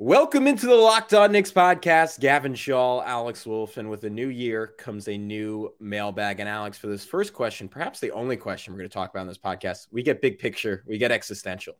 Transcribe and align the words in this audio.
Welcome 0.00 0.48
into 0.48 0.66
the 0.66 0.74
Locked 0.74 1.14
On 1.14 1.30
Knicks 1.30 1.52
podcast. 1.52 2.18
Gavin 2.18 2.56
Shaw, 2.56 3.00
Alex 3.04 3.46
Wolf, 3.46 3.76
and 3.76 3.88
with 3.88 4.02
a 4.02 4.10
new 4.10 4.26
year 4.26 4.74
comes 4.76 5.06
a 5.06 5.16
new 5.16 5.72
mailbag. 5.78 6.40
And 6.40 6.48
Alex, 6.48 6.76
for 6.76 6.88
this 6.88 7.04
first 7.04 7.32
question, 7.32 7.68
perhaps 7.68 8.00
the 8.00 8.10
only 8.10 8.36
question 8.36 8.72
we're 8.72 8.78
going 8.78 8.90
to 8.90 8.92
talk 8.92 9.10
about 9.10 9.22
in 9.22 9.28
this 9.28 9.38
podcast, 9.38 9.86
we 9.92 10.02
get 10.02 10.20
big 10.20 10.40
picture, 10.40 10.82
we 10.84 10.98
get 10.98 11.12
existential. 11.12 11.74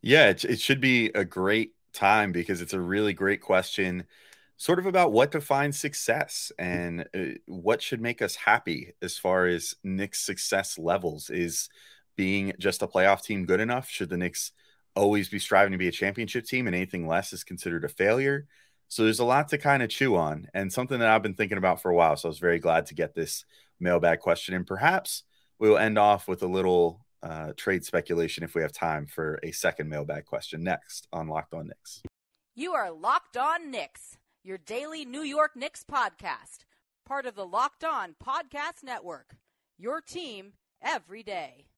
Yeah, 0.00 0.28
it, 0.28 0.44
it 0.44 0.60
should 0.60 0.80
be 0.80 1.06
a 1.06 1.24
great 1.24 1.72
time 1.92 2.30
because 2.30 2.60
it's 2.60 2.72
a 2.72 2.80
really 2.80 3.14
great 3.14 3.40
question, 3.40 4.04
sort 4.56 4.78
of 4.78 4.86
about 4.86 5.10
what 5.10 5.32
defines 5.32 5.76
success 5.76 6.52
and 6.56 7.08
uh, 7.12 7.34
what 7.46 7.82
should 7.82 8.00
make 8.00 8.22
us 8.22 8.36
happy 8.36 8.92
as 9.02 9.18
far 9.18 9.46
as 9.46 9.74
Knicks 9.82 10.20
success 10.20 10.78
levels. 10.78 11.30
Is 11.30 11.68
being 12.14 12.52
just 12.60 12.82
a 12.82 12.86
playoff 12.86 13.24
team 13.24 13.44
good 13.44 13.58
enough? 13.58 13.90
Should 13.90 14.10
the 14.10 14.18
Knicks 14.18 14.52
always 14.94 15.28
be 15.28 15.38
striving 15.38 15.72
to 15.72 15.78
be 15.78 15.88
a 15.88 15.92
championship 15.92 16.44
team 16.44 16.66
and 16.66 16.76
anything 16.76 17.06
less 17.06 17.32
is 17.32 17.44
considered 17.44 17.84
a 17.84 17.88
failure. 17.88 18.46
So 18.88 19.04
there's 19.04 19.20
a 19.20 19.24
lot 19.24 19.48
to 19.48 19.58
kind 19.58 19.82
of 19.82 19.88
chew 19.88 20.16
on 20.16 20.48
and 20.52 20.72
something 20.72 20.98
that 20.98 21.08
I've 21.08 21.22
been 21.22 21.34
thinking 21.34 21.58
about 21.58 21.80
for 21.80 21.90
a 21.90 21.94
while. 21.94 22.16
So 22.16 22.28
I 22.28 22.30
was 22.30 22.40
very 22.40 22.58
glad 22.58 22.86
to 22.86 22.94
get 22.94 23.14
this 23.14 23.44
mailbag 23.78 24.18
question. 24.18 24.54
And 24.54 24.66
perhaps 24.66 25.22
we'll 25.58 25.78
end 25.78 25.98
off 25.98 26.26
with 26.26 26.42
a 26.42 26.48
little 26.48 27.06
uh, 27.22 27.52
trade 27.56 27.84
speculation 27.84 28.42
if 28.42 28.54
we 28.54 28.62
have 28.62 28.72
time 28.72 29.06
for 29.06 29.38
a 29.42 29.52
second 29.52 29.88
mailbag 29.88 30.24
question 30.24 30.62
next 30.62 31.06
on 31.12 31.28
Locked 31.28 31.54
On 31.54 31.68
Knicks. 31.68 32.02
You 32.56 32.72
are 32.72 32.90
Locked 32.90 33.36
On 33.36 33.70
Knicks, 33.70 34.18
your 34.42 34.58
daily 34.58 35.04
New 35.04 35.22
York 35.22 35.52
Knicks 35.54 35.84
podcast, 35.84 36.64
part 37.06 37.26
of 37.26 37.36
the 37.36 37.46
Locked 37.46 37.84
On 37.84 38.16
Podcast 38.22 38.82
Network. 38.82 39.36
Your 39.78 40.00
team 40.00 40.54
every 40.82 41.22
day. 41.22 41.69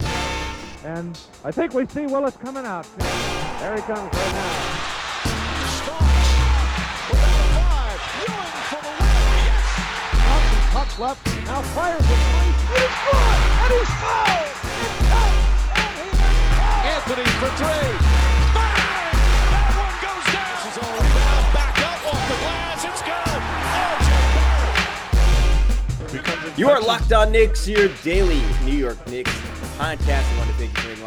And 0.85 1.17
I 1.45 1.53
think 1.53 1.75
we 1.75 1.87
see 1.87 2.07
Willis 2.07 2.37
coming 2.37 2.65
out. 2.67 2.87
There 2.99 3.77
he 3.77 3.83
comes 3.83 4.13
right 4.13 4.33
now. 4.33 4.83
five. 7.55 8.01
Ewing 8.27 8.59
for 8.67 8.83
the 8.83 8.91
win. 8.91 9.15
Yes. 9.47 10.75
Up, 10.75 10.91
left. 10.99 11.23
Now 11.47 11.63
fires 11.63 12.03
it. 12.03 12.07
And 12.11 12.51
he's 12.51 12.59
good. 12.67 13.23
And 13.63 13.73
he's 13.79 13.93
fouled. 14.03 14.59
It's 14.83 15.07
out. 15.15 15.39
And 15.79 15.95
he 16.03 16.11
is 16.11 16.19
fouled. 16.59 16.91
Anthony 16.91 17.31
for 17.39 17.51
three. 17.63 17.95
Bang! 18.51 19.15
That 19.55 19.71
one 19.79 19.97
goes 20.03 20.27
down. 20.35 20.51
This 20.51 20.67
is 20.67 20.83
all 20.83 20.95
rebound. 20.99 21.47
Back 21.55 21.79
up 21.79 22.03
off 22.11 22.23
the 22.27 22.35
glass. 22.43 22.83
It's 22.91 23.03
good. 23.07 23.39
RJ 26.11 26.59
You 26.59 26.67
are 26.71 26.81
Locked 26.81 27.13
On 27.13 27.31
Knicks, 27.31 27.69
your 27.69 27.89
daily 28.03 28.43
New 28.65 28.75
York 28.77 28.99
Knicks 29.07 29.31
podcast. 29.79 30.27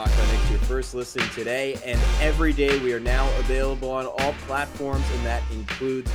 Knicks 0.09 0.49
your 0.49 0.59
first 0.59 0.93
listen 0.95 1.21
today 1.29 1.77
and 1.85 1.99
every 2.21 2.53
day. 2.53 2.77
We 2.79 2.93
are 2.93 2.99
now 2.99 3.29
available 3.39 3.89
on 3.91 4.05
all 4.05 4.33
platforms, 4.47 5.05
and 5.15 5.25
that 5.25 5.43
includes 5.51 6.11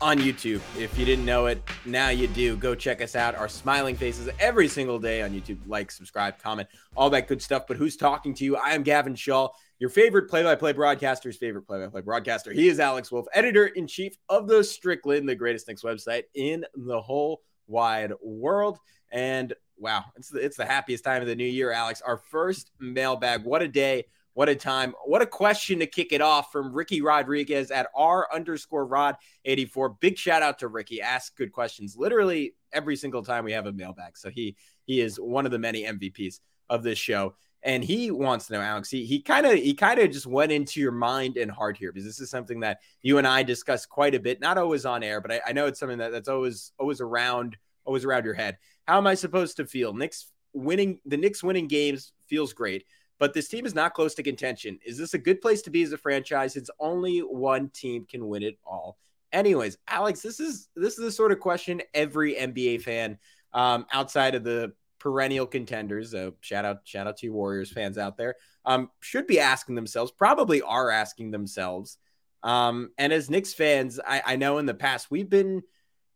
on 0.00 0.18
YouTube. 0.18 0.60
If 0.78 0.98
you 0.98 1.04
didn't 1.04 1.24
know 1.24 1.46
it, 1.46 1.62
now 1.84 2.10
you 2.10 2.26
do. 2.26 2.56
Go 2.56 2.74
check 2.74 3.00
us 3.00 3.16
out. 3.16 3.34
Our 3.34 3.48
smiling 3.48 3.96
faces 3.96 4.28
every 4.38 4.68
single 4.68 4.98
day 4.98 5.22
on 5.22 5.30
YouTube. 5.30 5.58
Like, 5.66 5.90
subscribe, 5.90 6.38
comment, 6.38 6.68
all 6.96 7.10
that 7.10 7.26
good 7.26 7.40
stuff. 7.40 7.66
But 7.66 7.76
who's 7.76 7.96
talking 7.96 8.34
to 8.34 8.44
you? 8.44 8.56
I 8.56 8.70
am 8.70 8.82
Gavin 8.82 9.14
Shaw, 9.14 9.48
your 9.78 9.90
favorite 9.90 10.28
play 10.28 10.42
by 10.42 10.54
play 10.56 10.72
broadcaster's 10.72 11.36
favorite 11.36 11.62
play 11.62 11.78
by 11.78 11.88
play 11.88 12.00
broadcaster. 12.00 12.52
He 12.52 12.68
is 12.68 12.80
Alex 12.80 13.10
Wolf, 13.10 13.26
editor 13.34 13.66
in 13.66 13.86
chief 13.86 14.16
of 14.28 14.46
the 14.46 14.62
Strickland, 14.62 15.28
the 15.28 15.34
greatest 15.34 15.68
Knicks 15.68 15.82
website 15.82 16.24
in 16.34 16.64
the 16.74 17.00
whole 17.00 17.42
wide 17.66 18.12
world. 18.22 18.78
And 19.10 19.54
wow, 19.78 20.04
it's 20.16 20.28
the, 20.28 20.38
it's 20.38 20.56
the 20.56 20.64
happiest 20.66 21.04
time 21.04 21.22
of 21.22 21.28
the 21.28 21.36
new 21.36 21.44
year, 21.44 21.72
Alex. 21.72 22.00
Our 22.00 22.16
first 22.16 22.70
mailbag. 22.80 23.44
What 23.44 23.62
a 23.62 23.68
day. 23.68 24.04
What 24.34 24.48
a 24.48 24.56
time. 24.56 24.94
What 25.04 25.22
a 25.22 25.26
question 25.26 25.78
to 25.78 25.86
kick 25.86 26.12
it 26.12 26.20
off 26.20 26.50
from 26.50 26.72
Ricky 26.72 27.00
Rodriguez 27.00 27.70
at 27.70 27.86
R 27.94 28.28
underscore 28.34 28.84
Rod 28.84 29.16
84. 29.44 29.90
Big 30.00 30.18
shout 30.18 30.42
out 30.42 30.58
to 30.58 30.68
Ricky. 30.68 31.00
Ask 31.00 31.36
good 31.36 31.52
questions 31.52 31.96
literally 31.96 32.54
every 32.72 32.96
single 32.96 33.22
time 33.22 33.44
we 33.44 33.52
have 33.52 33.66
a 33.66 33.72
mailbag. 33.72 34.18
So 34.18 34.30
he 34.30 34.56
he 34.86 35.00
is 35.00 35.20
one 35.20 35.46
of 35.46 35.52
the 35.52 35.58
many 35.58 35.84
MVPs 35.84 36.40
of 36.68 36.82
this 36.82 36.98
show. 36.98 37.36
And 37.62 37.82
he 37.82 38.10
wants 38.10 38.48
to 38.48 38.54
know, 38.54 38.60
Alex. 38.60 38.90
He 38.90 39.06
he 39.06 39.22
kind 39.22 39.46
of 39.46 39.54
he 39.54 39.72
kind 39.72 40.00
of 40.00 40.10
just 40.10 40.26
went 40.26 40.50
into 40.50 40.80
your 40.80 40.92
mind 40.92 41.36
and 41.36 41.50
heart 41.50 41.76
here 41.76 41.92
because 41.92 42.04
this 42.04 42.20
is 42.20 42.28
something 42.28 42.60
that 42.60 42.80
you 43.02 43.18
and 43.18 43.26
I 43.26 43.44
discuss 43.44 43.86
quite 43.86 44.16
a 44.16 44.20
bit, 44.20 44.40
not 44.40 44.58
always 44.58 44.84
on 44.84 45.04
air, 45.04 45.20
but 45.20 45.32
I, 45.32 45.40
I 45.46 45.52
know 45.52 45.66
it's 45.66 45.78
something 45.78 45.98
that, 45.98 46.10
that's 46.10 46.28
always 46.28 46.72
always 46.78 47.00
around 47.00 47.56
always 47.84 48.04
around 48.04 48.24
your 48.24 48.34
head. 48.34 48.58
How 48.86 48.98
am 48.98 49.06
I 49.06 49.14
supposed 49.14 49.56
to 49.56 49.66
feel? 49.66 49.92
Knicks 49.92 50.30
winning 50.52 51.00
the 51.06 51.16
Knicks 51.16 51.42
winning 51.42 51.68
games 51.68 52.12
feels 52.26 52.52
great, 52.52 52.84
but 53.18 53.34
this 53.34 53.48
team 53.48 53.66
is 53.66 53.74
not 53.74 53.94
close 53.94 54.14
to 54.14 54.22
contention. 54.22 54.78
Is 54.84 54.98
this 54.98 55.14
a 55.14 55.18
good 55.18 55.40
place 55.40 55.62
to 55.62 55.70
be 55.70 55.82
as 55.82 55.92
a 55.92 55.98
franchise? 55.98 56.56
It's 56.56 56.70
only 56.78 57.20
one 57.20 57.68
team 57.70 58.06
can 58.06 58.28
win 58.28 58.42
it 58.42 58.58
all. 58.64 58.98
Anyways, 59.32 59.78
Alex, 59.88 60.20
this 60.20 60.40
is 60.40 60.68
this 60.76 60.98
is 60.98 61.04
the 61.04 61.12
sort 61.12 61.32
of 61.32 61.40
question 61.40 61.82
every 61.92 62.34
NBA 62.34 62.82
fan 62.82 63.18
um, 63.52 63.86
outside 63.92 64.34
of 64.34 64.44
the 64.44 64.72
perennial 65.04 65.46
contenders. 65.46 66.12
So 66.12 66.34
shout 66.40 66.64
out, 66.64 66.78
shout 66.84 67.06
out 67.06 67.18
to 67.18 67.28
Warriors 67.28 67.70
fans 67.70 67.98
out 67.98 68.16
there. 68.16 68.36
Um, 68.64 68.90
should 69.00 69.26
be 69.26 69.38
asking 69.38 69.74
themselves, 69.74 70.10
probably 70.10 70.62
are 70.62 70.90
asking 70.90 71.30
themselves. 71.30 71.98
Um, 72.42 72.90
and 72.96 73.12
as 73.12 73.28
Knicks 73.28 73.52
fans, 73.52 74.00
I, 74.06 74.22
I 74.24 74.36
know 74.36 74.58
in 74.58 74.66
the 74.66 74.74
past 74.74 75.10
we've 75.10 75.28
been 75.28 75.62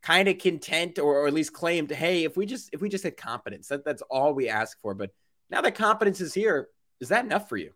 kind 0.02 0.28
of 0.28 0.38
content 0.38 0.98
or, 0.98 1.22
or, 1.22 1.26
at 1.26 1.34
least 1.34 1.52
claimed, 1.52 1.90
hey, 1.90 2.24
if 2.24 2.36
we 2.36 2.46
just 2.46 2.70
if 2.72 2.80
we 2.80 2.88
just 2.88 3.04
had 3.04 3.16
competence, 3.16 3.68
that, 3.68 3.84
that's 3.84 4.02
all 4.02 4.32
we 4.32 4.48
ask 4.48 4.80
for. 4.80 4.94
But 4.94 5.10
now 5.50 5.60
that 5.60 5.74
competence 5.74 6.20
is 6.20 6.34
here, 6.34 6.68
is 7.00 7.08
that 7.08 7.24
enough 7.24 7.48
for 7.48 7.56
you? 7.56 7.72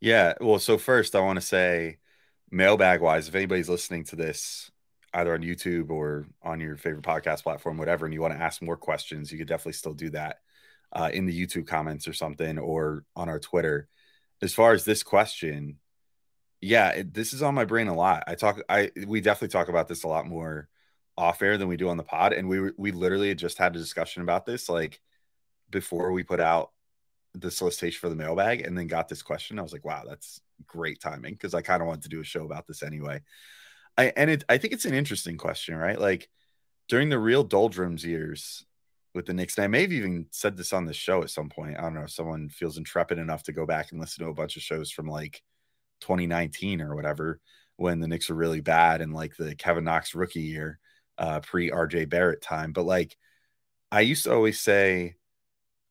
Yeah. 0.00 0.34
Well, 0.40 0.58
so 0.58 0.76
first 0.76 1.14
I 1.14 1.20
want 1.20 1.40
to 1.40 1.46
say 1.46 1.98
mailbag 2.50 3.00
wise, 3.00 3.28
if 3.28 3.34
anybody's 3.34 3.68
listening 3.68 4.04
to 4.04 4.16
this 4.16 4.70
either 5.14 5.32
on 5.32 5.42
YouTube 5.42 5.90
or 5.90 6.26
on 6.42 6.60
your 6.60 6.76
favorite 6.76 7.04
podcast 7.04 7.42
platform, 7.42 7.78
whatever, 7.78 8.04
and 8.04 8.12
you 8.12 8.20
want 8.20 8.34
to 8.34 8.42
ask 8.42 8.60
more 8.60 8.76
questions, 8.76 9.30
you 9.30 9.38
could 9.38 9.48
definitely 9.48 9.72
still 9.72 9.94
do 9.94 10.10
that 10.10 10.40
uh, 10.92 11.10
in 11.12 11.26
the 11.26 11.46
YouTube 11.46 11.66
comments 11.66 12.08
or 12.08 12.12
something 12.12 12.58
or 12.58 13.04
on 13.16 13.28
our 13.28 13.38
Twitter. 13.38 13.88
As 14.42 14.52
far 14.52 14.72
as 14.72 14.84
this 14.84 15.02
question, 15.02 15.78
yeah, 16.60 16.90
it, 16.90 17.14
this 17.14 17.32
is 17.32 17.42
on 17.42 17.54
my 17.54 17.64
brain 17.64 17.88
a 17.88 17.94
lot. 17.94 18.24
I 18.26 18.34
talk, 18.34 18.60
I 18.68 18.90
we 19.06 19.20
definitely 19.20 19.52
talk 19.52 19.68
about 19.68 19.88
this 19.88 20.02
a 20.02 20.08
lot 20.08 20.26
more 20.26 20.68
off 21.16 21.42
air 21.42 21.56
than 21.58 21.68
we 21.68 21.76
do 21.76 21.88
on 21.88 21.96
the 21.96 22.02
pod. 22.02 22.32
And 22.32 22.48
we 22.48 22.70
we 22.76 22.92
literally 22.92 23.34
just 23.34 23.58
had 23.58 23.74
a 23.74 23.78
discussion 23.78 24.22
about 24.22 24.46
this 24.46 24.68
like 24.68 25.00
before 25.70 26.12
we 26.12 26.22
put 26.22 26.40
out 26.40 26.70
the 27.34 27.50
solicitation 27.50 27.98
for 27.98 28.08
the 28.08 28.16
mailbag 28.16 28.60
and 28.60 28.76
then 28.76 28.86
got 28.86 29.08
this 29.08 29.22
question. 29.22 29.58
I 29.58 29.62
was 29.62 29.72
like, 29.72 29.84
wow, 29.84 30.04
that's 30.06 30.40
great 30.66 31.00
timing 31.00 31.34
because 31.34 31.54
I 31.54 31.62
kind 31.62 31.82
of 31.82 31.88
wanted 31.88 32.04
to 32.04 32.08
do 32.08 32.20
a 32.20 32.24
show 32.24 32.44
about 32.44 32.66
this 32.66 32.82
anyway. 32.82 33.22
I 33.96 34.12
and 34.16 34.30
it 34.30 34.44
I 34.48 34.58
think 34.58 34.72
it's 34.72 34.84
an 34.84 34.94
interesting 34.94 35.36
question, 35.36 35.76
right? 35.76 36.00
Like 36.00 36.28
during 36.88 37.08
the 37.08 37.18
real 37.18 37.44
doldrums 37.44 38.04
years 38.04 38.64
with 39.14 39.26
the 39.26 39.34
Knicks, 39.34 39.56
and 39.56 39.64
I 39.64 39.68
may 39.68 39.82
have 39.82 39.92
even 39.92 40.26
said 40.30 40.56
this 40.56 40.72
on 40.72 40.86
the 40.86 40.92
show 40.92 41.22
at 41.22 41.30
some 41.30 41.48
point. 41.48 41.78
I 41.78 41.82
don't 41.82 41.94
know 41.94 42.02
if 42.02 42.10
someone 42.10 42.48
feels 42.48 42.78
intrepid 42.78 43.18
enough 43.18 43.44
to 43.44 43.52
go 43.52 43.64
back 43.64 43.92
and 43.92 44.00
listen 44.00 44.24
to 44.24 44.30
a 44.30 44.34
bunch 44.34 44.56
of 44.56 44.62
shows 44.62 44.90
from 44.90 45.06
like 45.06 45.42
2019 46.00 46.80
or 46.80 46.94
whatever 46.96 47.40
when 47.76 48.00
the 48.00 48.08
Knicks 48.08 48.28
were 48.28 48.36
really 48.36 48.60
bad 48.60 49.00
and 49.00 49.12
like 49.12 49.36
the 49.36 49.54
Kevin 49.54 49.84
Knox 49.84 50.14
rookie 50.14 50.40
year 50.40 50.78
uh, 51.18 51.40
pre 51.40 51.70
RJ 51.70 52.08
Barrett 52.08 52.42
time. 52.42 52.72
But 52.72 52.84
like, 52.84 53.16
I 53.92 54.00
used 54.00 54.24
to 54.24 54.32
always 54.32 54.60
say, 54.60 55.14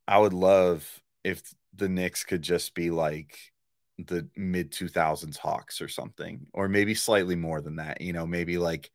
I 0.07 0.17
would 0.19 0.34
love 0.34 1.01
if 1.23 1.41
the 1.75 1.89
Knicks 1.89 2.23
could 2.23 2.41
just 2.41 2.75
be 2.75 2.89
like 2.89 3.38
the 3.97 4.28
mid 4.35 4.72
2000s 4.72 5.38
Hawks 5.38 5.81
or 5.81 5.88
something, 5.88 6.47
or 6.53 6.67
maybe 6.67 6.95
slightly 6.95 7.35
more 7.35 7.62
than 7.62 7.78
that. 7.78 8.01
You 8.01 8.13
know, 8.13 8.25
maybe 8.25 8.57
like 8.57 8.91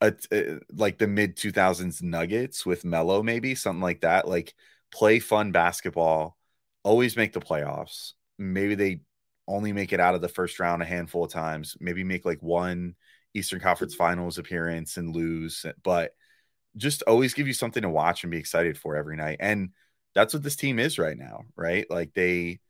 a, 0.00 0.14
a 0.32 0.58
like 0.72 0.98
the 0.98 1.06
mid 1.06 1.36
2000s 1.36 2.02
Nuggets 2.02 2.66
with 2.66 2.84
Melo, 2.84 3.22
maybe 3.22 3.54
something 3.54 3.82
like 3.82 4.02
that. 4.02 4.28
Like, 4.28 4.54
play 4.92 5.18
fun 5.18 5.50
basketball, 5.52 6.36
always 6.82 7.16
make 7.16 7.32
the 7.32 7.40
playoffs. 7.40 8.12
Maybe 8.38 8.74
they 8.74 9.00
only 9.46 9.72
make 9.72 9.92
it 9.92 10.00
out 10.00 10.14
of 10.14 10.20
the 10.20 10.28
first 10.28 10.60
round 10.60 10.82
a 10.82 10.86
handful 10.86 11.24
of 11.24 11.32
times. 11.32 11.76
Maybe 11.80 12.04
make 12.04 12.24
like 12.24 12.42
one 12.42 12.94
Eastern 13.34 13.60
Conference 13.60 13.94
Finals 13.94 14.38
appearance 14.38 14.96
and 14.96 15.14
lose, 15.14 15.66
but 15.82 16.12
just 16.76 17.02
always 17.02 17.34
give 17.34 17.46
you 17.46 17.52
something 17.52 17.82
to 17.82 17.88
watch 17.88 18.24
and 18.24 18.30
be 18.30 18.38
excited 18.38 18.78
for 18.78 18.96
every 18.96 19.16
night. 19.16 19.38
And 19.40 19.70
that's 20.14 20.34
what 20.34 20.42
this 20.42 20.56
team 20.56 20.78
is 20.78 20.98
right 20.98 21.16
now, 21.16 21.44
right? 21.56 21.86
Like 21.90 22.14
they 22.14 22.60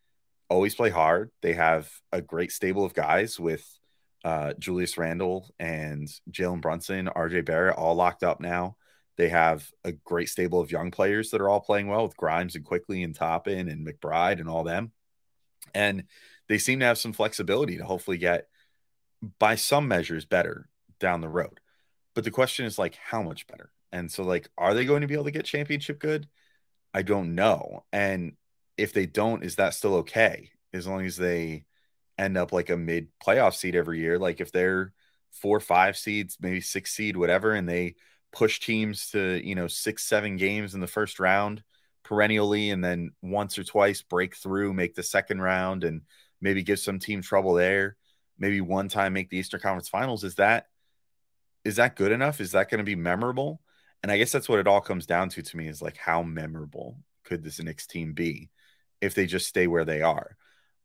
always 0.49 0.75
play 0.75 0.91
hard. 0.91 1.31
They 1.43 1.55
have 1.55 1.91
a 2.13 2.21
great 2.21 2.53
stable 2.53 2.85
of 2.85 2.95
guys 2.95 3.39
with 3.39 3.67
uh, 4.25 4.55
Julius 4.59 4.97
Randle 4.97 5.51
and 5.59 6.09
Jalen 6.31 6.63
Brunson, 6.63 7.11
RJ 7.15 7.45
Barrett, 7.45 7.77
all 7.77 7.95
locked 7.95 8.23
up 8.23 8.41
now. 8.41 8.77
They 9.17 9.29
have 9.29 9.71
a 9.85 9.93
great 9.93 10.29
stable 10.29 10.61
of 10.61 10.73
young 10.73 10.91
players 10.91 11.31
that 11.31 11.41
are 11.41 11.49
all 11.49 11.61
playing 11.61 11.89
well 11.89 12.05
with 12.05 12.17
Grimes 12.17 12.57
and 12.57 12.65
Quickley 12.65 13.03
and 13.03 13.15
Toppin 13.15 13.69
and 13.69 13.87
McBride 13.87 14.41
and 14.41 14.49
all 14.49 14.65
them. 14.65 14.93
And 15.75 16.05
they 16.49 16.59
seem 16.59 16.81
to 16.81 16.87
have 16.87 16.99
some 16.99 17.13
flexibility 17.13 17.77
to 17.77 17.85
hopefully 17.85 18.19
get 18.19 18.49
by 19.39 19.55
some 19.55 19.89
measures 19.89 20.25
better 20.25 20.69
down 21.01 21.21
the 21.21 21.29
road. 21.29 21.61
But 22.15 22.25
the 22.25 22.31
question 22.31 22.67
is 22.67 22.79
like 22.79 22.97
how 22.97 23.23
much 23.23 23.47
better? 23.47 23.71
And 23.93 24.11
so 24.11 24.23
like 24.23 24.49
are 24.57 24.75
they 24.75 24.85
going 24.85 25.03
to 25.03 25.07
be 25.07 25.15
able 25.15 25.25
to 25.25 25.31
get 25.31 25.45
championship 25.45 25.99
good? 25.99 26.29
I 26.93 27.03
don't 27.03 27.35
know. 27.35 27.85
And 27.93 28.37
if 28.77 28.93
they 28.93 29.07
don't, 29.07 29.45
is 29.45 29.57
that 29.57 29.75
still 29.75 29.97
okay? 29.97 30.51
As 30.73 30.87
long 30.87 31.05
as 31.07 31.17
they 31.17 31.65
end 32.19 32.37
up 32.37 32.53
like 32.53 32.71
a 32.71 32.77
mid 32.77 33.09
playoff 33.25 33.55
seed 33.55 33.75
every 33.75 34.01
year. 34.01 34.19
Like 34.19 34.41
if 34.41 34.53
they're 34.53 34.93
four, 35.33 35.61
five 35.61 35.97
seeds, 35.97 36.37
maybe 36.41 36.61
six 36.61 36.93
seed, 36.93 37.17
whatever, 37.17 37.53
and 37.53 37.69
they 37.69 37.97
push 38.33 38.61
teams 38.61 39.11
to, 39.11 39.41
you 39.47 39.55
know, 39.55 39.69
six, 39.69 40.05
seven 40.05 40.37
games 40.37 40.75
in 40.75 40.81
the 40.81 40.87
first 40.87 41.21
round 41.21 41.63
perennially, 42.05 42.71
and 42.71 42.85
then 42.85 43.11
once 43.23 43.59
or 43.59 43.65
twice 43.65 44.03
break 44.03 44.37
through, 44.37 44.75
make 44.75 44.95
the 44.95 45.03
second 45.03 45.41
round, 45.41 45.85
and 45.85 46.03
maybe 46.41 46.63
give 46.63 46.79
some 46.79 46.99
team 46.99 47.23
trouble 47.23 47.55
there. 47.55 47.97
Maybe 48.39 48.61
one 48.61 48.89
time 48.89 49.13
make 49.13 49.31
the 49.31 49.39
Eastern 49.39 49.61
Conference 49.61 49.89
Finals. 49.89 50.25
Is 50.25 50.37
that 50.37 50.67
is 51.65 51.77
that 51.77 51.97
good 51.97 52.13
enough? 52.13 52.41
Is 52.41 52.53
that 52.53 52.71
going 52.71 52.79
to 52.79 52.85
be 52.85 52.95
memorable? 52.95 53.61
And 54.03 54.13
I 54.13 54.19
guess 54.19 54.33
that's 54.33 54.49
what 54.49 54.59
it 54.59 54.67
all 54.67 54.83
comes 54.83 55.07
down 55.07 55.31
to 55.31 55.43
to 55.43 55.57
me 55.57 55.67
is 55.67 55.81
like 55.81 55.97
how 55.97 56.23
memorable 56.23 56.99
could 57.25 57.43
this 57.43 57.63
Knicks 57.63 57.87
team 57.87 58.13
be 58.13 58.51
if 59.01 59.15
they 59.15 59.27
just 59.27 59.49
stay 59.49 59.67
where 59.67 59.85
they 59.85 60.03
are? 60.03 60.37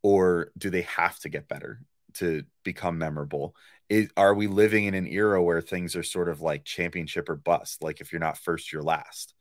Or 0.02 0.52
do 0.58 0.70
they 0.70 0.84
have 0.84 1.20
to 1.20 1.30
get 1.30 1.50
better 1.50 1.82
to 2.16 2.44
become 2.64 2.98
memorable? 2.98 3.56
Is, 3.90 4.10
are 4.16 4.34
we 4.34 4.48
living 4.48 4.86
in 4.86 4.94
an 4.94 5.08
era 5.08 5.44
where 5.44 5.62
things 5.62 5.98
are 5.98 6.04
sort 6.04 6.30
of 6.30 6.40
like 6.40 6.64
championship 6.64 7.28
or 7.28 7.36
bust? 7.36 7.84
Like 7.84 8.00
if 8.00 8.14
you're 8.14 8.22
not 8.22 8.38
first, 8.38 8.72
you're 8.72 8.84
last. 8.84 9.34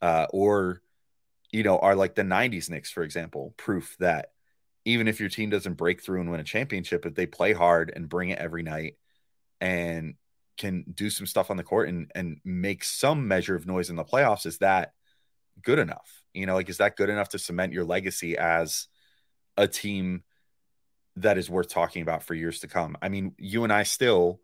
Uh, 0.00 0.26
or, 0.30 0.80
you 1.52 1.62
know, 1.62 1.78
are 1.78 1.94
like 1.94 2.14
the 2.14 2.22
90s 2.22 2.70
Knicks, 2.70 2.90
for 2.90 3.02
example, 3.02 3.52
proof 3.58 3.96
that 3.98 4.30
even 4.86 5.08
if 5.08 5.18
your 5.18 5.28
team 5.28 5.50
doesn't 5.50 5.74
break 5.74 6.00
through 6.00 6.20
and 6.20 6.30
win 6.30 6.40
a 6.40 6.44
championship, 6.44 7.04
if 7.04 7.14
they 7.14 7.26
play 7.26 7.52
hard 7.52 7.92
and 7.94 8.08
bring 8.08 8.30
it 8.30 8.38
every 8.38 8.62
night 8.62 8.94
and 9.60 10.14
can 10.56 10.84
do 10.94 11.10
some 11.10 11.26
stuff 11.26 11.50
on 11.50 11.58
the 11.58 11.64
court 11.64 11.88
and 11.88 12.10
and 12.14 12.40
make 12.44 12.82
some 12.84 13.28
measure 13.28 13.56
of 13.56 13.66
noise 13.66 13.90
in 13.90 13.96
the 13.96 14.04
playoffs 14.04 14.46
is 14.46 14.58
that 14.58 14.92
good 15.60 15.80
enough? 15.80 16.22
You 16.32 16.46
know 16.46 16.54
like 16.54 16.70
is 16.70 16.78
that 16.78 16.96
good 16.96 17.10
enough 17.10 17.30
to 17.30 17.38
cement 17.38 17.72
your 17.72 17.84
legacy 17.84 18.38
as 18.38 18.86
a 19.56 19.66
team 19.66 20.22
that 21.16 21.36
is 21.36 21.50
worth 21.50 21.68
talking 21.68 22.02
about 22.02 22.22
for 22.22 22.34
years 22.34 22.60
to 22.60 22.68
come? 22.68 22.96
I 23.02 23.08
mean 23.08 23.34
you 23.38 23.64
and 23.64 23.72
i 23.72 23.82
still 23.82 24.40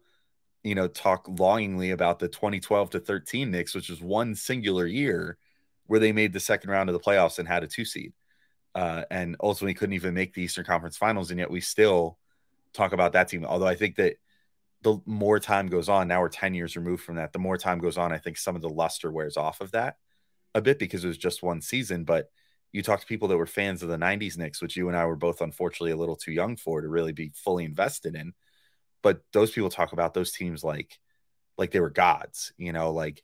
you 0.65 0.75
know 0.75 0.89
talk 0.89 1.29
longingly 1.29 1.93
about 1.93 2.19
the 2.19 2.29
2012 2.29 2.91
to 2.91 3.01
13 3.01 3.51
Knicks 3.51 3.75
which 3.77 3.89
was 3.89 4.03
one 4.03 4.35
singular 4.35 4.87
year 4.87 5.39
where 5.87 6.01
they 6.01 6.13
made 6.13 6.33
the 6.33 6.41
second 6.41 6.71
round 6.71 6.89
of 6.89 6.95
the 6.95 7.01
playoffs 7.01 7.39
and 7.39 7.47
had 7.47 7.63
a 7.63 7.69
two 7.69 7.85
seed 7.85 8.13
uh, 8.75 9.05
and 9.11 9.37
ultimately 9.43 9.75
couldn't 9.75 9.95
even 9.95 10.15
make 10.15 10.35
the 10.35 10.43
eastern 10.43 10.65
conference 10.65 10.97
finals 10.97 11.31
and 11.31 11.39
yet 11.39 11.51
we 11.51 11.61
still 11.61 12.19
talk 12.73 12.93
about 12.93 13.13
that 13.13 13.29
team 13.29 13.45
although 13.45 13.67
i 13.67 13.75
think 13.75 13.97
that 13.97 14.17
the 14.83 14.99
more 15.07 15.39
time 15.39 15.69
goes 15.69 15.89
on, 15.89 16.09
now 16.09 16.21
we're 16.21 16.29
10 16.29 16.55
years 16.55 16.77
removed 16.77 17.05
from 17.05 17.17
that. 17.17 17.33
The 17.33 17.39
more 17.39 17.57
time 17.57 17.79
goes 17.79 17.97
on, 17.97 18.13
I 18.13 18.19
think 18.19 18.37
some 18.37 18.57
of 18.57 18.63
the 18.63 18.69
luster 18.69 19.11
wears 19.11 19.37
off 19.37 19.61
of 19.61 19.73
that 19.73 19.97
a 20.55 20.61
bit 20.61 20.79
because 20.79 21.05
it 21.05 21.09
was 21.09 21.19
just 21.19 21.43
one 21.43 21.61
season. 21.61 22.05
But 22.05 22.31
you 22.73 22.83
talk 22.83 23.01
to 23.01 23.07
people 23.07 23.29
that 23.29 23.37
were 23.37 23.47
fans 23.47 23.83
of 23.83 23.89
the 23.89 23.97
90s 23.97 24.37
Knicks, 24.37 24.61
which 24.61 24.77
you 24.77 24.89
and 24.89 24.97
I 24.97 25.07
were 25.07 25.17
both 25.17 25.41
unfortunately 25.41 25.93
a 25.93 25.97
little 25.97 26.17
too 26.17 26.33
young 26.33 26.57
for 26.57 26.81
to 26.81 26.89
really 26.89 27.13
be 27.13 27.33
fully 27.35 27.65
invested 27.65 28.17
in. 28.17 28.33
But 29.03 29.21
those 29.33 29.53
people 29.53 29.71
talk 29.71 29.93
about 29.93 30.15
those 30.15 30.33
teams 30.33 30.65
like 30.65 30.99
like 31.59 31.71
they 31.71 31.81
were 31.81 31.91
gods, 31.91 32.53
you 32.57 32.73
know, 32.73 32.93
like 32.93 33.23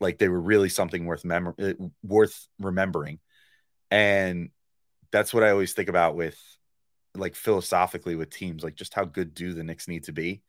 like 0.00 0.18
they 0.18 0.28
were 0.28 0.40
really 0.40 0.68
something 0.68 1.04
worth 1.04 1.24
mem- 1.24 1.54
uh, 1.60 1.72
worth 2.02 2.48
remembering. 2.58 3.20
And 3.90 4.50
that's 5.10 5.32
what 5.32 5.42
I 5.42 5.50
always 5.50 5.72
think 5.72 5.88
about 5.88 6.16
with 6.16 6.38
like 7.14 7.34
philosophically 7.34 8.14
with 8.14 8.30
teams, 8.30 8.62
like 8.62 8.74
just 8.74 8.94
how 8.94 9.04
good 9.04 9.34
do 9.34 9.54
the 9.54 9.64
Knicks 9.64 9.88
need 9.88 10.04
to 10.04 10.12
be? 10.12 10.42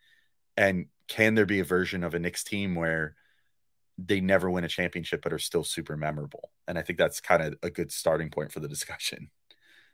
And 0.55 0.87
can 1.07 1.35
there 1.35 1.45
be 1.45 1.59
a 1.59 1.65
version 1.65 2.03
of 2.03 2.13
a 2.13 2.19
Knicks 2.19 2.43
team 2.43 2.75
where 2.75 3.15
they 3.97 4.21
never 4.21 4.49
win 4.49 4.63
a 4.63 4.67
championship 4.67 5.21
but 5.21 5.33
are 5.33 5.39
still 5.39 5.63
super 5.63 5.95
memorable? 5.95 6.51
And 6.67 6.77
I 6.77 6.81
think 6.81 6.99
that's 6.99 7.21
kind 7.21 7.41
of 7.41 7.55
a 7.63 7.69
good 7.69 7.91
starting 7.91 8.29
point 8.29 8.51
for 8.51 8.59
the 8.59 8.67
discussion. 8.67 9.29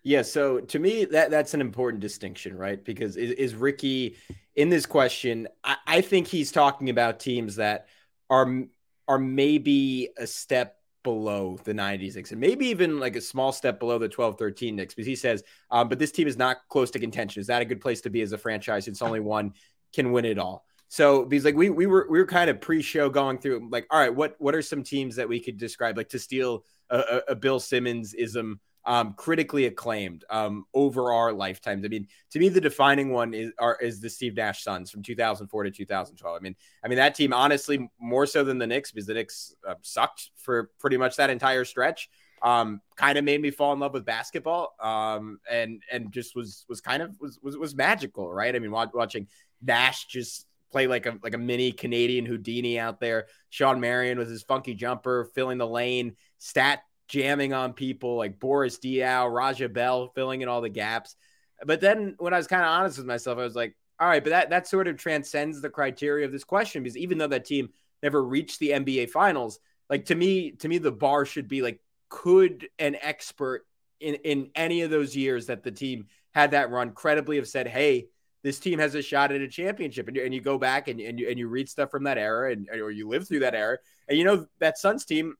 Yeah, 0.03 0.23
so 0.23 0.59
to 0.59 0.79
me, 0.79 1.05
that 1.05 1.31
that's 1.31 1.53
an 1.53 1.61
important 1.61 2.01
distinction, 2.01 2.57
right? 2.57 2.83
Because 2.83 3.15
is, 3.15 3.31
is 3.31 3.55
Ricky 3.55 4.17
in 4.55 4.67
this 4.69 4.85
question? 4.85 5.47
I, 5.63 5.77
I 5.87 6.01
think 6.01 6.27
he's 6.27 6.51
talking 6.51 6.89
about 6.89 7.21
teams 7.21 7.55
that 7.55 7.87
are 8.29 8.65
are 9.07 9.19
maybe 9.19 10.09
a 10.17 10.27
step 10.27 10.77
below 11.03 11.57
the 11.63 11.73
90s 11.73 12.15
Knicks 12.15 12.31
and 12.31 12.39
maybe 12.39 12.67
even 12.67 12.99
like 12.99 13.15
a 13.15 13.21
small 13.21 13.51
step 13.51 13.79
below 13.79 13.97
the 13.99 14.09
12 14.09 14.37
13 14.37 14.75
Knicks 14.75 14.93
because 14.93 15.07
he 15.07 15.15
says, 15.15 15.43
um, 15.69 15.89
but 15.89 15.99
this 15.99 16.11
team 16.11 16.27
is 16.27 16.37
not 16.37 16.57
close 16.69 16.91
to 16.91 16.99
contention. 16.99 17.41
Is 17.41 17.47
that 17.47 17.61
a 17.61 17.65
good 17.65 17.81
place 17.81 18.01
to 18.01 18.09
be 18.09 18.21
as 18.21 18.31
a 18.31 18.37
franchise? 18.37 18.87
It's 18.87 19.01
only 19.01 19.19
one 19.19 19.53
can 19.93 20.11
win 20.11 20.25
it 20.25 20.39
all. 20.39 20.65
So 20.87 21.25
because 21.25 21.45
like 21.45 21.55
we 21.55 21.69
we 21.69 21.85
were 21.87 22.07
we 22.09 22.19
were 22.19 22.27
kind 22.27 22.49
of 22.49 22.61
pre-show 22.61 23.09
going 23.09 23.39
through 23.39 23.67
like 23.71 23.87
all 23.89 23.99
right 23.99 24.13
what 24.13 24.35
what 24.37 24.53
are 24.53 24.61
some 24.61 24.83
teams 24.83 25.15
that 25.15 25.27
we 25.27 25.39
could 25.39 25.57
describe 25.57 25.97
like 25.97 26.09
to 26.09 26.19
steal 26.19 26.65
a, 26.89 26.97
a, 26.97 27.21
a 27.29 27.35
Bill 27.35 27.59
Simmons 27.59 28.13
ism 28.13 28.59
um, 28.85 29.13
critically 29.13 29.65
acclaimed 29.65 30.25
um, 30.29 30.65
over 30.73 31.13
our 31.13 31.31
lifetimes. 31.31 31.85
I 31.85 31.87
mean, 31.87 32.07
to 32.31 32.39
me, 32.39 32.49
the 32.49 32.61
defining 32.61 33.11
one 33.11 33.33
is 33.33 33.51
are, 33.59 33.77
is 33.81 34.01
the 34.01 34.09
Steve 34.09 34.35
Nash 34.35 34.63
Suns 34.63 34.91
from 34.91 35.03
2004 35.03 35.63
to 35.63 35.71
2012. 35.71 36.35
I 36.35 36.39
mean, 36.39 36.55
I 36.83 36.87
mean 36.87 36.97
that 36.97 37.15
team 37.15 37.33
honestly 37.33 37.89
more 37.99 38.25
so 38.25 38.43
than 38.43 38.57
the 38.57 38.67
Knicks 38.67 38.91
because 38.91 39.07
the 39.07 39.13
Knicks 39.13 39.55
uh, 39.67 39.75
sucked 39.81 40.31
for 40.35 40.71
pretty 40.79 40.97
much 40.97 41.15
that 41.17 41.29
entire 41.29 41.65
stretch. 41.65 42.09
Um, 42.41 42.81
kind 42.97 43.17
of 43.17 43.23
made 43.23 43.41
me 43.41 43.51
fall 43.51 43.71
in 43.71 43.79
love 43.79 43.93
with 43.93 44.03
basketball. 44.03 44.75
Um, 44.81 45.39
and 45.49 45.81
and 45.91 46.11
just 46.11 46.35
was 46.35 46.65
was 46.67 46.81
kind 46.81 47.01
of 47.01 47.15
was 47.21 47.39
was, 47.41 47.57
was 47.57 47.75
magical, 47.75 48.31
right? 48.31 48.53
I 48.53 48.59
mean, 48.59 48.71
watching 48.71 49.27
Nash 49.61 50.05
just 50.07 50.45
play 50.73 50.87
like 50.87 51.05
a 51.05 51.17
like 51.23 51.35
a 51.35 51.37
mini 51.37 51.71
Canadian 51.71 52.25
Houdini 52.25 52.77
out 52.77 52.99
there. 52.99 53.27
Shawn 53.49 53.79
Marion 53.79 54.17
with 54.17 54.29
his 54.29 54.43
funky 54.43 54.73
jumper, 54.73 55.29
filling 55.33 55.57
the 55.57 55.67
lane, 55.67 56.17
stat 56.39 56.81
jamming 57.13 57.53
on 57.53 57.73
people 57.73 58.17
like 58.17 58.39
Boris 58.39 58.79
Diaw, 58.79 59.31
Raja 59.31 59.69
Bell, 59.69 60.11
filling 60.15 60.41
in 60.41 60.49
all 60.49 60.61
the 60.61 60.69
gaps. 60.69 61.15
But 61.63 61.79
then 61.79 62.15
when 62.17 62.33
I 62.33 62.37
was 62.37 62.47
kind 62.47 62.63
of 62.63 62.69
honest 62.69 62.97
with 62.97 63.05
myself, 63.05 63.37
I 63.37 63.43
was 63.43 63.55
like, 63.55 63.75
all 63.99 64.07
right, 64.07 64.23
but 64.23 64.31
that 64.31 64.49
that 64.49 64.67
sort 64.67 64.87
of 64.87 64.97
transcends 64.97 65.61
the 65.61 65.69
criteria 65.69 66.25
of 66.25 66.31
this 66.31 66.43
question 66.43 66.81
because 66.81 66.97
even 66.97 67.19
though 67.19 67.27
that 67.27 67.45
team 67.45 67.69
never 68.01 68.23
reached 68.23 68.59
the 68.59 68.71
NBA 68.71 69.11
finals, 69.11 69.59
like 69.91 70.05
to 70.05 70.15
me, 70.15 70.53
to 70.53 70.67
me, 70.67 70.79
the 70.79 70.91
bar 70.91 71.23
should 71.25 71.47
be 71.47 71.61
like, 71.61 71.79
could 72.09 72.67
an 72.79 72.97
expert 72.99 73.63
in 73.99 74.15
in 74.15 74.49
any 74.55 74.81
of 74.81 74.89
those 74.89 75.15
years 75.15 75.45
that 75.45 75.61
the 75.61 75.71
team 75.71 76.07
had 76.33 76.51
that 76.51 76.71
run 76.71 76.93
credibly 76.93 77.35
have 77.35 77.47
said, 77.47 77.67
hey, 77.67 78.07
this 78.41 78.59
team 78.59 78.79
has 78.79 78.95
a 78.95 79.03
shot 79.03 79.31
at 79.31 79.39
a 79.39 79.47
championship. 79.47 80.07
And 80.07 80.17
you, 80.17 80.25
and 80.25 80.33
you 80.33 80.41
go 80.41 80.57
back 80.57 80.87
and, 80.87 80.99
and, 80.99 81.19
you, 81.19 81.29
and 81.29 81.37
you 81.37 81.47
read 81.47 81.69
stuff 81.69 81.91
from 81.91 82.05
that 82.05 82.17
era 82.17 82.51
and 82.51 82.67
or 82.69 82.89
you 82.89 83.07
live 83.07 83.27
through 83.27 83.39
that 83.41 83.53
era. 83.53 83.77
And 84.09 84.17
you 84.17 84.25
know, 84.25 84.47
that 84.59 84.79
Suns 84.79 85.05
team 85.05 85.35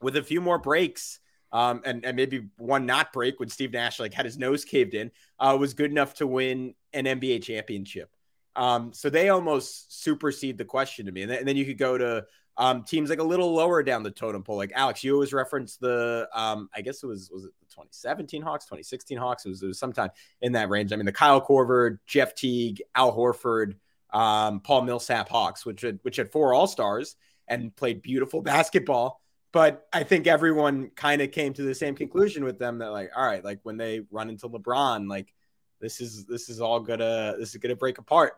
with 0.00 0.16
a 0.16 0.22
few 0.22 0.40
more 0.40 0.58
breaks 0.58 1.20
um, 1.52 1.82
and, 1.84 2.04
and 2.04 2.16
maybe 2.16 2.48
one 2.58 2.86
not 2.86 3.12
break 3.12 3.40
when 3.40 3.48
Steve 3.48 3.72
Nash 3.72 4.00
like 4.00 4.12
had 4.12 4.24
his 4.24 4.38
nose 4.38 4.64
caved 4.64 4.94
in 4.94 5.10
uh, 5.38 5.56
was 5.58 5.74
good 5.74 5.90
enough 5.90 6.14
to 6.14 6.26
win 6.26 6.74
an 6.92 7.04
NBA 7.04 7.42
championship. 7.42 8.10
Um, 8.56 8.92
so 8.92 9.10
they 9.10 9.28
almost 9.28 10.02
supersede 10.02 10.58
the 10.58 10.64
question 10.64 11.06
to 11.06 11.12
me. 11.12 11.22
And 11.22 11.30
then, 11.30 11.38
and 11.40 11.48
then 11.48 11.56
you 11.56 11.64
could 11.64 11.78
go 11.78 11.98
to 11.98 12.24
um, 12.56 12.84
teams 12.84 13.10
like 13.10 13.18
a 13.18 13.24
little 13.24 13.54
lower 13.54 13.82
down 13.82 14.02
the 14.02 14.10
totem 14.10 14.42
pole. 14.42 14.56
Like 14.56 14.72
Alex, 14.74 15.04
you 15.04 15.12
always 15.12 15.32
reference 15.32 15.76
the, 15.76 16.28
um, 16.34 16.70
I 16.74 16.80
guess 16.80 17.02
it 17.02 17.06
was, 17.06 17.30
was 17.30 17.44
it 17.44 17.52
the 17.60 17.66
2017 17.66 18.40
Hawks, 18.42 18.64
2016 18.64 19.18
Hawks? 19.18 19.44
It 19.44 19.50
was, 19.50 19.62
it 19.62 19.66
was 19.66 19.78
sometime 19.78 20.10
in 20.40 20.52
that 20.52 20.70
range. 20.70 20.92
I 20.92 20.96
mean, 20.96 21.06
the 21.06 21.12
Kyle 21.12 21.40
Korver, 21.40 21.98
Jeff 22.06 22.34
Teague, 22.34 22.82
Al 22.94 23.14
Horford, 23.14 23.74
um, 24.10 24.60
Paul 24.60 24.82
Millsap 24.82 25.28
Hawks, 25.28 25.66
which 25.66 25.82
had, 25.82 25.98
which 26.02 26.16
had 26.16 26.32
four 26.32 26.54
All 26.54 26.66
Stars 26.66 27.16
and 27.46 27.76
played 27.76 28.00
beautiful 28.00 28.40
basketball. 28.42 29.20
But 29.56 29.88
I 29.90 30.02
think 30.02 30.26
everyone 30.26 30.90
kind 30.96 31.22
of 31.22 31.32
came 31.32 31.54
to 31.54 31.62
the 31.62 31.74
same 31.74 31.94
conclusion 31.94 32.44
with 32.44 32.58
them 32.58 32.76
that 32.80 32.90
like, 32.90 33.10
all 33.16 33.24
right, 33.24 33.42
like 33.42 33.60
when 33.62 33.78
they 33.78 34.02
run 34.10 34.28
into 34.28 34.50
LeBron, 34.50 35.08
like 35.08 35.32
this 35.80 36.02
is 36.02 36.26
this 36.26 36.50
is 36.50 36.60
all 36.60 36.78
gonna 36.78 37.36
this 37.38 37.54
is 37.54 37.56
gonna 37.56 37.74
break 37.74 37.96
apart 37.96 38.34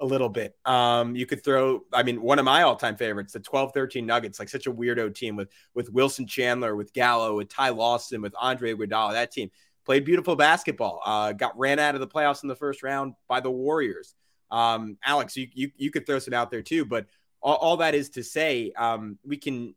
a 0.00 0.06
little 0.06 0.30
bit. 0.30 0.56
Um, 0.64 1.14
you 1.14 1.26
could 1.26 1.44
throw, 1.44 1.82
I 1.92 2.02
mean, 2.02 2.22
one 2.22 2.38
of 2.38 2.46
my 2.46 2.62
all-time 2.62 2.96
favorites, 2.96 3.34
the 3.34 3.40
12-13 3.40 4.06
Nuggets, 4.06 4.38
like 4.38 4.48
such 4.48 4.66
a 4.66 4.72
weirdo 4.72 5.14
team 5.14 5.36
with 5.36 5.50
with 5.74 5.92
Wilson 5.92 6.26
Chandler, 6.26 6.74
with 6.74 6.94
Gallo, 6.94 7.36
with 7.36 7.50
Ty 7.50 7.68
Lawson, 7.68 8.22
with 8.22 8.34
Andre 8.40 8.72
Iguodala. 8.72 9.12
That 9.12 9.30
team 9.30 9.50
played 9.84 10.06
beautiful 10.06 10.36
basketball. 10.36 11.02
Uh, 11.04 11.32
got 11.32 11.52
ran 11.58 11.80
out 11.80 11.94
of 11.94 12.00
the 12.00 12.08
playoffs 12.08 12.44
in 12.44 12.48
the 12.48 12.56
first 12.56 12.82
round 12.82 13.12
by 13.28 13.40
the 13.40 13.50
Warriors. 13.50 14.14
Um, 14.50 14.96
Alex, 15.04 15.36
you, 15.36 15.48
you 15.52 15.70
you 15.76 15.90
could 15.90 16.06
throw 16.06 16.18
some 16.18 16.32
out 16.32 16.50
there 16.50 16.62
too, 16.62 16.86
but 16.86 17.08
all, 17.42 17.56
all 17.56 17.76
that 17.76 17.94
is 17.94 18.08
to 18.08 18.24
say, 18.24 18.72
um, 18.78 19.18
we 19.22 19.36
can 19.36 19.74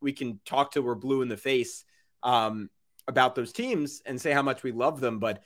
we 0.00 0.12
can 0.12 0.40
talk 0.44 0.72
till 0.72 0.82
we're 0.82 0.94
blue 0.94 1.22
in 1.22 1.28
the 1.28 1.36
face 1.36 1.84
um, 2.22 2.70
about 3.06 3.34
those 3.34 3.52
teams 3.52 4.02
and 4.06 4.20
say 4.20 4.32
how 4.32 4.42
much 4.42 4.62
we 4.62 4.72
love 4.72 5.00
them, 5.00 5.18
but 5.18 5.42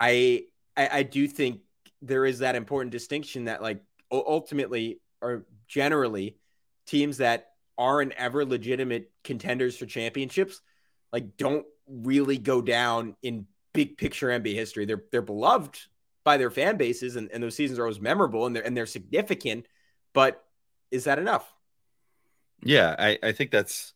I, 0.00 0.44
I, 0.76 0.88
I 0.92 1.02
do 1.02 1.26
think 1.28 1.60
there 2.00 2.24
is 2.24 2.40
that 2.40 2.56
important 2.56 2.92
distinction 2.92 3.44
that 3.44 3.62
like 3.62 3.82
ultimately 4.10 5.00
or 5.20 5.46
generally 5.68 6.36
teams 6.86 7.18
that 7.18 7.50
aren't 7.78 8.12
ever 8.12 8.44
legitimate 8.44 9.10
contenders 9.24 9.76
for 9.76 9.86
championships 9.86 10.60
like 11.12 11.36
don't 11.36 11.66
really 11.86 12.38
go 12.38 12.60
down 12.60 13.16
in 13.22 13.46
big 13.72 13.96
picture 13.96 14.28
NBA 14.28 14.54
history. 14.54 14.84
They're 14.84 15.04
they're 15.10 15.22
beloved 15.22 15.78
by 16.24 16.36
their 16.36 16.50
fan 16.50 16.76
bases 16.76 17.16
and, 17.16 17.30
and 17.32 17.42
those 17.42 17.56
seasons 17.56 17.78
are 17.78 17.82
always 17.82 18.00
memorable 18.00 18.46
and 18.46 18.54
they're 18.54 18.64
and 18.64 18.76
they're 18.76 18.86
significant, 18.86 19.66
but 20.12 20.42
is 20.90 21.04
that 21.04 21.18
enough? 21.18 21.50
Yeah, 22.62 22.94
I, 22.98 23.18
I 23.22 23.32
think 23.32 23.50
that's 23.50 23.94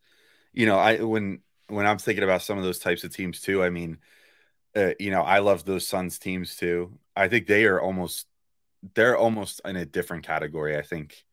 you 0.54 0.66
know, 0.66 0.78
I 0.78 1.02
when 1.02 1.40
when 1.68 1.87
I'm 1.87 1.99
thinking 1.99 2.25
about 2.25 2.42
some 2.42 2.58
of 2.58 2.64
those 2.64 2.80
types 2.80 3.04
of 3.04 3.14
teams 3.14 3.40
too, 3.42 3.62
I 3.64 3.70
mean, 3.70 3.99
uh, 4.76 4.92
you 5.00 5.11
know, 5.11 5.23
I 5.23 5.40
love 5.40 5.64
those 5.64 5.87
Suns 5.88 6.18
teams 6.18 6.56
too. 6.56 6.99
I 7.16 7.28
think 7.28 7.46
they 7.46 7.66
are 7.66 7.80
almost 7.80 8.26
they're 8.94 9.18
almost 9.18 9.61
in 9.64 9.76
a 9.76 9.87
different 9.87 10.26
category, 10.26 10.76
I 10.78 10.82
think, 10.82 11.25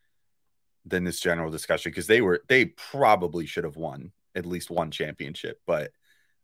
than 0.86 1.04
this 1.04 1.20
general 1.20 1.52
discussion 1.52 1.92
because 1.92 2.08
they 2.08 2.22
were 2.22 2.44
they 2.50 2.66
probably 2.66 3.46
should 3.46 3.64
have 3.64 3.78
won 3.78 4.12
at 4.36 4.46
least 4.46 4.72
one 4.72 4.92
championship, 4.92 5.60
but 5.68 5.92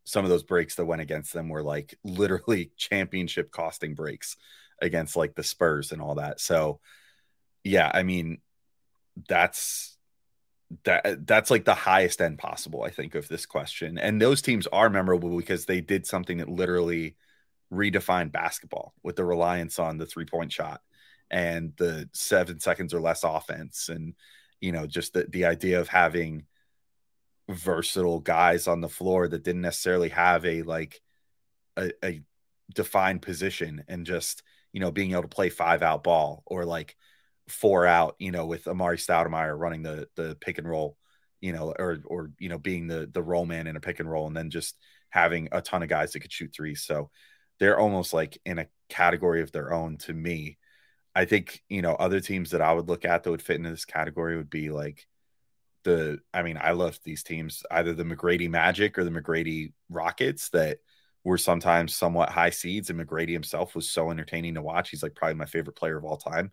some 0.05 0.25
of 0.25 0.29
those 0.31 0.43
breaks 0.43 0.75
that 0.75 0.85
went 0.85 1.01
against 1.01 1.33
them 1.33 1.49
were 1.49 1.63
like 1.63 1.97
literally 2.05 2.71
championship 2.77 3.51
costing 3.51 3.95
breaks 3.95 4.37
against 4.81 5.15
like 5.15 5.35
the 5.35 5.43
Spurs 5.43 5.91
and 5.91 6.01
all 6.01 6.15
that. 6.15 6.39
So 6.41 6.79
yeah, 7.63 7.91
I 7.93 8.03
mean 8.03 8.39
that's 9.27 9.97
that 10.83 11.05
uh, 11.05 11.15
that's 11.21 11.49
like 11.49 11.65
the 11.65 11.73
highest 11.73 12.21
end 12.21 12.37
possible, 12.37 12.83
I 12.83 12.89
think, 12.89 13.15
of 13.15 13.27
this 13.27 13.45
question. 13.45 13.97
And 13.97 14.21
those 14.21 14.41
teams 14.41 14.67
are 14.67 14.89
memorable 14.89 15.35
because 15.35 15.65
they 15.65 15.81
did 15.81 16.05
something 16.05 16.37
that 16.37 16.49
literally 16.49 17.15
redefined 17.73 18.31
basketball 18.31 18.93
with 19.03 19.15
the 19.15 19.25
reliance 19.25 19.79
on 19.79 19.97
the 19.97 20.05
three 20.05 20.25
point 20.25 20.51
shot 20.51 20.81
and 21.31 21.73
the 21.77 22.09
seven 22.13 22.59
seconds 22.59 22.93
or 22.93 22.99
less 22.99 23.23
offense 23.23 23.89
and 23.89 24.15
you 24.59 24.71
know 24.71 24.87
just 24.87 25.13
the, 25.13 25.25
the 25.29 25.45
idea 25.45 25.79
of 25.79 25.87
having 25.87 26.45
versatile 27.47 28.19
guys 28.19 28.67
on 28.67 28.81
the 28.81 28.89
floor 28.89 29.27
that 29.27 29.43
didn't 29.43 29.61
necessarily 29.61 30.09
have 30.09 30.45
a 30.45 30.63
like 30.63 31.01
a, 31.77 31.91
a 32.03 32.21
defined 32.73 33.21
position 33.21 33.83
and 33.87 34.05
just 34.05 34.41
you 34.71 34.79
know 34.79 34.91
being 34.91 35.11
able 35.11 35.21
to 35.21 35.27
play 35.27 35.49
five 35.49 35.83
out 35.83 36.03
ball 36.03 36.41
or 36.45 36.65
like 36.65 36.95
four 37.49 37.85
out 37.85 38.15
you 38.19 38.31
know 38.31 38.45
with 38.45 38.65
Amar'e 38.65 38.97
Stoudemire 38.97 39.57
running 39.57 39.83
the 39.83 40.07
the 40.15 40.37
pick 40.39 40.57
and 40.57 40.69
roll 40.69 40.97
you 41.41 41.53
know 41.53 41.73
or 41.77 41.99
or 42.05 42.31
you 42.39 42.49
know 42.49 42.59
being 42.59 42.87
the 42.87 43.09
the 43.11 43.23
roll 43.23 43.45
man 43.45 43.67
in 43.67 43.75
a 43.75 43.81
pick 43.81 43.99
and 43.99 44.09
roll 44.09 44.27
and 44.27 44.35
then 44.35 44.49
just 44.49 44.75
having 45.09 45.49
a 45.51 45.61
ton 45.61 45.83
of 45.83 45.89
guys 45.89 46.11
that 46.11 46.19
could 46.19 46.31
shoot 46.31 46.53
threes 46.55 46.83
so 46.83 47.09
they're 47.59 47.79
almost 47.79 48.13
like 48.13 48.37
in 48.45 48.59
a 48.59 48.67
category 48.89 49.41
of 49.41 49.51
their 49.51 49.73
own 49.73 49.97
to 49.97 50.13
me 50.13 50.57
I 51.15 51.25
think 51.25 51.61
you 51.69 51.81
know 51.81 51.93
other 51.93 52.19
teams 52.19 52.51
that 52.51 52.61
I 52.61 52.73
would 52.73 52.87
look 52.87 53.05
at 53.05 53.23
that 53.23 53.31
would 53.31 53.41
fit 53.41 53.57
into 53.57 53.69
this 53.69 53.85
category 53.85 54.37
would 54.37 54.49
be 54.49 54.69
like 54.69 55.05
the. 55.83 56.19
I 56.33 56.43
mean, 56.43 56.57
I 56.61 56.71
love 56.71 56.99
these 57.03 57.23
teams, 57.23 57.63
either 57.71 57.93
the 57.93 58.03
McGrady 58.03 58.49
Magic 58.49 58.97
or 58.97 59.03
the 59.03 59.11
McGrady 59.11 59.73
Rockets, 59.89 60.49
that 60.49 60.77
were 61.23 61.37
sometimes 61.37 61.95
somewhat 61.95 62.29
high 62.29 62.51
seeds, 62.51 62.89
and 62.89 62.99
McGrady 62.99 63.33
himself 63.33 63.75
was 63.75 63.89
so 63.89 64.11
entertaining 64.11 64.55
to 64.55 64.61
watch. 64.61 64.89
He's 64.91 65.03
like 65.03 65.15
probably 65.15 65.35
my 65.35 65.45
favorite 65.45 65.75
player 65.75 65.97
of 65.97 66.05
all 66.05 66.17
time, 66.17 66.51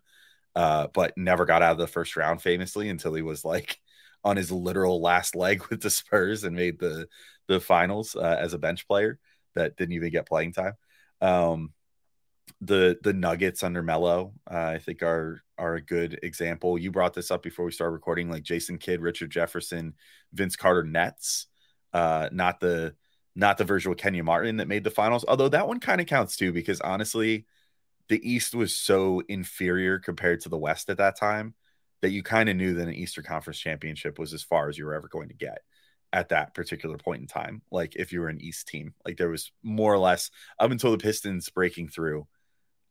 uh, 0.57 0.87
but 0.91 1.15
never 1.15 1.45
got 1.45 1.61
out 1.61 1.73
of 1.73 1.77
the 1.77 1.85
first 1.85 2.15
round 2.15 2.41
famously 2.41 2.89
until 2.89 3.13
he 3.13 3.21
was 3.21 3.45
like 3.45 3.77
on 4.23 4.35
his 4.35 4.51
literal 4.51 4.99
last 4.99 5.35
leg 5.35 5.63
with 5.69 5.81
the 5.81 5.89
Spurs 5.91 6.43
and 6.43 6.55
made 6.55 6.79
the 6.79 7.07
the 7.47 7.59
finals 7.59 8.15
uh, 8.15 8.37
as 8.39 8.53
a 8.53 8.57
bench 8.57 8.87
player 8.87 9.19
that 9.53 9.77
didn't 9.77 9.93
even 9.93 10.09
get 10.09 10.27
playing 10.27 10.53
time. 10.53 10.73
Um, 11.21 11.73
the 12.59 12.97
the 13.03 13.13
Nuggets 13.13 13.61
under 13.61 13.83
Melo, 13.83 14.33
uh, 14.51 14.57
I 14.57 14.79
think 14.79 15.03
are 15.03 15.43
are 15.59 15.75
a 15.75 15.81
good 15.81 16.19
example. 16.23 16.79
You 16.79 16.89
brought 16.89 17.13
this 17.13 17.29
up 17.29 17.43
before 17.43 17.65
we 17.65 17.71
started 17.71 17.93
recording, 17.93 18.31
like 18.31 18.41
Jason 18.41 18.79
Kidd, 18.79 18.99
Richard 18.99 19.29
Jefferson, 19.29 19.93
Vince 20.33 20.55
Carter 20.55 20.83
Nets, 20.83 21.45
uh, 21.93 22.29
not 22.31 22.59
the 22.59 22.95
not 23.35 23.59
the 23.59 23.65
with 23.87 23.99
Kenyon 23.99 24.25
Martin 24.25 24.57
that 24.57 24.67
made 24.67 24.83
the 24.83 24.89
finals. 24.89 25.23
Although 25.27 25.49
that 25.49 25.67
one 25.67 25.79
kind 25.79 26.01
of 26.01 26.07
counts 26.07 26.35
too, 26.35 26.51
because 26.51 26.81
honestly, 26.81 27.45
the 28.09 28.29
East 28.29 28.55
was 28.55 28.75
so 28.75 29.21
inferior 29.27 29.99
compared 29.99 30.41
to 30.41 30.49
the 30.49 30.57
West 30.57 30.89
at 30.89 30.97
that 30.97 31.17
time 31.17 31.53
that 32.01 32.11
you 32.11 32.23
kind 32.23 32.49
of 32.49 32.55
knew 32.55 32.75
that 32.75 32.87
an 32.87 32.93
Eastern 32.93 33.23
Conference 33.23 33.59
championship 33.59 34.19
was 34.19 34.33
as 34.33 34.43
far 34.43 34.69
as 34.69 34.77
you 34.77 34.85
were 34.85 34.93
ever 34.93 35.07
going 35.07 35.29
to 35.29 35.35
get 35.35 35.59
at 36.13 36.29
that 36.29 36.53
particular 36.53 36.97
point 36.97 37.21
in 37.21 37.27
time. 37.27 37.61
Like 37.71 37.95
if 37.95 38.13
you 38.13 38.21
were 38.21 38.29
an 38.29 38.41
East 38.41 38.67
team, 38.67 38.93
like 39.05 39.17
there 39.17 39.29
was 39.29 39.51
more 39.63 39.93
or 39.93 39.97
less 39.97 40.31
up 40.59 40.71
until 40.71 40.91
the 40.91 40.97
Pistons 40.97 41.49
breaking 41.49 41.89
through 41.89 42.27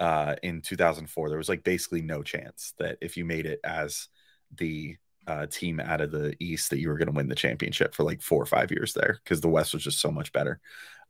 uh, 0.00 0.36
in 0.42 0.60
2004. 0.60 1.28
There 1.28 1.38
was 1.38 1.48
like 1.48 1.64
basically 1.64 2.02
no 2.02 2.22
chance 2.22 2.74
that 2.78 2.98
if 3.00 3.16
you 3.16 3.24
made 3.24 3.46
it 3.46 3.60
as 3.64 4.08
the 4.54 4.96
uh, 5.26 5.46
team 5.46 5.80
out 5.80 6.00
of 6.00 6.10
the 6.10 6.34
East 6.38 6.70
that 6.70 6.78
you 6.78 6.88
were 6.88 6.98
going 6.98 7.06
to 7.06 7.16
win 7.16 7.28
the 7.28 7.34
championship 7.34 7.94
for 7.94 8.04
like 8.04 8.22
four 8.22 8.40
or 8.40 8.46
five 8.46 8.70
years 8.70 8.92
there 8.92 9.18
because 9.24 9.40
the 9.40 9.48
West 9.48 9.74
was 9.74 9.82
just 9.82 10.00
so 10.00 10.10
much 10.10 10.32
better. 10.32 10.60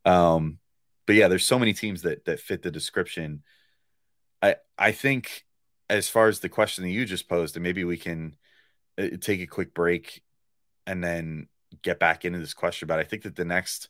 Um, 0.05 0.59
but 1.05 1.15
yeah, 1.15 1.27
there's 1.27 1.45
so 1.45 1.59
many 1.59 1.73
teams 1.73 2.01
that 2.03 2.25
that 2.25 2.39
fit 2.39 2.61
the 2.61 2.71
description. 2.71 3.43
I 4.41 4.55
I 4.77 4.91
think 4.91 5.45
as 5.89 6.09
far 6.09 6.27
as 6.27 6.39
the 6.39 6.49
question 6.49 6.83
that 6.83 6.91
you 6.91 7.05
just 7.05 7.29
posed, 7.29 7.55
and 7.55 7.63
maybe 7.63 7.83
we 7.83 7.97
can 7.97 8.35
uh, 8.97 9.07
take 9.21 9.41
a 9.41 9.47
quick 9.47 9.73
break 9.73 10.21
and 10.85 11.03
then 11.03 11.47
get 11.81 11.99
back 11.99 12.25
into 12.25 12.39
this 12.39 12.53
question. 12.53 12.87
But 12.87 12.99
I 12.99 13.03
think 13.03 13.23
that 13.23 13.35
the 13.35 13.45
next 13.45 13.89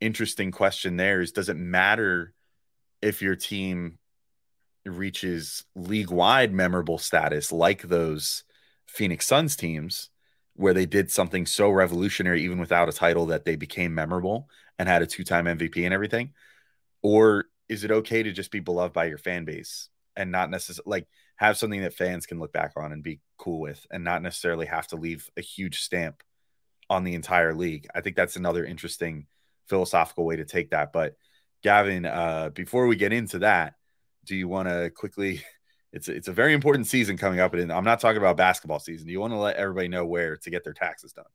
interesting 0.00 0.50
question 0.50 0.96
there 0.96 1.20
is: 1.20 1.32
Does 1.32 1.48
it 1.48 1.56
matter 1.56 2.34
if 3.00 3.22
your 3.22 3.36
team 3.36 3.98
reaches 4.84 5.64
league 5.74 6.10
wide 6.10 6.52
memorable 6.52 6.98
status 6.98 7.52
like 7.52 7.82
those 7.82 8.44
Phoenix 8.86 9.26
Suns 9.26 9.54
teams 9.56 10.10
where 10.54 10.74
they 10.74 10.86
did 10.86 11.10
something 11.10 11.46
so 11.46 11.70
revolutionary 11.70 12.42
even 12.42 12.58
without 12.58 12.88
a 12.88 12.92
title 12.92 13.26
that 13.26 13.44
they 13.44 13.56
became 13.56 13.94
memorable 13.94 14.48
and 14.78 14.88
had 14.88 15.02
a 15.02 15.06
two-time 15.06 15.46
MVP 15.46 15.84
and 15.84 15.94
everything 15.94 16.32
or 17.02 17.46
is 17.72 17.84
it 17.84 17.90
okay 17.90 18.22
to 18.22 18.32
just 18.32 18.50
be 18.50 18.60
beloved 18.60 18.92
by 18.92 19.06
your 19.06 19.18
fan 19.18 19.44
base 19.44 19.88
and 20.14 20.30
not 20.30 20.50
necessarily 20.50 20.90
like 20.90 21.08
have 21.36 21.56
something 21.56 21.80
that 21.80 21.94
fans 21.94 22.26
can 22.26 22.38
look 22.38 22.52
back 22.52 22.72
on 22.76 22.92
and 22.92 23.02
be 23.02 23.20
cool 23.38 23.60
with 23.60 23.86
and 23.90 24.04
not 24.04 24.22
necessarily 24.22 24.66
have 24.66 24.86
to 24.86 24.96
leave 24.96 25.28
a 25.36 25.40
huge 25.40 25.80
stamp 25.80 26.22
on 26.90 27.02
the 27.02 27.14
entire 27.14 27.54
league. 27.54 27.86
I 27.94 28.02
think 28.02 28.14
that's 28.14 28.36
another 28.36 28.64
interesting 28.64 29.26
philosophical 29.66 30.26
way 30.26 30.36
to 30.36 30.44
take 30.44 30.70
that. 30.70 30.92
But 30.92 31.16
Gavin, 31.62 32.04
uh, 32.04 32.50
before 32.52 32.86
we 32.86 32.96
get 32.96 33.12
into 33.12 33.38
that, 33.40 33.74
do 34.24 34.36
you 34.36 34.48
want 34.48 34.68
to 34.68 34.90
quickly? 34.90 35.42
It's 35.94 36.08
it's 36.08 36.26
a 36.26 36.32
very 36.32 36.54
important 36.54 36.86
season 36.86 37.18
coming 37.18 37.38
up, 37.38 37.52
and 37.52 37.70
I'm 37.70 37.84
not 37.84 38.00
talking 38.00 38.16
about 38.16 38.38
basketball 38.38 38.78
season. 38.78 39.06
Do 39.06 39.12
you 39.12 39.20
want 39.20 39.34
to 39.34 39.38
let 39.38 39.56
everybody 39.56 39.88
know 39.88 40.06
where 40.06 40.38
to 40.38 40.48
get 40.48 40.64
their 40.64 40.72
taxes 40.72 41.12
done? 41.12 41.26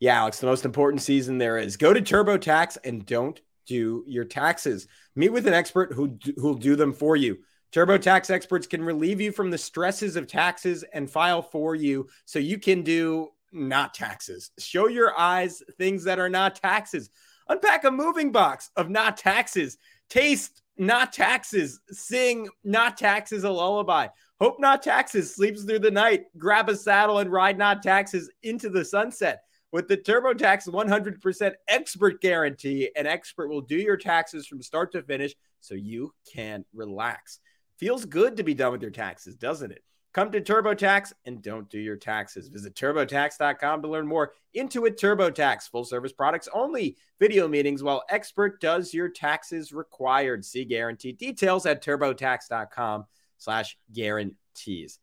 Yeah, 0.00 0.18
Alex, 0.18 0.40
the 0.40 0.48
most 0.48 0.64
important 0.64 1.02
season 1.02 1.38
there 1.38 1.56
is. 1.56 1.76
Go 1.76 1.94
to 1.94 2.00
TurboTax 2.00 2.78
and 2.82 3.06
don't 3.06 3.40
do 3.66 4.04
your 4.06 4.24
taxes. 4.24 4.86
Meet 5.14 5.30
with 5.30 5.46
an 5.46 5.54
expert 5.54 5.92
who 5.92 6.18
who'll 6.36 6.54
do 6.54 6.76
them 6.76 6.92
for 6.92 7.16
you. 7.16 7.38
TurboTax 7.72 8.30
experts 8.30 8.66
can 8.66 8.82
relieve 8.82 9.20
you 9.20 9.32
from 9.32 9.50
the 9.50 9.58
stresses 9.58 10.16
of 10.16 10.26
taxes 10.26 10.84
and 10.92 11.10
file 11.10 11.40
for 11.40 11.74
you 11.74 12.06
so 12.26 12.38
you 12.38 12.58
can 12.58 12.82
do 12.82 13.28
not 13.50 13.94
taxes. 13.94 14.50
Show 14.58 14.88
your 14.88 15.18
eyes 15.18 15.62
things 15.78 16.04
that 16.04 16.18
are 16.18 16.28
not 16.28 16.56
taxes. 16.56 17.10
Unpack 17.48 17.84
a 17.84 17.90
moving 17.90 18.30
box 18.30 18.70
of 18.76 18.90
not 18.90 19.16
taxes. 19.16 19.78
Taste 20.10 20.62
not 20.76 21.12
taxes. 21.12 21.80
Sing 21.90 22.48
not 22.62 22.98
taxes 22.98 23.44
a 23.44 23.50
lullaby. 23.50 24.08
Hope 24.40 24.58
not 24.58 24.82
taxes 24.82 25.34
sleeps 25.34 25.64
through 25.64 25.78
the 25.78 25.90
night. 25.90 26.24
Grab 26.36 26.68
a 26.68 26.76
saddle 26.76 27.18
and 27.18 27.30
ride 27.30 27.56
not 27.56 27.82
taxes 27.82 28.30
into 28.42 28.68
the 28.68 28.84
sunset. 28.84 29.44
With 29.72 29.88
the 29.88 29.96
TurboTax 29.96 30.68
100% 30.68 31.52
expert 31.66 32.20
guarantee, 32.20 32.90
an 32.94 33.06
expert 33.06 33.48
will 33.48 33.62
do 33.62 33.76
your 33.76 33.96
taxes 33.96 34.46
from 34.46 34.60
start 34.60 34.92
to 34.92 35.02
finish 35.02 35.34
so 35.60 35.74
you 35.74 36.12
can 36.30 36.66
relax. 36.74 37.40
Feels 37.78 38.04
good 38.04 38.36
to 38.36 38.42
be 38.42 38.52
done 38.52 38.72
with 38.72 38.82
your 38.82 38.90
taxes, 38.90 39.34
doesn't 39.34 39.72
it? 39.72 39.82
Come 40.12 40.30
to 40.32 40.42
TurboTax 40.42 41.14
and 41.24 41.40
don't 41.40 41.70
do 41.70 41.78
your 41.78 41.96
taxes. 41.96 42.48
Visit 42.48 42.74
turbotax.com 42.74 43.80
to 43.80 43.88
learn 43.88 44.06
more. 44.06 44.34
Intuit 44.54 45.00
TurboTax, 45.00 45.70
full 45.70 45.86
service 45.86 46.12
products 46.12 46.50
only. 46.52 46.98
Video 47.18 47.48
meetings 47.48 47.82
while 47.82 48.04
expert 48.10 48.60
does 48.60 48.92
your 48.92 49.08
taxes 49.08 49.72
required. 49.72 50.44
See 50.44 50.66
guarantee 50.66 51.12
details 51.12 51.64
at 51.64 51.82
turbotax.com 51.82 53.06
slash 53.38 53.78
guarantees. 53.90 54.98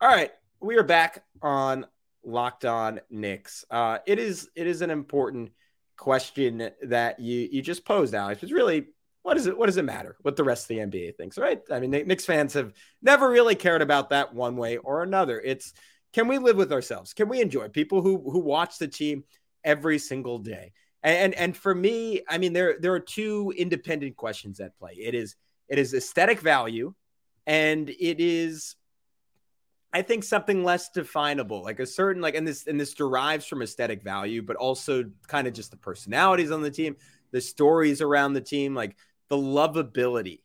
All 0.00 0.08
right, 0.08 0.32
we 0.58 0.78
are 0.78 0.84
back 0.84 1.22
on 1.42 1.84
Locked 2.24 2.64
On 2.64 3.00
Knicks. 3.10 3.64
Uh, 3.70 3.98
it 4.06 4.18
is 4.18 4.48
it 4.54 4.66
is 4.66 4.82
an 4.82 4.90
important 4.90 5.50
question 5.96 6.70
that 6.82 7.20
you 7.20 7.48
you 7.50 7.62
just 7.62 7.84
posed, 7.84 8.14
Alex. 8.14 8.42
It's 8.42 8.52
really 8.52 8.86
what 9.22 9.34
does 9.34 9.46
it 9.46 9.56
what 9.56 9.66
does 9.66 9.76
it 9.76 9.84
matter 9.84 10.16
what 10.22 10.36
the 10.36 10.44
rest 10.44 10.64
of 10.64 10.68
the 10.68 10.78
NBA 10.78 11.16
thinks, 11.16 11.38
right? 11.38 11.60
I 11.70 11.80
mean, 11.80 11.90
Knicks 11.90 12.24
fans 12.24 12.54
have 12.54 12.72
never 13.02 13.28
really 13.28 13.54
cared 13.54 13.82
about 13.82 14.10
that 14.10 14.34
one 14.34 14.56
way 14.56 14.78
or 14.78 15.02
another. 15.02 15.40
It's 15.40 15.72
can 16.12 16.26
we 16.26 16.38
live 16.38 16.56
with 16.56 16.72
ourselves? 16.72 17.12
Can 17.12 17.28
we 17.28 17.40
enjoy 17.40 17.68
people 17.68 18.02
who 18.02 18.18
who 18.30 18.40
watch 18.40 18.78
the 18.78 18.88
team 18.88 19.24
every 19.64 19.98
single 19.98 20.38
day? 20.38 20.72
And 21.02 21.34
and 21.34 21.56
for 21.56 21.74
me, 21.74 22.22
I 22.28 22.38
mean, 22.38 22.52
there 22.52 22.76
there 22.78 22.92
are 22.94 23.00
two 23.00 23.52
independent 23.56 24.16
questions 24.16 24.60
at 24.60 24.76
play. 24.78 24.92
It 24.92 25.14
is 25.14 25.36
it 25.68 25.78
is 25.78 25.94
aesthetic 25.94 26.40
value, 26.40 26.94
and 27.46 27.88
it 27.88 28.20
is 28.20 28.74
I 29.92 30.02
think 30.02 30.24
something 30.24 30.62
less 30.62 30.90
definable, 30.90 31.62
like 31.62 31.80
a 31.80 31.86
certain 31.86 32.22
like, 32.22 32.34
and 32.34 32.46
this 32.46 32.66
and 32.66 32.78
this 32.78 32.94
derives 32.94 33.46
from 33.46 33.62
aesthetic 33.62 34.02
value, 34.02 34.42
but 34.42 34.56
also 34.56 35.04
kind 35.26 35.48
of 35.48 35.52
just 35.52 35.70
the 35.70 35.76
personalities 35.76 36.50
on 36.50 36.62
the 36.62 36.70
team, 36.70 36.96
the 37.32 37.40
stories 37.40 38.00
around 38.00 38.34
the 38.34 38.40
team, 38.40 38.74
like 38.74 38.96
the 39.28 39.36
lovability 39.36 40.40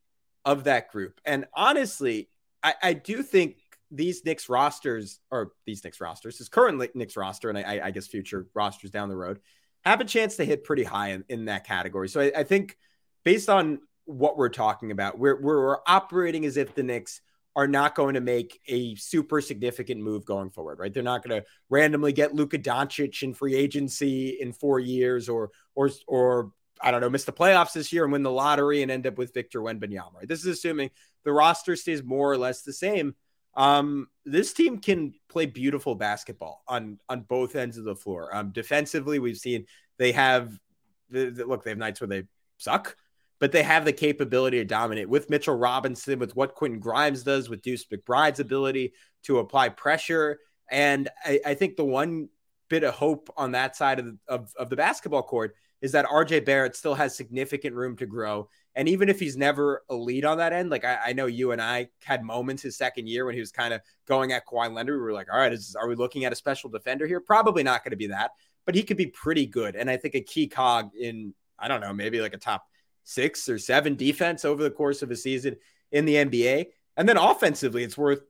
of 0.45 0.63
that 0.63 0.91
group. 0.91 1.21
And 1.25 1.45
honestly, 1.53 2.29
I, 2.63 2.73
I 2.81 2.93
do 2.93 3.21
think 3.21 3.57
these 3.91 4.25
Knicks 4.25 4.49
rosters, 4.49 5.19
or 5.29 5.51
these 5.65 5.83
Knicks 5.83 6.01
rosters, 6.01 6.41
is 6.41 6.49
currently 6.49 6.89
Knicks 6.95 7.15
roster, 7.15 7.49
and 7.49 7.57
I, 7.57 7.81
I, 7.83 7.91
guess 7.91 8.07
future 8.07 8.47
rosters 8.55 8.89
down 8.89 9.09
the 9.09 9.15
road, 9.15 9.39
have 9.85 10.01
a 10.01 10.05
chance 10.05 10.37
to 10.37 10.45
hit 10.45 10.63
pretty 10.63 10.83
high 10.83 11.11
in, 11.11 11.23
in 11.29 11.45
that 11.45 11.65
category. 11.65 12.09
So 12.09 12.19
I, 12.21 12.31
I 12.37 12.43
think 12.43 12.77
based 13.23 13.47
on 13.47 13.79
what 14.05 14.37
we're 14.37 14.49
talking 14.49 14.91
about. 14.91 15.19
We're, 15.19 15.39
we're 15.39 15.77
operating 15.85 16.45
as 16.45 16.57
if 16.57 16.73
the 16.73 16.83
Knicks 16.83 17.21
are 17.55 17.67
not 17.67 17.95
going 17.95 18.15
to 18.15 18.21
make 18.21 18.59
a 18.67 18.95
super 18.95 19.39
significant 19.39 20.01
move 20.01 20.25
going 20.25 20.49
forward, 20.49 20.77
right? 20.79 20.93
They're 20.93 21.03
not 21.03 21.23
going 21.23 21.41
to 21.41 21.47
randomly 21.69 22.11
get 22.11 22.35
Luka 22.35 22.59
Doncic 22.59 23.23
in 23.23 23.33
free 23.33 23.55
agency 23.55 24.37
in 24.41 24.51
four 24.51 24.79
years, 24.79 25.29
or 25.29 25.51
or 25.73 25.89
or 26.07 26.51
I 26.81 26.91
don't 26.91 27.01
know, 27.01 27.09
miss 27.09 27.23
the 27.23 27.31
playoffs 27.31 27.73
this 27.73 27.93
year 27.93 28.03
and 28.03 28.11
win 28.11 28.23
the 28.23 28.31
lottery 28.31 28.81
and 28.81 28.91
end 28.91 29.07
up 29.07 29.17
with 29.17 29.33
Victor 29.33 29.61
Wembanyama. 29.61 30.15
Right? 30.15 30.27
This 30.27 30.41
is 30.41 30.47
assuming 30.47 30.91
the 31.23 31.31
roster 31.31 31.75
stays 31.75 32.03
more 32.03 32.31
or 32.31 32.37
less 32.37 32.61
the 32.61 32.73
same. 32.73 33.15
Um, 33.55 34.09
this 34.25 34.51
team 34.51 34.79
can 34.79 35.13
play 35.29 35.45
beautiful 35.45 35.95
basketball 35.95 36.63
on 36.67 36.99
on 37.07 37.21
both 37.21 37.55
ends 37.55 37.77
of 37.77 37.85
the 37.85 37.95
floor. 37.95 38.35
Um, 38.35 38.51
defensively, 38.51 39.19
we've 39.19 39.37
seen 39.37 39.65
they 39.97 40.11
have 40.11 40.59
the, 41.09 41.29
the 41.29 41.45
look. 41.45 41.63
They 41.63 41.71
have 41.71 41.77
nights 41.77 42.01
where 42.01 42.09
they 42.09 42.23
suck 42.57 42.97
but 43.39 43.51
they 43.51 43.63
have 43.63 43.85
the 43.85 43.93
capability 43.93 44.57
to 44.57 44.65
dominate 44.65 45.09
with 45.09 45.29
Mitchell 45.29 45.55
Robinson, 45.55 46.19
with 46.19 46.35
what 46.35 46.55
Quentin 46.55 46.79
Grimes 46.79 47.23
does, 47.23 47.49
with 47.49 47.61
Deuce 47.61 47.85
McBride's 47.85 48.39
ability 48.39 48.93
to 49.23 49.39
apply 49.39 49.69
pressure. 49.69 50.39
And 50.69 51.09
I, 51.23 51.39
I 51.45 51.53
think 51.53 51.75
the 51.75 51.85
one 51.85 52.29
bit 52.69 52.83
of 52.83 52.93
hope 52.95 53.29
on 53.37 53.51
that 53.51 53.75
side 53.75 53.99
of 53.99 54.17
of, 54.27 54.53
of 54.57 54.69
the 54.69 54.75
basketball 54.75 55.23
court 55.23 55.55
is 55.81 55.91
that 55.91 56.05
RJ 56.05 56.45
Barrett 56.45 56.75
still 56.75 56.95
has 56.95 57.15
significant 57.15 57.75
room 57.75 57.95
to 57.97 58.05
grow. 58.05 58.49
And 58.75 58.89
even 58.89 59.07
if 59.07 59.19
he's 59.19 59.37
never 59.37 59.83
lead 59.89 60.25
on 60.25 60.37
that 60.39 60.51
end, 60.51 60.69
like 60.69 60.83
I, 60.83 60.97
I 61.07 61.13
know 61.13 61.27
you 61.27 61.51
and 61.51 61.61
I 61.61 61.89
had 62.03 62.23
moments 62.23 62.63
his 62.63 62.77
second 62.77 63.07
year 63.07 63.25
when 63.25 63.35
he 63.35 63.39
was 63.39 63.51
kind 63.51 63.73
of 63.73 63.81
going 64.07 64.31
at 64.31 64.47
Kawhi 64.47 64.73
Leonard. 64.73 64.99
We 64.99 65.05
were 65.05 65.13
like, 65.13 65.27
all 65.31 65.37
right, 65.37 65.53
is, 65.53 65.75
are 65.79 65.87
we 65.87 65.95
looking 65.95 66.25
at 66.25 66.33
a 66.33 66.35
special 66.35 66.69
defender 66.69 67.05
here? 67.05 67.19
Probably 67.19 67.61
not 67.61 67.83
going 67.83 67.91
to 67.91 67.97
be 67.97 68.07
that, 68.07 68.31
but 68.65 68.73
he 68.73 68.83
could 68.83 68.97
be 68.97 69.07
pretty 69.07 69.45
good. 69.45 69.75
And 69.75 69.89
I 69.89 69.97
think 69.97 70.15
a 70.15 70.21
key 70.21 70.47
cog 70.47 70.89
in, 70.99 71.33
I 71.59 71.67
don't 71.67 71.81
know, 71.81 71.93
maybe 71.93 72.19
like 72.19 72.33
a 72.33 72.37
top 72.37 72.65
six 73.05 73.47
or 73.47 73.57
seven 73.57 73.95
defense 73.95 74.43
over 74.43 74.61
the 74.61 74.71
course 74.71 75.01
of 75.01 75.11
a 75.11 75.15
season 75.15 75.55
in 75.91 76.03
the 76.03 76.15
NBA. 76.15 76.65
And 76.97 77.07
then 77.07 77.17
offensively, 77.17 77.83
it's 77.83 77.97
worth 77.97 78.21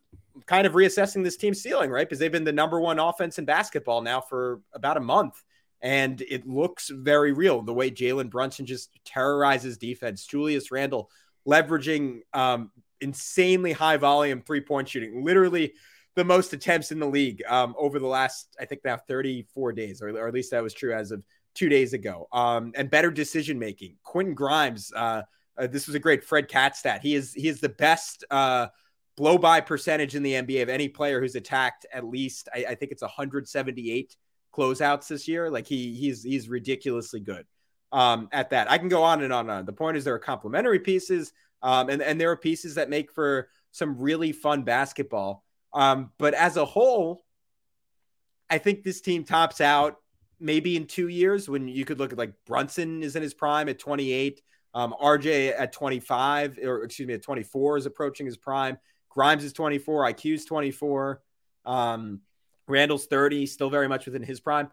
kind 0.46 0.68
of 0.68 0.74
reassessing 0.74 1.24
this 1.24 1.38
team's 1.38 1.62
ceiling, 1.62 1.90
right? 1.90 2.08
Because 2.08 2.20
they've 2.20 2.32
been 2.32 2.44
the 2.44 2.52
number 2.52 2.80
one 2.80 3.00
offense 3.00 3.40
in 3.40 3.46
basketball 3.46 4.02
now 4.02 4.22
for 4.22 4.62
about 4.74 4.98
a 4.98 5.02
month. 5.02 5.42
And 5.82 6.22
it 6.22 6.48
looks 6.48 6.90
very 6.90 7.32
real 7.32 7.62
the 7.62 7.74
way 7.74 7.90
Jalen 7.90 8.30
Brunson 8.30 8.66
just 8.66 8.90
terrorizes 9.06 9.78
defense. 9.78 10.26
Julius 10.26 10.72
Randle 10.72 11.10
leveraging 11.48 12.22
um, 12.34 12.72
insanely 13.02 13.72
high 13.72 13.98
volume 13.98 14.42
three 14.42 14.62
point 14.62 14.90
shooting, 14.90 15.24
literally 15.24 15.74
the 16.16 16.26
most 16.26 16.54
attempts 16.54 16.92
in 16.92 17.00
the 17.00 17.06
league 17.06 17.44
um, 17.48 17.76
over 17.78 18.00
the 18.00 18.08
last, 18.08 18.56
I 18.60 18.66
think 18.66 18.82
now 18.84 18.98
34 18.98 19.74
days, 19.74 20.02
or, 20.02 20.10
or, 20.10 20.28
at 20.28 20.34
least 20.34 20.52
that 20.52 20.64
was 20.64 20.74
true 20.74 20.94
as 20.94 21.12
of 21.12 21.24
two 21.56 21.70
days 21.70 21.94
ago. 21.94 22.28
Um, 22.32 22.72
and 22.76 22.90
better 22.90 23.10
decision 23.10 23.58
making. 23.58 23.96
Quentin 24.04 24.36
Grimes, 24.36 24.92
uh, 24.96 25.24
uh, 25.58 25.68
this 25.68 25.88
was 25.88 25.96
a 25.96 26.00
great 26.00 26.24
Fred 26.24 26.48
Katz 26.48 26.80
stat. 26.80 27.02
He 27.02 27.16
is 27.16 27.34
he 27.34 27.48
is 27.48 27.62
the 27.62 27.70
best 27.70 28.24
uh, 28.30 28.68
blow 29.16 29.38
by 29.38 29.62
percentage 29.62 30.16
in 30.16 30.24
the 30.24 30.34
NBA 30.34 30.62
of 30.62 30.70
any 30.70 30.90
player 30.90 31.20
who's 31.20 31.36
attacked 31.36 31.86
at 31.92 32.06
least. 32.06 32.50
I, 32.54 32.66
I, 32.70 32.76
think 32.76 32.92
it's 32.92 33.02
178 33.02 34.16
closeouts 34.54 35.08
this 35.08 35.28
year. 35.28 35.50
Like 35.50 35.66
he 35.66 35.94
he's 35.96 36.24
he's 36.24 36.50
ridiculously 36.50 37.22
good 37.22 37.46
um, 37.92 38.28
at 38.32 38.50
that. 38.50 38.70
I 38.70 38.78
can 38.78 38.90
go 38.90 39.04
on 39.04 39.24
and 39.24 39.32
on 39.32 39.50
and 39.50 39.52
on. 39.52 39.66
The 39.66 39.74
point 39.74 39.98
is 39.98 40.04
there 40.04 40.14
are 40.14 40.20
complementary 40.20 40.80
pieces, 40.80 41.32
um, 41.62 41.90
and 41.90 42.02
and 42.02 42.20
there 42.20 42.32
are 42.32 42.38
pieces 42.38 42.76
that 42.76 42.90
make 42.90 43.12
for 43.12 43.50
some 43.72 43.98
really 43.98 44.32
fun 44.32 44.64
basketball. 44.64 45.44
Um, 45.74 46.12
but 46.18 46.34
as 46.34 46.58
a 46.58 46.66
whole, 46.66 47.26
I 48.50 48.58
think 48.58 48.84
this 48.84 49.02
team 49.02 49.24
tops 49.24 49.62
out 49.62 49.98
maybe 50.46 50.78
in 50.78 50.86
two 50.86 51.08
years 51.08 51.50
when 51.50 51.68
you 51.68 51.84
could 51.86 51.98
look 51.98 52.12
at 52.12 52.20
like 52.20 52.32
Brunson 52.46 53.02
is 53.02 53.16
in 53.16 53.24
his 53.24 53.34
prime 53.34 53.68
at 53.68 53.80
28, 53.80 54.42
um, 54.76 54.94
RJ 55.02 55.60
at 55.60 55.74
25, 55.74 56.60
or 56.64 56.84
excuse 56.84 57.08
me, 57.08 57.16
at 57.16 57.24
24 57.24 57.78
is 57.78 57.86
approaching 57.88 58.28
his 58.28 58.38
prime. 58.38 58.78
Grimes 59.10 59.44
is 59.44 59.54
24, 59.54 60.12
IQ's 60.12 60.46
24, 60.46 61.22
um, 61.66 62.22
Randle's 62.68 63.08
30, 63.08 63.48
still 63.48 63.72
very 63.72 63.88
much 63.88 64.06
within 64.06 64.22
his 64.22 64.40
prime. 64.40 64.70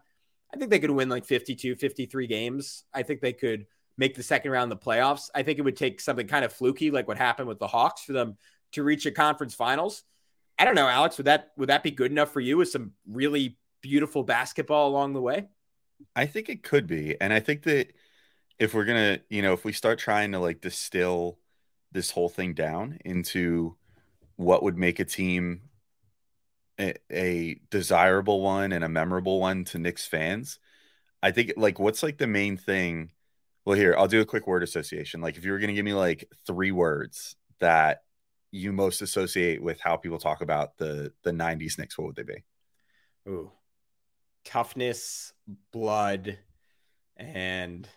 I 0.53 0.57
think 0.57 0.69
they 0.69 0.79
could 0.79 0.91
win 0.91 1.09
like 1.09 1.25
52, 1.25 1.75
53 1.75 2.27
games. 2.27 2.83
I 2.93 3.01
think 3.01 3.21
they 3.21 3.33
could 3.33 3.65
make 3.97 4.15
the 4.15 4.21
second 4.21 4.51
round 4.51 4.71
of 4.71 4.79
the 4.79 4.85
playoffs. 4.85 5.31
I 5.33 5.41
think 5.41 5.57
it 5.57 5.63
would 5.63 5.77
take 5.77 5.99
something 5.99 6.27
kind 6.27 6.45
of 6.45 6.53
fluky, 6.53 6.91
like 6.91 7.07
what 7.07 7.17
happened 7.17 7.47
with 7.47 7.57
the 7.57 7.67
Hawks, 7.67 8.03
for 8.03 8.13
them 8.13 8.37
to 8.73 8.83
reach 8.83 9.07
a 9.07 9.11
conference 9.11 9.55
finals. 9.55 10.03
I 10.59 10.65
don't 10.65 10.75
know, 10.75 10.87
Alex. 10.87 11.17
Would 11.17 11.25
that 11.25 11.51
would 11.57 11.69
that 11.69 11.81
be 11.81 11.89
good 11.89 12.11
enough 12.11 12.31
for 12.31 12.41
you 12.41 12.57
with 12.57 12.69
some 12.69 12.91
really 13.07 13.57
beautiful 13.81 14.21
basketball 14.21 14.87
along 14.89 15.13
the 15.13 15.21
way? 15.21 15.47
I 16.15 16.25
think 16.25 16.49
it 16.49 16.63
could 16.63 16.87
be. 16.87 17.19
And 17.19 17.33
I 17.33 17.39
think 17.39 17.63
that 17.63 17.93
if 18.59 18.73
we're 18.73 18.85
going 18.85 19.17
to, 19.17 19.23
you 19.29 19.41
know, 19.41 19.53
if 19.53 19.65
we 19.65 19.73
start 19.73 19.99
trying 19.99 20.31
to 20.33 20.39
like 20.39 20.61
distill 20.61 21.39
this 21.91 22.11
whole 22.11 22.29
thing 22.29 22.53
down 22.53 22.99
into 23.05 23.75
what 24.35 24.63
would 24.63 24.77
make 24.77 24.99
a 24.99 25.05
team 25.05 25.61
a, 26.79 26.95
a, 27.11 27.59
desirable 27.69 28.41
one 28.41 28.71
and 28.71 28.83
a 28.83 28.89
memorable 28.89 29.39
one 29.39 29.63
to 29.65 29.77
Knicks 29.77 30.07
fans, 30.07 30.59
I 31.21 31.31
think 31.31 31.53
like 31.55 31.79
what's 31.79 32.03
like 32.03 32.17
the 32.17 32.27
main 32.27 32.57
thing. 32.57 33.11
Well, 33.65 33.77
here, 33.77 33.95
I'll 33.97 34.07
do 34.07 34.21
a 34.21 34.25
quick 34.25 34.47
word 34.47 34.63
association. 34.63 35.21
Like 35.21 35.37
if 35.37 35.45
you 35.45 35.51
were 35.51 35.59
going 35.59 35.69
to 35.69 35.73
give 35.73 35.85
me 35.85 35.93
like 35.93 36.29
three 36.45 36.71
words 36.71 37.35
that 37.59 38.03
you 38.51 38.73
most 38.73 39.01
associate 39.01 39.61
with 39.61 39.79
how 39.79 39.97
people 39.97 40.19
talk 40.19 40.41
about 40.41 40.77
the 40.77 41.13
the 41.23 41.31
90s 41.31 41.77
Knicks, 41.77 41.97
what 41.97 42.07
would 42.07 42.15
they 42.15 42.23
be? 42.23 42.43
Ooh 43.27 43.51
toughness, 44.45 45.33
blood, 45.71 46.37
and 47.17 47.87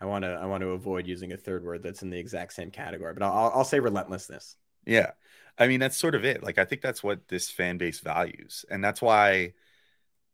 I 0.00 0.06
want 0.06 0.24
to 0.24 0.30
I 0.30 0.46
want 0.46 0.62
to 0.62 0.70
avoid 0.70 1.06
using 1.06 1.32
a 1.32 1.36
third 1.36 1.64
word 1.64 1.82
that's 1.82 2.02
in 2.02 2.10
the 2.10 2.18
exact 2.18 2.52
same 2.52 2.70
category, 2.70 3.14
but 3.14 3.22
I'll 3.22 3.52
I'll 3.54 3.64
say 3.64 3.80
relentlessness. 3.80 4.56
Yeah. 4.86 5.12
I 5.58 5.68
mean, 5.68 5.80
that's 5.80 5.96
sort 5.96 6.14
of 6.14 6.24
it. 6.24 6.42
Like 6.42 6.58
I 6.58 6.64
think 6.64 6.82
that's 6.82 7.02
what 7.02 7.28
this 7.28 7.50
fan 7.50 7.78
base 7.78 8.00
values. 8.00 8.64
And 8.70 8.82
that's 8.82 9.00
why 9.00 9.54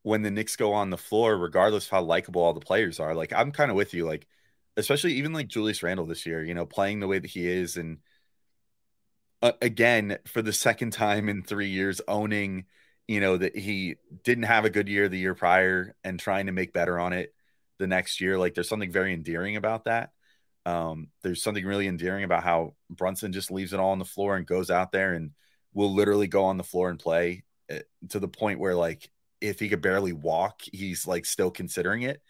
when 0.02 0.22
the 0.22 0.30
Knicks 0.30 0.56
go 0.56 0.72
on 0.72 0.90
the 0.90 0.96
floor, 0.96 1.36
regardless 1.36 1.84
of 1.86 1.90
how 1.90 2.02
likable 2.02 2.42
all 2.42 2.54
the 2.54 2.60
players 2.60 2.98
are, 3.00 3.14
like 3.14 3.32
I'm 3.32 3.52
kind 3.52 3.70
of 3.70 3.76
with 3.76 3.94
you. 3.94 4.06
Like, 4.06 4.26
especially 4.76 5.14
even 5.14 5.32
like 5.32 5.48
Julius 5.48 5.82
Randle 5.82 6.06
this 6.06 6.26
year, 6.26 6.42
you 6.44 6.54
know, 6.54 6.66
playing 6.66 7.00
the 7.00 7.08
way 7.08 7.18
that 7.18 7.30
he 7.30 7.46
is 7.46 7.76
and 7.76 7.98
uh, 9.42 9.52
again 9.62 10.18
for 10.26 10.42
the 10.42 10.52
second 10.52 10.92
time 10.92 11.28
in 11.28 11.42
3 11.42 11.68
years 11.68 12.00
owning 12.08 12.66
you 13.10 13.18
know 13.18 13.36
that 13.36 13.56
he 13.56 13.96
didn't 14.22 14.44
have 14.44 14.64
a 14.64 14.70
good 14.70 14.88
year 14.88 15.08
the 15.08 15.18
year 15.18 15.34
prior 15.34 15.96
and 16.04 16.20
trying 16.20 16.46
to 16.46 16.52
make 16.52 16.72
better 16.72 16.96
on 16.96 17.12
it 17.12 17.34
the 17.80 17.88
next 17.88 18.20
year. 18.20 18.38
Like 18.38 18.54
there's 18.54 18.68
something 18.68 18.92
very 18.92 19.12
endearing 19.12 19.56
about 19.56 19.86
that. 19.86 20.10
Um, 20.64 21.08
there's 21.24 21.42
something 21.42 21.66
really 21.66 21.88
endearing 21.88 22.22
about 22.22 22.44
how 22.44 22.76
Brunson 22.88 23.32
just 23.32 23.50
leaves 23.50 23.72
it 23.72 23.80
all 23.80 23.90
on 23.90 23.98
the 23.98 24.04
floor 24.04 24.36
and 24.36 24.46
goes 24.46 24.70
out 24.70 24.92
there 24.92 25.14
and 25.14 25.32
will 25.74 25.92
literally 25.92 26.28
go 26.28 26.44
on 26.44 26.56
the 26.56 26.62
floor 26.62 26.88
and 26.88 27.00
play 27.00 27.42
eh, 27.68 27.80
to 28.10 28.20
the 28.20 28.28
point 28.28 28.60
where 28.60 28.76
like 28.76 29.10
if 29.40 29.58
he 29.58 29.68
could 29.68 29.82
barely 29.82 30.12
walk 30.12 30.60
he's 30.72 31.04
like 31.04 31.26
still 31.26 31.50
considering 31.50 32.02
it. 32.02 32.22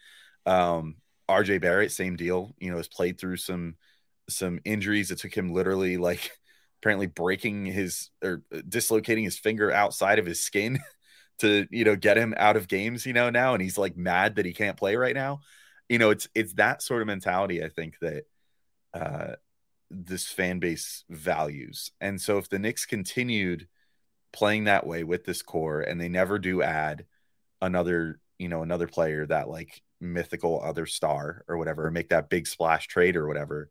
Um, 0.47 0.95
RJ 1.29 1.61
Barrett 1.61 1.91
same 1.91 2.15
deal 2.15 2.55
you 2.57 2.71
know 2.71 2.77
has 2.77 2.87
played 2.87 3.19
through 3.19 3.37
some 3.37 3.75
some 4.29 4.59
injuries. 4.65 5.11
It 5.11 5.19
took 5.19 5.37
him 5.37 5.53
literally 5.53 5.97
like 5.97 6.31
apparently 6.81 7.07
breaking 7.07 7.65
his 7.65 8.09
or 8.23 8.41
dislocating 8.67 9.23
his 9.23 9.37
finger 9.37 9.71
outside 9.71 10.19
of 10.19 10.25
his 10.25 10.43
skin 10.43 10.79
to 11.39 11.67
you 11.71 11.85
know 11.85 11.95
get 11.95 12.17
him 12.17 12.33
out 12.37 12.57
of 12.57 12.67
games 12.67 13.05
you 13.05 13.13
know 13.13 13.29
now. 13.29 13.53
And 13.53 13.61
he's 13.61 13.77
like 13.77 13.97
mad 13.97 14.35
that 14.35 14.45
he 14.45 14.53
can't 14.53 14.77
play 14.77 14.95
right 14.95 15.15
now. 15.15 15.39
You 15.89 15.99
know 15.99 16.09
it's 16.09 16.27
it's 16.35 16.53
that 16.53 16.81
sort 16.81 17.01
of 17.01 17.07
mentality 17.07 17.63
i 17.63 17.67
think 17.67 17.95
that 17.99 18.23
uh 18.93 19.35
this 19.91 20.27
fan 20.27 20.59
base 20.59 21.03
values. 21.09 21.91
And 21.99 22.19
so 22.19 22.37
if 22.37 22.49
the 22.49 22.59
Knicks 22.59 22.85
continued 22.85 23.67
playing 24.33 24.63
that 24.63 24.87
way 24.87 25.03
with 25.03 25.25
this 25.25 25.41
core 25.41 25.81
and 25.81 25.99
they 25.99 26.07
never 26.07 26.39
do 26.39 26.61
add 26.61 27.05
another 27.61 28.19
you 28.39 28.47
know 28.47 28.63
another 28.63 28.87
player 28.87 29.25
that 29.25 29.49
like 29.49 29.81
mythical 29.99 30.61
other 30.63 30.85
star 30.85 31.43
or 31.47 31.57
whatever 31.57 31.85
or 31.85 31.91
make 31.91 32.09
that 32.09 32.29
big 32.29 32.47
splash 32.47 32.87
trade 32.87 33.15
or 33.15 33.27
whatever 33.27 33.69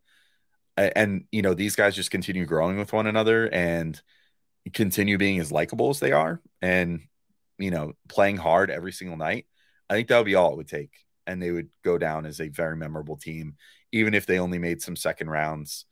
and 0.96 1.24
you 1.30 1.42
know 1.42 1.54
these 1.54 1.76
guys 1.76 1.94
just 1.94 2.10
continue 2.10 2.46
growing 2.46 2.78
with 2.78 2.92
one 2.92 3.06
another 3.06 3.52
and 3.52 4.00
continue 4.72 5.18
being 5.18 5.38
as 5.38 5.52
likable 5.52 5.90
as 5.90 6.00
they 6.00 6.12
are 6.12 6.40
and 6.62 7.00
you 7.58 7.70
know 7.70 7.92
playing 8.08 8.36
hard 8.36 8.70
every 8.70 8.92
single 8.92 9.16
night 9.16 9.46
i 9.88 9.94
think 9.94 10.08
that 10.08 10.18
would 10.18 10.26
be 10.26 10.34
all 10.34 10.52
it 10.52 10.56
would 10.56 10.68
take. 10.68 10.92
And 11.26 11.40
they 11.40 11.52
would 11.52 11.68
go 11.84 11.96
down 11.96 12.26
as 12.26 12.40
a 12.40 12.48
very 12.48 12.76
memorable 12.76 13.16
team 13.16 13.54
even 13.92 14.14
if 14.14 14.26
they 14.26 14.40
only 14.40 14.58
made 14.58 14.82
some 14.82 14.96
second 14.96 15.30
rounds 15.30 15.84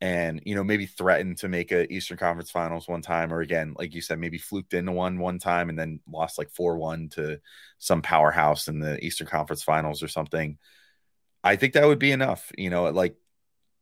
and 0.00 0.42
you 0.46 0.54
know 0.54 0.64
maybe 0.64 0.86
threatened 0.86 1.38
to 1.38 1.48
make 1.48 1.72
a 1.72 1.90
eastern 1.92 2.16
conference 2.16 2.50
finals 2.50 2.88
one 2.88 3.02
time 3.02 3.32
or 3.32 3.40
again 3.40 3.74
like 3.78 3.94
you 3.94 4.00
said 4.00 4.18
maybe 4.18 4.38
fluked 4.38 4.74
into 4.74 4.92
one 4.92 5.18
one 5.18 5.38
time 5.38 5.68
and 5.68 5.78
then 5.78 6.00
lost 6.10 6.38
like 6.38 6.50
4-1 6.52 7.10
to 7.12 7.40
some 7.78 8.00
powerhouse 8.02 8.68
in 8.68 8.78
the 8.78 9.02
eastern 9.04 9.26
conference 9.26 9.62
finals 9.62 10.02
or 10.02 10.08
something. 10.08 10.58
I 11.44 11.56
think 11.56 11.74
that 11.74 11.86
would 11.86 11.98
be 11.98 12.12
enough 12.12 12.50
you 12.56 12.70
know 12.70 12.90
like 12.90 13.16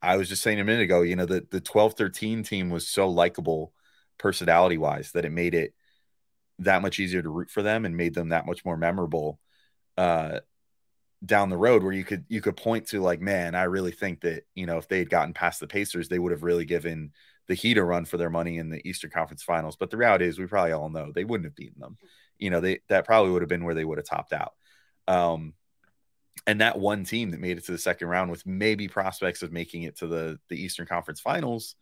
I 0.01 0.17
was 0.17 0.29
just 0.29 0.43
saying 0.43 0.59
a 0.59 0.63
minute 0.63 0.83
ago, 0.83 1.01
you 1.01 1.15
know, 1.15 1.25
the 1.25 1.45
the 1.49 1.61
12 1.61 1.93
13 1.95 2.43
team 2.43 2.69
was 2.69 2.87
so 2.87 3.09
likable 3.09 3.73
personality 4.17 4.77
wise 4.77 5.11
that 5.11 5.25
it 5.25 5.31
made 5.31 5.53
it 5.53 5.73
that 6.59 6.81
much 6.81 6.99
easier 6.99 7.21
to 7.21 7.29
root 7.29 7.49
for 7.49 7.61
them 7.61 7.85
and 7.85 7.97
made 7.97 8.13
them 8.13 8.29
that 8.29 8.45
much 8.45 8.63
more 8.65 8.77
memorable. 8.77 9.39
Uh, 9.97 10.39
down 11.25 11.49
the 11.49 11.57
road 11.57 11.83
where 11.83 11.93
you 11.93 12.03
could 12.03 12.25
you 12.27 12.41
could 12.41 12.57
point 12.57 12.87
to 12.87 13.01
like, 13.01 13.19
man, 13.19 13.55
I 13.55 13.63
really 13.63 13.91
think 13.91 14.21
that 14.21 14.43
you 14.53 14.65
know 14.65 14.77
if 14.77 14.87
they 14.87 14.99
had 14.99 15.09
gotten 15.09 15.33
past 15.33 15.59
the 15.59 15.67
Pacers, 15.67 16.07
they 16.07 16.19
would 16.19 16.31
have 16.31 16.43
really 16.43 16.65
given 16.65 17.11
the 17.47 17.55
Heat 17.55 17.77
a 17.77 17.83
run 17.83 18.05
for 18.05 18.17
their 18.17 18.29
money 18.29 18.57
in 18.57 18.69
the 18.69 18.87
Eastern 18.87 19.11
Conference 19.11 19.43
Finals. 19.43 19.75
But 19.75 19.89
the 19.89 19.97
reality 19.97 20.25
is, 20.25 20.39
we 20.39 20.45
probably 20.45 20.73
all 20.73 20.89
know 20.89 21.11
they 21.13 21.23
wouldn't 21.23 21.45
have 21.45 21.55
beaten 21.55 21.79
them. 21.79 21.97
You 22.37 22.49
know, 22.49 22.59
they 22.59 22.79
that 22.89 23.05
probably 23.05 23.31
would 23.31 23.41
have 23.41 23.49
been 23.49 23.63
where 23.63 23.75
they 23.75 23.85
would 23.85 23.97
have 23.97 24.07
topped 24.07 24.33
out. 24.33 24.53
Um, 25.07 25.53
and 26.47 26.61
that 26.61 26.79
one 26.79 27.03
team 27.03 27.31
that 27.31 27.39
made 27.39 27.57
it 27.57 27.65
to 27.65 27.71
the 27.71 27.77
second 27.77 28.07
round 28.07 28.29
with 28.29 28.45
maybe 28.45 28.87
prospects 28.87 29.41
of 29.41 29.51
making 29.51 29.83
it 29.83 29.97
to 29.97 30.07
the 30.07 30.39
the 30.49 30.61
Eastern 30.61 30.85
Conference 30.85 31.19
Finals 31.19 31.75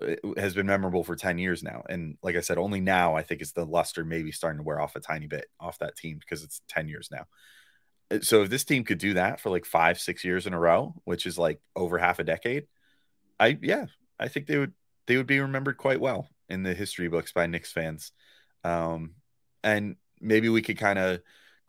uh, 0.00 0.14
has 0.36 0.54
been 0.54 0.66
memorable 0.66 1.04
for 1.04 1.16
10 1.16 1.38
years 1.38 1.62
now. 1.62 1.82
And 1.88 2.16
like 2.22 2.36
I 2.36 2.40
said, 2.40 2.58
only 2.58 2.80
now 2.80 3.14
I 3.14 3.22
think 3.22 3.42
is 3.42 3.52
the 3.52 3.64
luster 3.64 4.04
maybe 4.04 4.32
starting 4.32 4.58
to 4.58 4.64
wear 4.64 4.80
off 4.80 4.96
a 4.96 5.00
tiny 5.00 5.26
bit 5.26 5.46
off 5.60 5.78
that 5.78 5.96
team 5.96 6.18
because 6.18 6.42
it's 6.42 6.62
10 6.68 6.88
years 6.88 7.08
now. 7.10 7.26
Uh, 8.10 8.20
so 8.20 8.42
if 8.42 8.50
this 8.50 8.64
team 8.64 8.84
could 8.84 8.98
do 8.98 9.14
that 9.14 9.40
for 9.40 9.50
like 9.50 9.64
five, 9.64 10.00
six 10.00 10.24
years 10.24 10.46
in 10.46 10.54
a 10.54 10.58
row, 10.58 10.94
which 11.04 11.26
is 11.26 11.38
like 11.38 11.60
over 11.76 11.98
half 11.98 12.18
a 12.18 12.24
decade, 12.24 12.66
I 13.38 13.58
yeah, 13.62 13.86
I 14.18 14.28
think 14.28 14.46
they 14.46 14.58
would 14.58 14.72
they 15.06 15.16
would 15.16 15.26
be 15.26 15.40
remembered 15.40 15.76
quite 15.76 16.00
well 16.00 16.28
in 16.48 16.62
the 16.62 16.74
history 16.74 17.08
books 17.08 17.32
by 17.32 17.46
Knicks 17.46 17.72
fans. 17.72 18.12
Um, 18.64 19.14
and 19.64 19.96
maybe 20.20 20.48
we 20.48 20.62
could 20.62 20.78
kind 20.78 20.98
of 20.98 21.20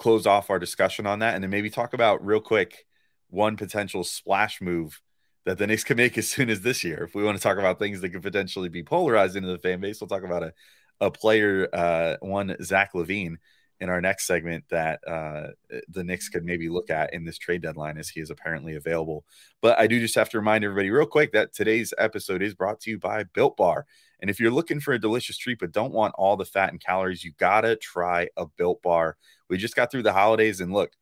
close 0.03 0.27
off 0.27 0.49
our 0.49 0.59
discussion 0.59 1.07
on 1.07 1.19
that 1.19 1.33
and 1.33 1.41
then 1.41 1.49
maybe 1.49 1.69
talk 1.69 1.93
about 1.93 2.25
real 2.25 2.41
quick 2.41 2.85
one 3.29 3.55
potential 3.55 4.03
splash 4.03 4.61
move 4.61 5.01
that 5.45 5.57
the 5.57 5.65
Knicks 5.65 5.85
can 5.85 5.95
make 5.95 6.17
as 6.17 6.29
soon 6.29 6.49
as 6.49 6.59
this 6.59 6.83
year. 6.83 7.05
If 7.05 7.15
we 7.15 7.23
want 7.23 7.37
to 7.37 7.41
talk 7.41 7.57
about 7.57 7.79
things 7.79 8.01
that 8.01 8.09
could 8.09 8.21
potentially 8.21 8.67
be 8.67 8.83
polarized 8.83 9.37
into 9.37 9.47
the 9.47 9.57
fan 9.57 9.79
base, 9.79 10.01
we'll 10.01 10.09
talk 10.09 10.25
about 10.25 10.43
a, 10.43 10.53
a 10.99 11.09
player, 11.09 11.69
uh, 11.71 12.17
one 12.19 12.53
Zach 12.61 12.91
LaVine, 12.93 13.37
in 13.79 13.89
our 13.89 14.01
next 14.01 14.27
segment 14.27 14.63
that 14.69 14.99
uh, 15.07 15.47
the 15.89 16.03
Knicks 16.03 16.29
could 16.29 16.45
maybe 16.45 16.69
look 16.69 16.89
at 16.89 17.13
in 17.13 17.25
this 17.25 17.37
trade 17.37 17.61
deadline 17.61 17.97
as 17.97 18.07
he 18.07 18.21
is 18.21 18.29
apparently 18.29 18.75
available. 18.75 19.25
But 19.61 19.79
I 19.79 19.87
do 19.87 19.99
just 19.99 20.15
have 20.15 20.29
to 20.29 20.37
remind 20.37 20.63
everybody 20.63 20.89
real 20.89 21.05
quick 21.05 21.33
that 21.33 21.53
today's 21.53 21.93
episode 21.97 22.41
is 22.41 22.53
brought 22.53 22.79
to 22.81 22.91
you 22.91 22.99
by 22.99 23.23
Built 23.23 23.57
Bar. 23.57 23.85
And 24.21 24.29
if 24.29 24.39
you're 24.39 24.51
looking 24.51 24.79
for 24.79 24.93
a 24.93 24.99
delicious 24.99 25.37
treat 25.37 25.59
but 25.59 25.73
don't 25.73 25.91
want 25.91 26.15
all 26.17 26.37
the 26.37 26.45
fat 26.45 26.71
and 26.71 26.79
calories, 26.79 27.25
you 27.25 27.33
gotta 27.37 27.75
try 27.75 28.29
a 28.37 28.45
Built 28.45 28.81
Bar. 28.81 29.17
We 29.53 29.59
just 29.59 29.75
got 29.75 29.91
through 29.91 30.01
the 30.01 30.13
holidays, 30.13 30.61
and 30.61 30.73
look, 30.73 30.93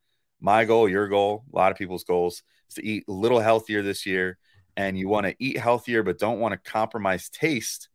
my 0.41 0.65
goal, 0.65 0.89
your 0.89 1.07
goal, 1.07 1.45
a 1.53 1.55
lot 1.55 1.71
of 1.71 1.77
people's 1.77 2.03
goals 2.03 2.43
is 2.67 2.75
to 2.75 2.85
eat 2.85 3.05
a 3.07 3.11
little 3.13 3.39
healthier 3.39 3.81
this 3.81 4.05
year. 4.05 4.37
And 4.75 4.99
you 4.99 5.07
want 5.07 5.25
to 5.25 5.35
eat 5.39 5.57
healthier 5.57 6.03
but 6.03 6.19
don't 6.19 6.41
want 6.41 6.51
to 6.51 6.69
compromise 6.69 7.29
taste. 7.29 7.87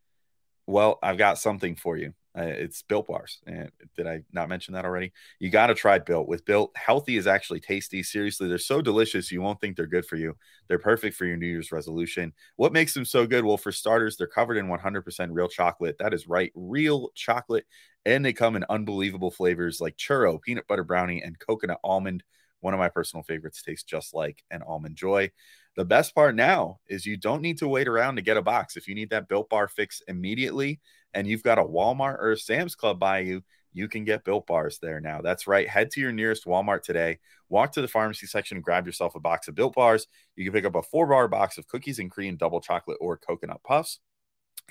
Well, 0.67 0.99
I've 1.03 1.19
got 1.19 1.37
something 1.37 1.77
for 1.77 1.99
you. 1.99 2.15
Uh, 2.37 2.43
it's 2.43 2.83
built 2.83 3.07
bars. 3.07 3.39
And 3.47 3.71
did 3.97 4.07
I 4.07 4.23
not 4.31 4.51
mention 4.51 4.75
that 4.75 4.85
already? 4.85 5.13
You 5.39 5.49
got 5.49 5.69
to 5.69 5.75
try 5.75 5.99
built. 5.99 6.29
With 6.29 6.45
built, 6.45 6.77
healthy 6.77 7.17
is 7.17 7.27
actually 7.27 7.61
tasty. 7.61 8.03
Seriously, 8.03 8.47
they're 8.47 8.59
so 8.59 8.83
delicious, 8.83 9.33
you 9.33 9.41
won't 9.41 9.59
think 9.61 9.77
they're 9.77 9.87
good 9.87 10.05
for 10.05 10.17
you. 10.17 10.37
They're 10.69 10.79
perfect 10.79 11.17
for 11.17 11.25
your 11.25 11.39
New 11.39 11.47
Year's 11.47 11.73
resolution. 11.73 12.35
What 12.57 12.75
makes 12.75 12.93
them 12.93 13.07
so 13.07 13.27
good? 13.27 13.45
Well, 13.45 13.57
for 13.57 13.73
starters, 13.73 14.17
they're 14.17 14.27
covered 14.27 14.59
in 14.59 14.69
100% 14.69 15.29
real 15.33 15.49
chocolate. 15.49 15.97
That 15.99 16.13
is 16.13 16.29
right, 16.29 16.53
real 16.55 17.11
chocolate. 17.15 17.65
And 18.05 18.25
they 18.25 18.35
come 18.35 18.55
in 18.55 18.65
unbelievable 18.69 19.31
flavors 19.31 19.81
like 19.81 19.97
churro, 19.97 20.41
peanut 20.41 20.67
butter 20.67 20.85
brownie, 20.85 21.23
and 21.23 21.39
coconut 21.39 21.81
almond. 21.83 22.23
One 22.61 22.75
of 22.75 22.81
my 22.81 22.89
personal 22.89 23.23
favorites 23.23 23.63
tastes 23.63 23.85
just 23.85 24.15
like 24.15 24.43
an 24.51 24.63
almond 24.63 24.97
joy. 24.97 25.31
The 25.77 25.85
best 25.85 26.15
part 26.15 26.35
now 26.35 26.81
is 26.89 27.05
you 27.05 27.17
don't 27.17 27.43
need 27.43 27.59
to 27.59 27.69
wait 27.69 27.89
around 27.89 28.17
to 28.17 28.23
get 28.23 28.39
a 28.39 28.43
box. 28.43 28.77
If 28.77 28.89
you 28.89 28.95
need 28.95 29.11
that 29.11 29.29
built 29.29 29.51
bar 29.51 29.69
fix 29.69 30.03
immediately, 30.09 30.81
and 31.17 31.27
you've 31.27 31.43
got 31.43 31.59
a 31.59 31.65
Walmart 31.65 32.19
or 32.21 32.33
a 32.33 32.37
Sam's 32.37 32.75
Club 32.75 33.01
by 33.01 33.21
you, 33.21 33.43
you 33.73 33.89
can 33.89 34.05
get 34.05 34.25
built 34.25 34.47
bars 34.47 34.79
there 34.81 35.01
now. 35.01 35.23
That's 35.23 35.47
right. 35.47 35.67
Head 35.67 35.91
to 35.93 36.01
your 36.01 36.13
nearest 36.13 36.45
Walmart 36.45 36.83
today. 36.83 37.19
Walk 37.49 37.73
to 37.73 37.81
the 37.81 37.89
pharmacy 37.89 38.27
section, 38.27 38.61
grab 38.61 38.87
yourself 38.87 39.15
a 39.15 39.21
box 39.21 39.49
of 39.49 39.55
built 39.55 39.75
bars. 39.75 40.07
You 40.37 40.45
can 40.45 40.53
pick 40.53 40.67
up 40.67 40.75
a 40.75 40.83
four 40.83 41.07
bar 41.07 41.27
box 41.27 41.57
of 41.57 41.67
cookies 41.69 41.99
and 41.99 42.11
cream, 42.11 42.37
double 42.37 42.61
chocolate, 42.61 42.99
or 43.01 43.17
coconut 43.17 43.63
puffs. 43.65 43.99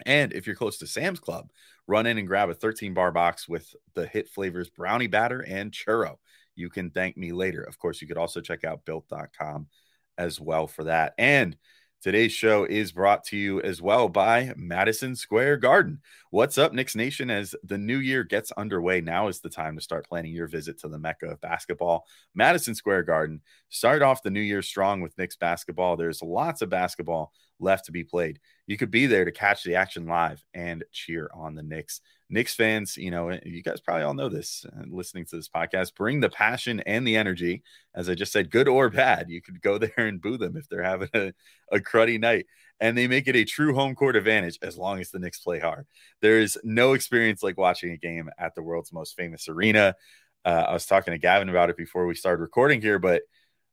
And 0.06 0.34
if 0.34 0.46
you're 0.46 0.56
close 0.56 0.78
to 0.80 0.88
Sam's 0.88 1.20
Club, 1.20 1.50
run 1.88 2.06
in 2.06 2.20
and 2.20 2.28
grab 2.28 2.50
a 2.50 2.54
13 2.54 2.94
bar 2.94 3.12
box 3.12 3.50
with 3.50 3.74
the 3.96 4.06
hit 4.06 4.30
flavors 4.30 4.70
brownie 4.70 5.08
batter 5.08 5.40
and 5.40 5.72
churro. 5.72 6.18
You 6.56 6.70
can 6.70 6.92
thank 6.92 7.18
me 7.18 7.32
later. 7.32 7.64
Of 7.64 7.80
course, 7.80 8.02
you 8.02 8.08
could 8.08 8.18
also 8.18 8.40
check 8.40 8.64
out 8.64 8.86
built.com 8.86 9.68
as 10.18 10.40
well 10.40 10.68
for 10.68 10.84
that. 10.84 11.16
And 11.18 11.58
Today's 12.06 12.34
show 12.34 12.66
is 12.66 12.92
brought 12.92 13.24
to 13.24 13.36
you 13.36 13.60
as 13.62 13.82
well 13.82 14.08
by 14.08 14.54
Madison 14.56 15.16
Square 15.16 15.58
Garden. 15.58 16.02
What's 16.30 16.60
up, 16.60 16.72
Knicks 16.72 16.96
Nation? 16.96 17.32
As 17.32 17.56
the 17.64 17.80
new 17.80 17.98
year 17.98 18.24
gets 18.24 18.52
underway, 18.52 19.02
now 19.02 19.28
is 19.28 19.40
the 19.40 19.50
time 19.50 19.76
to 19.76 19.82
start 19.82 20.08
planning 20.08 20.32
your 20.32 20.46
visit 20.46 20.78
to 20.82 20.88
the 20.88 21.00
Mecca 21.00 21.26
of 21.26 21.42
basketball, 21.42 22.06
Madison 22.36 22.76
Square 22.76 23.06
Garden. 23.06 23.42
Start 23.70 24.04
off 24.04 24.22
the 24.22 24.30
new 24.30 24.40
year 24.40 24.62
strong 24.62 25.02
with 25.02 25.18
Knicks 25.18 25.36
basketball. 25.36 25.98
There's 25.98 26.22
lots 26.22 26.62
of 26.62 26.70
basketball 26.70 27.34
left 27.60 27.86
to 27.86 27.92
be 27.92 28.04
played. 28.04 28.40
You 28.68 28.78
could 28.78 28.92
be 28.92 29.06
there 29.06 29.26
to 29.26 29.32
catch 29.32 29.64
the 29.64 29.76
action 29.76 30.08
live 30.08 30.44
and 30.54 30.84
cheer 30.92 31.30
on 31.34 31.56
the 31.56 31.64
Knicks. 31.64 32.02
Knicks 32.30 32.56
fans, 32.56 32.98
you 32.98 33.12
know, 33.12 33.38
you 33.46 33.62
guys 33.62 33.80
probably 33.80 34.04
all 34.04 34.16
know 34.16 34.30
this 34.30 34.66
uh, 34.66 34.84
listening 34.88 35.26
to 35.26 35.36
this 35.36 35.48
podcast. 35.48 35.96
Bring 35.96 36.20
the 36.20 36.30
passion 36.30 36.80
and 36.82 37.08
the 37.08 37.16
energy. 37.16 37.62
As 37.94 38.10
I 38.10 38.16
just 38.16 38.32
said, 38.32 38.50
good 38.50 38.68
or 38.68 38.90
bad, 38.90 39.30
you 39.30 39.42
could 39.42 39.62
go 39.62 39.78
there 39.80 39.94
and 39.98 40.22
boo 40.22 40.38
them 40.38 40.58
if 40.58 40.68
they're 40.68 40.84
having 40.84 41.10
a, 41.14 41.34
a 41.72 41.80
cruddy 41.80 42.20
night. 42.20 42.48
And 42.80 42.98
they 42.98 43.08
make 43.08 43.28
it 43.28 43.38
a 43.38 43.46
true 43.46 43.74
home 43.74 43.96
court 43.96 44.16
advantage 44.16 44.60
as 44.62 44.78
long 44.78 45.00
as 45.00 45.12
the 45.12 45.20
Knicks 45.20 45.40
play 45.40 45.60
hard. 45.60 45.86
There's 46.22 46.58
no 46.64 46.94
experience 46.94 47.42
like 47.42 47.58
watching 47.58 47.92
a 47.92 47.98
game 47.98 48.30
at 48.38 48.56
the 48.56 48.64
world's 48.64 48.92
most 48.92 49.16
famous 49.16 49.48
arena. 49.48 49.96
Uh, 50.44 50.66
I 50.68 50.74
was 50.74 50.86
talking 50.86 51.14
to 51.14 51.18
Gavin 51.18 51.50
about 51.50 51.70
it 51.70 51.78
before 51.78 52.06
we 52.06 52.16
started 52.16 52.42
recording 52.42 52.82
here, 52.82 53.00
but 53.00 53.22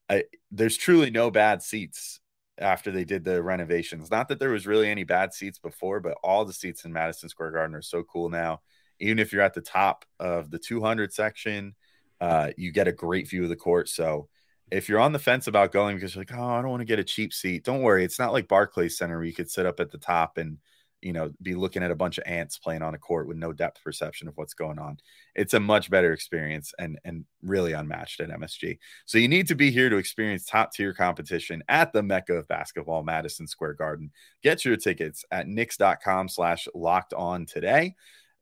I, 0.08 0.24
there's 0.50 0.76
truly 0.76 1.10
no 1.10 1.30
bad 1.30 1.62
seats 1.62 2.20
after 2.62 2.90
they 2.90 3.04
did 3.04 3.24
the 3.24 3.42
renovations. 3.42 4.10
Not 4.10 4.28
that 4.28 4.38
there 4.38 4.50
was 4.50 4.66
really 4.66 4.88
any 4.88 5.04
bad 5.04 5.34
seats 5.34 5.58
before, 5.58 6.00
but 6.00 6.16
all 6.22 6.44
the 6.44 6.52
seats 6.52 6.84
in 6.84 6.92
Madison 6.92 7.28
Square 7.28 7.52
Garden 7.52 7.76
are 7.76 7.82
so 7.82 8.02
cool 8.02 8.28
now. 8.28 8.60
Even 9.00 9.18
if 9.18 9.32
you're 9.32 9.42
at 9.42 9.54
the 9.54 9.60
top 9.60 10.04
of 10.20 10.50
the 10.50 10.58
200 10.58 11.12
section, 11.12 11.74
uh, 12.20 12.50
you 12.56 12.72
get 12.72 12.88
a 12.88 12.92
great 12.92 13.28
view 13.28 13.42
of 13.42 13.48
the 13.48 13.56
court. 13.56 13.88
So 13.88 14.28
if 14.70 14.88
you're 14.88 15.00
on 15.00 15.12
the 15.12 15.18
fence 15.18 15.48
about 15.48 15.72
going 15.72 15.96
because 15.96 16.14
you're 16.14 16.22
like, 16.22 16.34
oh, 16.34 16.42
I 16.42 16.62
don't 16.62 16.70
want 16.70 16.80
to 16.80 16.86
get 16.86 16.98
a 16.98 17.04
cheap 17.04 17.32
seat, 17.32 17.64
don't 17.64 17.82
worry. 17.82 18.04
It's 18.04 18.18
not 18.18 18.32
like 18.32 18.48
Barclays 18.48 18.96
Center 18.96 19.16
where 19.16 19.26
you 19.26 19.34
could 19.34 19.50
sit 19.50 19.66
up 19.66 19.80
at 19.80 19.90
the 19.90 19.98
top 19.98 20.38
and 20.38 20.58
you 21.02 21.12
know, 21.12 21.32
be 21.42 21.54
looking 21.54 21.82
at 21.82 21.90
a 21.90 21.96
bunch 21.96 22.16
of 22.16 22.24
ants 22.26 22.58
playing 22.58 22.82
on 22.82 22.94
a 22.94 22.98
court 22.98 23.26
with 23.26 23.36
no 23.36 23.52
depth 23.52 23.82
perception 23.82 24.28
of 24.28 24.36
what's 24.36 24.54
going 24.54 24.78
on. 24.78 24.98
It's 25.34 25.52
a 25.52 25.60
much 25.60 25.90
better 25.90 26.12
experience 26.12 26.72
and 26.78 26.98
and 27.04 27.24
really 27.42 27.72
unmatched 27.72 28.20
at 28.20 28.30
MSG. 28.30 28.78
So 29.04 29.18
you 29.18 29.28
need 29.28 29.48
to 29.48 29.56
be 29.56 29.70
here 29.70 29.90
to 29.90 29.96
experience 29.96 30.46
top 30.46 30.72
tier 30.72 30.94
competition 30.94 31.62
at 31.68 31.92
the 31.92 32.02
Mecca 32.02 32.34
of 32.34 32.48
basketball, 32.48 33.02
Madison 33.02 33.46
Square 33.46 33.74
Garden. 33.74 34.12
Get 34.42 34.64
your 34.64 34.76
tickets 34.76 35.24
at 35.30 35.48
Knicks.com 35.48 36.28
slash 36.28 36.68
locked 36.74 37.12
on 37.12 37.46
today. 37.46 37.96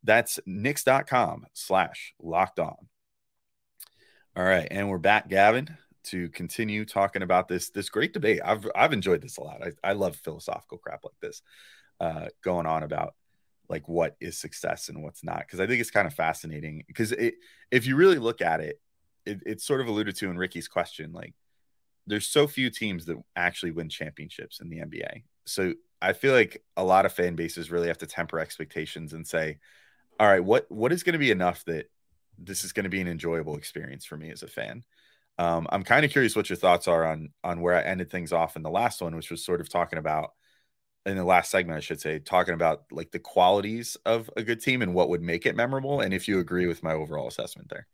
That's 0.05 0.39
Knicks.com 0.47 1.47
slash 1.55 2.15
locked 2.21 2.59
on. 2.61 2.77
All 4.37 4.45
right, 4.45 4.69
and 4.71 4.89
we're 4.89 4.99
back, 4.99 5.29
Gavin, 5.29 5.77
to 6.05 6.29
continue 6.29 6.85
talking 6.85 7.23
about 7.23 7.49
this 7.49 7.71
this 7.71 7.89
great 7.89 8.13
debate. 8.13 8.41
I've 8.45 8.67
I've 8.77 8.93
enjoyed 8.93 9.23
this 9.23 9.39
a 9.39 9.43
lot. 9.43 9.63
I, 9.63 9.91
I 9.91 9.93
love 9.95 10.17
philosophical 10.17 10.79
crap 10.79 11.05
like 11.05 11.19
this 11.23 11.43
uh, 12.01 12.27
going 12.43 12.67
on 12.67 12.83
about 12.83 13.15
like 13.69 13.89
what 13.89 14.17
is 14.21 14.37
success 14.37 14.89
and 14.89 15.03
what's 15.03 15.23
not 15.23 15.41
because 15.41 15.61
I 15.61 15.67
think 15.67 15.81
it's 15.81 15.91
kind 15.91 16.07
of 16.07 16.15
fascinating 16.15 16.83
because 16.89 17.13
it 17.13 17.35
if 17.71 17.87
you 17.87 17.95
really 17.97 18.19
look 18.19 18.41
at 18.41 18.61
it, 18.61 18.81
it, 19.25 19.41
it's 19.47 19.65
sort 19.65 19.81
of 19.81 19.87
alluded 19.87 20.17
to 20.17 20.31
in 20.31 20.37
Ricky's 20.37 20.69
question 20.69 21.13
like 21.13 21.35
there's 22.07 22.27
so 22.27 22.47
few 22.47 22.71
teams 22.71 23.07
that 23.07 23.17
actually 23.37 23.71
win 23.71 23.89
championships 23.89 24.61
in 24.61 24.69
the 24.69 24.79
NBA. 24.79 25.23
So 25.47 25.75
I 26.03 26.13
feel 26.13 26.35
like 26.35 26.63
a 26.77 26.85
lot 26.85 27.07
of 27.07 27.13
fan 27.13 27.37
bases 27.37 27.71
really 27.71 27.89
have 27.89 27.99
to 27.99 28.07
temper 28.07 28.41
expectations 28.41 29.13
and 29.13 29.27
say, 29.27 29.59
all 30.19 30.27
right, 30.27 30.45
what 30.45 30.67
what 30.71 30.93
is 30.93 31.03
going 31.03 31.15
to 31.15 31.19
be 31.19 31.31
enough 31.31 31.65
that 31.67 31.91
this 32.39 32.65
is 32.65 32.73
going 32.73 32.85
to 32.85 32.91
be 32.91 33.01
an 33.01 33.09
enjoyable 33.09 33.57
experience 33.57 34.05
for 34.05 34.17
me 34.17 34.31
as 34.31 34.43
a 34.43 34.49
fan? 34.49 34.83
Um, 35.39 35.67
I'm 35.71 35.85
kind 35.85 36.05
of 36.05 36.11
curious 36.11 36.37
what 36.37 36.51
your 36.51 36.57
thoughts 36.57 36.89
are 36.89 37.07
on 37.07 37.31
on 37.45 37.61
where 37.61 37.75
I 37.75 37.83
ended 37.83 38.11
things 38.11 38.33
off 38.33 38.57
in 38.57 38.63
the 38.63 38.71
last 38.71 39.01
one, 39.01 39.15
which 39.15 39.31
was 39.31 39.45
sort 39.45 39.61
of 39.61 39.69
talking 39.69 39.99
about 39.99 40.33
in 41.07 41.17
the 41.17 41.25
last 41.25 41.51
segment, 41.51 41.79
I 41.79 41.81
should 41.81 42.01
say, 42.01 42.19
talking 42.19 42.55
about 42.55 42.85
like 42.91 43.11
the 43.11 43.19
qualities 43.19 43.97
of 44.05 44.31
a 44.37 44.43
good 44.43 44.61
team 44.61 44.83
and 44.83 44.95
what 44.95 45.09
would 45.09 45.23
make 45.23 45.47
it 45.47 45.57
memorable. 45.57 46.01
And 46.01 46.13
if 46.13 46.29
you 46.29 46.39
agree 46.39 46.67
with 46.67 46.83
my 46.83 46.93
overall 46.93 47.29
assessment 47.29 47.69
there. 47.71 47.87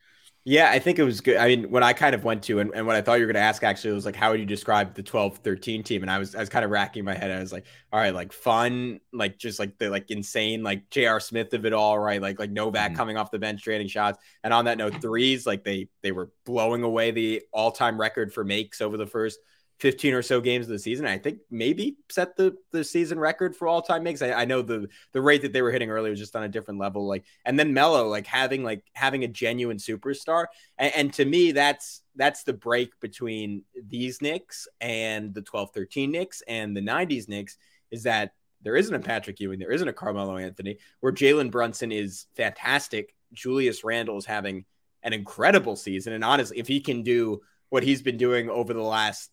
Yeah, 0.48 0.70
I 0.70 0.78
think 0.78 1.00
it 1.00 1.02
was 1.02 1.20
good. 1.20 1.38
I 1.38 1.48
mean, 1.48 1.72
what 1.72 1.82
I 1.82 1.92
kind 1.92 2.14
of 2.14 2.22
went 2.22 2.44
to 2.44 2.60
and, 2.60 2.72
and 2.72 2.86
what 2.86 2.94
I 2.94 3.02
thought 3.02 3.14
you 3.14 3.26
were 3.26 3.32
going 3.32 3.42
to 3.42 3.48
ask 3.48 3.64
actually 3.64 3.94
was 3.94 4.06
like, 4.06 4.14
how 4.14 4.30
would 4.30 4.38
you 4.38 4.46
describe 4.46 4.94
the 4.94 5.02
12 5.02 5.38
13 5.38 5.82
team? 5.82 6.02
And 6.02 6.10
I 6.10 6.18
was, 6.18 6.36
I 6.36 6.38
was 6.38 6.48
kind 6.48 6.64
of 6.64 6.70
racking 6.70 7.04
my 7.04 7.14
head. 7.14 7.32
I 7.32 7.40
was 7.40 7.52
like, 7.52 7.66
all 7.92 7.98
right, 7.98 8.14
like 8.14 8.32
fun, 8.32 9.00
like 9.12 9.38
just 9.38 9.58
like 9.58 9.76
the 9.78 9.90
like 9.90 10.08
insane, 10.08 10.62
like 10.62 10.88
J.R. 10.90 11.18
Smith 11.18 11.52
of 11.52 11.66
it 11.66 11.72
all, 11.72 11.98
right? 11.98 12.22
Like, 12.22 12.38
like 12.38 12.52
Novak 12.52 12.90
mm-hmm. 12.90 12.96
coming 12.96 13.16
off 13.16 13.32
the 13.32 13.40
bench, 13.40 13.60
trading 13.60 13.88
shots. 13.88 14.20
And 14.44 14.54
on 14.54 14.66
that 14.66 14.78
note, 14.78 15.02
threes, 15.02 15.46
like 15.48 15.64
they, 15.64 15.88
they 16.02 16.12
were 16.12 16.30
blowing 16.44 16.84
away 16.84 17.10
the 17.10 17.42
all 17.52 17.72
time 17.72 18.00
record 18.00 18.32
for 18.32 18.44
makes 18.44 18.80
over 18.80 18.96
the 18.96 19.06
first 19.06 19.40
15 19.78 20.14
or 20.14 20.22
so 20.22 20.40
games 20.40 20.66
of 20.66 20.72
the 20.72 20.78
season. 20.78 21.06
I 21.06 21.18
think 21.18 21.40
maybe 21.50 21.96
set 22.10 22.36
the 22.36 22.56
the 22.72 22.82
season 22.82 23.18
record 23.18 23.54
for 23.54 23.68
all 23.68 23.82
time 23.82 24.02
makes. 24.02 24.22
I, 24.22 24.32
I, 24.32 24.44
know 24.46 24.62
the 24.62 24.88
the 25.12 25.20
rate 25.20 25.42
that 25.42 25.52
they 25.52 25.60
were 25.60 25.70
hitting 25.70 25.90
earlier 25.90 26.10
was 26.10 26.18
just 26.18 26.34
on 26.34 26.44
a 26.44 26.48
different 26.48 26.80
level. 26.80 27.06
Like, 27.06 27.24
and 27.44 27.58
then 27.58 27.74
Melo, 27.74 28.08
like 28.08 28.26
having 28.26 28.64
like 28.64 28.82
having 28.94 29.24
a 29.24 29.28
genuine 29.28 29.76
superstar. 29.76 30.46
And, 30.78 30.92
and 30.96 31.12
to 31.14 31.24
me, 31.24 31.52
that's 31.52 32.02
that's 32.14 32.44
the 32.44 32.54
break 32.54 32.98
between 33.00 33.64
these 33.88 34.22
Knicks 34.22 34.66
and 34.80 35.34
the 35.34 35.42
12 35.42 35.72
13 35.74 36.10
Knicks 36.10 36.42
and 36.48 36.74
the 36.74 36.80
90s 36.80 37.28
Knicks 37.28 37.58
is 37.90 38.04
that 38.04 38.32
there 38.62 38.76
isn't 38.76 38.94
a 38.94 38.98
Patrick 38.98 39.38
Ewing, 39.40 39.58
there 39.58 39.70
isn't 39.70 39.86
a 39.86 39.92
Carmelo 39.92 40.38
Anthony, 40.38 40.78
where 41.00 41.12
Jalen 41.12 41.50
Brunson 41.50 41.92
is 41.92 42.26
fantastic. 42.34 43.14
Julius 43.32 43.84
Randle 43.84 44.16
is 44.16 44.24
having 44.24 44.64
an 45.02 45.12
incredible 45.12 45.76
season. 45.76 46.14
And 46.14 46.24
honestly, 46.24 46.58
if 46.58 46.66
he 46.66 46.80
can 46.80 47.02
do 47.02 47.42
what 47.68 47.82
he's 47.82 48.02
been 48.02 48.16
doing 48.16 48.48
over 48.48 48.72
the 48.72 48.82
last 48.82 49.30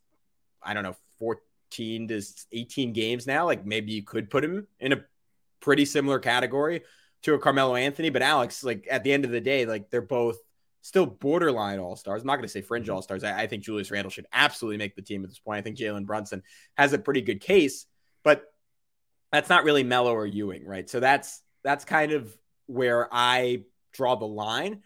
I 0.66 0.74
don't 0.74 0.84
know, 0.84 0.96
14 1.20 2.08
to 2.10 2.22
18 2.52 2.94
games 2.94 3.28
now. 3.28 3.46
Like 3.46 3.66
maybe 3.66 3.94
you 3.94 4.04
could 4.04 4.30
put 4.30 4.44
him 4.44 4.68
in 4.80 4.94
a 4.94 5.04
pretty 5.60 5.86
similar 5.86 6.20
category 6.20 6.82
to 7.24 7.34
a 7.34 7.40
Carmelo 7.40 7.76
Anthony. 7.76 8.10
But 8.10 8.22
Alex, 8.22 8.64
like 8.64 8.88
at 8.90 9.04
the 9.04 9.14
end 9.14 9.26
of 9.26 9.32
the 9.32 9.42
day, 9.42 9.66
like 9.66 9.90
they're 9.90 10.02
both 10.02 10.38
still 10.82 11.06
borderline 11.06 11.80
all 11.80 11.96
stars. 11.96 12.22
I'm 12.22 12.28
not 12.28 12.36
going 12.36 12.44
to 12.44 12.52
say 12.52 12.62
fringe 12.62 12.88
mm-hmm. 12.88 12.96
all 12.96 13.02
stars. 13.02 13.24
I, 13.24 13.44
I, 13.44 13.48
think 13.48 13.64
Julius 13.64 13.90
Randle 13.90 14.12
should 14.12 14.28
absolutely 14.34 14.78
make 14.78 14.96
the 14.96 15.02
team 15.02 15.24
at 15.24 15.30
this 15.30 15.40
point. 15.40 15.58
I 15.58 15.62
think 15.62 15.78
Jalen 15.78 16.06
Brunson 16.06 16.44
has 16.78 16.92
a 16.92 17.00
pretty 17.00 17.22
good 17.22 17.40
case, 17.40 17.86
but 18.22 18.44
that's 19.32 19.50
not 19.50 19.64
really 19.64 19.84
Melo 19.84 20.14
or 20.14 20.28
Ewing, 20.28 20.66
right? 20.66 20.90
So 20.90 21.00
that's 21.00 21.42
that's 21.64 21.86
kind 21.86 22.12
of 22.12 22.38
where 22.68 23.08
I 23.12 23.64
draw 23.94 24.16
the 24.16 24.26
line, 24.26 24.82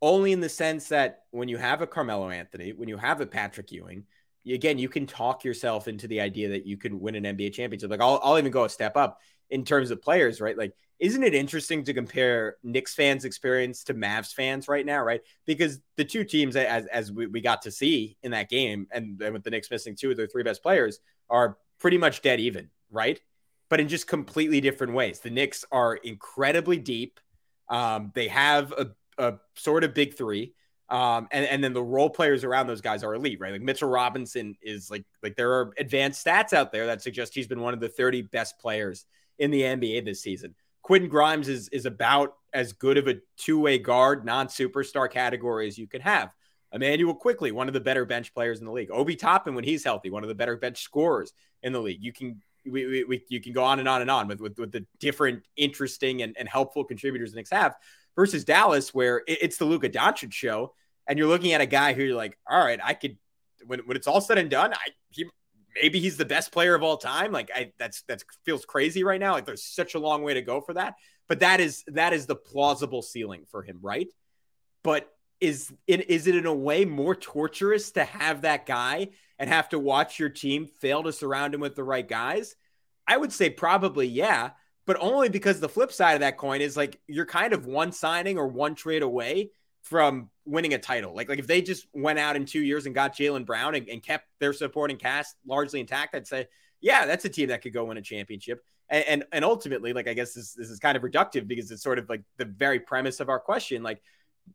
only 0.00 0.32
in 0.32 0.40
the 0.40 0.48
sense 0.48 0.88
that 0.88 1.24
when 1.30 1.48
you 1.48 1.58
have 1.58 1.82
a 1.82 1.86
Carmelo 1.86 2.30
Anthony, 2.30 2.72
when 2.72 2.88
you 2.88 2.96
have 2.96 3.20
a 3.20 3.26
Patrick 3.26 3.70
Ewing, 3.70 4.04
again, 4.46 4.78
you 4.78 4.88
can 4.88 5.06
talk 5.06 5.44
yourself 5.44 5.88
into 5.88 6.08
the 6.08 6.20
idea 6.20 6.48
that 6.50 6.66
you 6.66 6.76
can 6.76 7.00
win 7.00 7.14
an 7.14 7.24
NBA 7.24 7.52
championship. 7.52 7.90
Like 7.90 8.00
I'll, 8.00 8.20
I'll 8.22 8.38
even 8.38 8.52
go 8.52 8.64
a 8.64 8.68
step 8.68 8.96
up 8.96 9.20
in 9.50 9.64
terms 9.64 9.90
of 9.90 10.02
players, 10.02 10.40
right? 10.40 10.56
Like, 10.56 10.74
isn't 10.98 11.22
it 11.22 11.34
interesting 11.34 11.84
to 11.84 11.94
compare 11.94 12.56
Knicks 12.62 12.94
fans' 12.94 13.24
experience 13.24 13.84
to 13.84 13.94
Mavs 13.94 14.32
fans 14.32 14.68
right 14.68 14.86
now, 14.86 15.02
right? 15.02 15.20
Because 15.46 15.80
the 15.96 16.04
two 16.04 16.24
teams, 16.24 16.56
as, 16.56 16.86
as 16.86 17.12
we, 17.12 17.26
we 17.26 17.40
got 17.40 17.62
to 17.62 17.70
see 17.70 18.16
in 18.22 18.30
that 18.30 18.48
game, 18.48 18.86
and, 18.92 19.20
and 19.20 19.34
with 19.34 19.42
the 19.42 19.50
Knicks 19.50 19.70
missing 19.70 19.94
two 19.94 20.10
of 20.10 20.16
their 20.16 20.26
three 20.26 20.42
best 20.42 20.62
players, 20.62 21.00
are 21.28 21.58
pretty 21.80 21.98
much 21.98 22.22
dead 22.22 22.40
even, 22.40 22.70
right? 22.90 23.20
But 23.68 23.80
in 23.80 23.88
just 23.88 24.06
completely 24.06 24.60
different 24.60 24.94
ways. 24.94 25.20
The 25.20 25.30
Knicks 25.30 25.64
are 25.72 25.96
incredibly 25.96 26.78
deep. 26.78 27.18
Um, 27.68 28.12
they 28.14 28.28
have 28.28 28.72
a, 28.72 28.90
a 29.18 29.34
sort 29.56 29.82
of 29.84 29.94
big 29.94 30.14
three 30.14 30.54
um, 30.92 31.26
and, 31.30 31.46
and 31.46 31.64
then 31.64 31.72
the 31.72 31.82
role 31.82 32.10
players 32.10 32.44
around 32.44 32.66
those 32.66 32.82
guys 32.82 33.02
are 33.02 33.14
elite, 33.14 33.40
right? 33.40 33.50
Like 33.50 33.62
Mitchell 33.62 33.88
Robinson 33.88 34.54
is 34.60 34.90
like 34.90 35.06
like 35.22 35.36
there 35.36 35.54
are 35.54 35.72
advanced 35.78 36.24
stats 36.24 36.52
out 36.52 36.70
there 36.70 36.86
that 36.86 37.00
suggest 37.00 37.34
he's 37.34 37.46
been 37.46 37.62
one 37.62 37.72
of 37.72 37.80
the 37.80 37.88
30 37.88 38.22
best 38.22 38.58
players 38.58 39.06
in 39.38 39.50
the 39.50 39.62
NBA 39.62 40.04
this 40.04 40.20
season. 40.20 40.54
Quentin 40.82 41.08
Grimes 41.08 41.48
is 41.48 41.70
is 41.70 41.86
about 41.86 42.34
as 42.52 42.74
good 42.74 42.98
of 42.98 43.08
a 43.08 43.16
two-way 43.38 43.78
guard, 43.78 44.26
non-superstar 44.26 45.10
category 45.10 45.66
as 45.66 45.78
you 45.78 45.86
can 45.86 46.02
have. 46.02 46.30
Immanuel 46.74 47.14
Quickley, 47.14 47.52
one 47.52 47.68
of 47.68 47.74
the 47.74 47.80
better 47.80 48.04
bench 48.04 48.34
players 48.34 48.60
in 48.60 48.66
the 48.66 48.72
league. 48.72 48.90
Obi 48.92 49.16
Toppin, 49.16 49.54
when 49.54 49.64
he's 49.64 49.84
healthy, 49.84 50.10
one 50.10 50.22
of 50.22 50.28
the 50.28 50.34
better 50.34 50.58
bench 50.58 50.82
scorers 50.82 51.32
in 51.62 51.72
the 51.72 51.80
league. 51.80 52.02
You 52.02 52.12
can 52.12 52.42
we, 52.66 52.86
we, 52.86 53.04
we 53.04 53.24
you 53.30 53.40
can 53.40 53.54
go 53.54 53.64
on 53.64 53.78
and 53.78 53.88
on 53.88 54.02
and 54.02 54.10
on 54.10 54.28
with 54.28 54.42
with, 54.42 54.58
with 54.58 54.72
the 54.72 54.84
different 55.00 55.42
interesting 55.56 56.20
and, 56.20 56.36
and 56.38 56.46
helpful 56.46 56.84
contributors 56.84 57.30
the 57.30 57.36
Knicks 57.36 57.50
have 57.50 57.76
versus 58.14 58.44
Dallas, 58.44 58.92
where 58.92 59.22
it, 59.26 59.38
it's 59.40 59.56
the 59.56 59.64
Luka 59.64 59.88
Doncic 59.88 60.32
show 60.32 60.74
and 61.06 61.18
you're 61.18 61.28
looking 61.28 61.52
at 61.52 61.60
a 61.60 61.66
guy 61.66 61.92
who 61.92 62.02
you're 62.02 62.16
like, 62.16 62.38
all 62.48 62.64
right, 62.64 62.80
I 62.82 62.94
could 62.94 63.16
when 63.66 63.80
when 63.80 63.96
it's 63.96 64.06
all 64.06 64.20
said 64.20 64.38
and 64.38 64.50
done, 64.50 64.72
I 64.72 64.88
he 65.10 65.26
maybe 65.80 66.00
he's 66.00 66.16
the 66.16 66.24
best 66.24 66.52
player 66.52 66.74
of 66.74 66.82
all 66.82 66.96
time. 66.96 67.32
Like 67.32 67.50
I 67.54 67.72
that's 67.78 68.02
that 68.02 68.22
feels 68.44 68.64
crazy 68.64 69.04
right 69.04 69.20
now. 69.20 69.32
Like 69.32 69.46
there's 69.46 69.64
such 69.64 69.94
a 69.94 69.98
long 69.98 70.22
way 70.22 70.34
to 70.34 70.42
go 70.42 70.60
for 70.60 70.74
that. 70.74 70.94
But 71.28 71.40
that 71.40 71.60
is 71.60 71.84
that 71.88 72.12
is 72.12 72.26
the 72.26 72.36
plausible 72.36 73.02
ceiling 73.02 73.44
for 73.50 73.62
him, 73.62 73.78
right? 73.82 74.08
But 74.82 75.08
is 75.40 75.72
it 75.86 76.08
is 76.10 76.26
it 76.26 76.36
in 76.36 76.46
a 76.46 76.54
way 76.54 76.84
more 76.84 77.14
torturous 77.14 77.92
to 77.92 78.04
have 78.04 78.42
that 78.42 78.66
guy 78.66 79.08
and 79.38 79.50
have 79.50 79.68
to 79.70 79.78
watch 79.78 80.18
your 80.18 80.28
team 80.28 80.66
fail 80.66 81.02
to 81.02 81.12
surround 81.12 81.54
him 81.54 81.60
with 81.60 81.74
the 81.74 81.84
right 81.84 82.06
guys? 82.06 82.54
I 83.06 83.16
would 83.16 83.32
say 83.32 83.50
probably 83.50 84.06
yeah, 84.06 84.50
but 84.86 84.96
only 85.00 85.28
because 85.28 85.58
the 85.58 85.68
flip 85.68 85.92
side 85.92 86.14
of 86.14 86.20
that 86.20 86.38
coin 86.38 86.60
is 86.60 86.76
like 86.76 87.00
you're 87.06 87.26
kind 87.26 87.52
of 87.52 87.66
one 87.66 87.92
signing 87.92 88.38
or 88.38 88.46
one 88.48 88.74
trade 88.74 89.02
away 89.02 89.50
from 89.82 90.30
winning 90.44 90.74
a 90.74 90.78
title. 90.78 91.14
Like, 91.14 91.28
like 91.28 91.38
if 91.38 91.46
they 91.46 91.60
just 91.60 91.86
went 91.92 92.18
out 92.18 92.36
in 92.36 92.44
two 92.44 92.62
years 92.62 92.86
and 92.86 92.94
got 92.94 93.16
Jaylen 93.16 93.44
Brown 93.44 93.74
and, 93.74 93.88
and, 93.88 94.02
kept 94.02 94.26
their 94.38 94.52
supporting 94.52 94.96
cast 94.96 95.36
largely 95.46 95.80
intact, 95.80 96.14
I'd 96.14 96.26
say, 96.26 96.46
yeah, 96.80 97.04
that's 97.06 97.24
a 97.24 97.28
team 97.28 97.48
that 97.48 97.62
could 97.62 97.72
go 97.72 97.84
win 97.84 97.96
a 97.96 98.02
championship. 98.02 98.64
And 98.88 99.04
and, 99.08 99.24
and 99.32 99.44
ultimately, 99.44 99.92
like 99.92 100.08
I 100.08 100.14
guess 100.14 100.34
this, 100.34 100.54
this 100.54 100.70
is 100.70 100.78
kind 100.78 100.96
of 100.96 101.02
reductive 101.02 101.46
because 101.46 101.70
it's 101.70 101.82
sort 101.82 101.98
of 101.98 102.08
like 102.08 102.22
the 102.38 102.44
very 102.44 102.80
premise 102.80 103.20
of 103.20 103.28
our 103.28 103.40
question. 103.40 103.82
Like, 103.82 104.02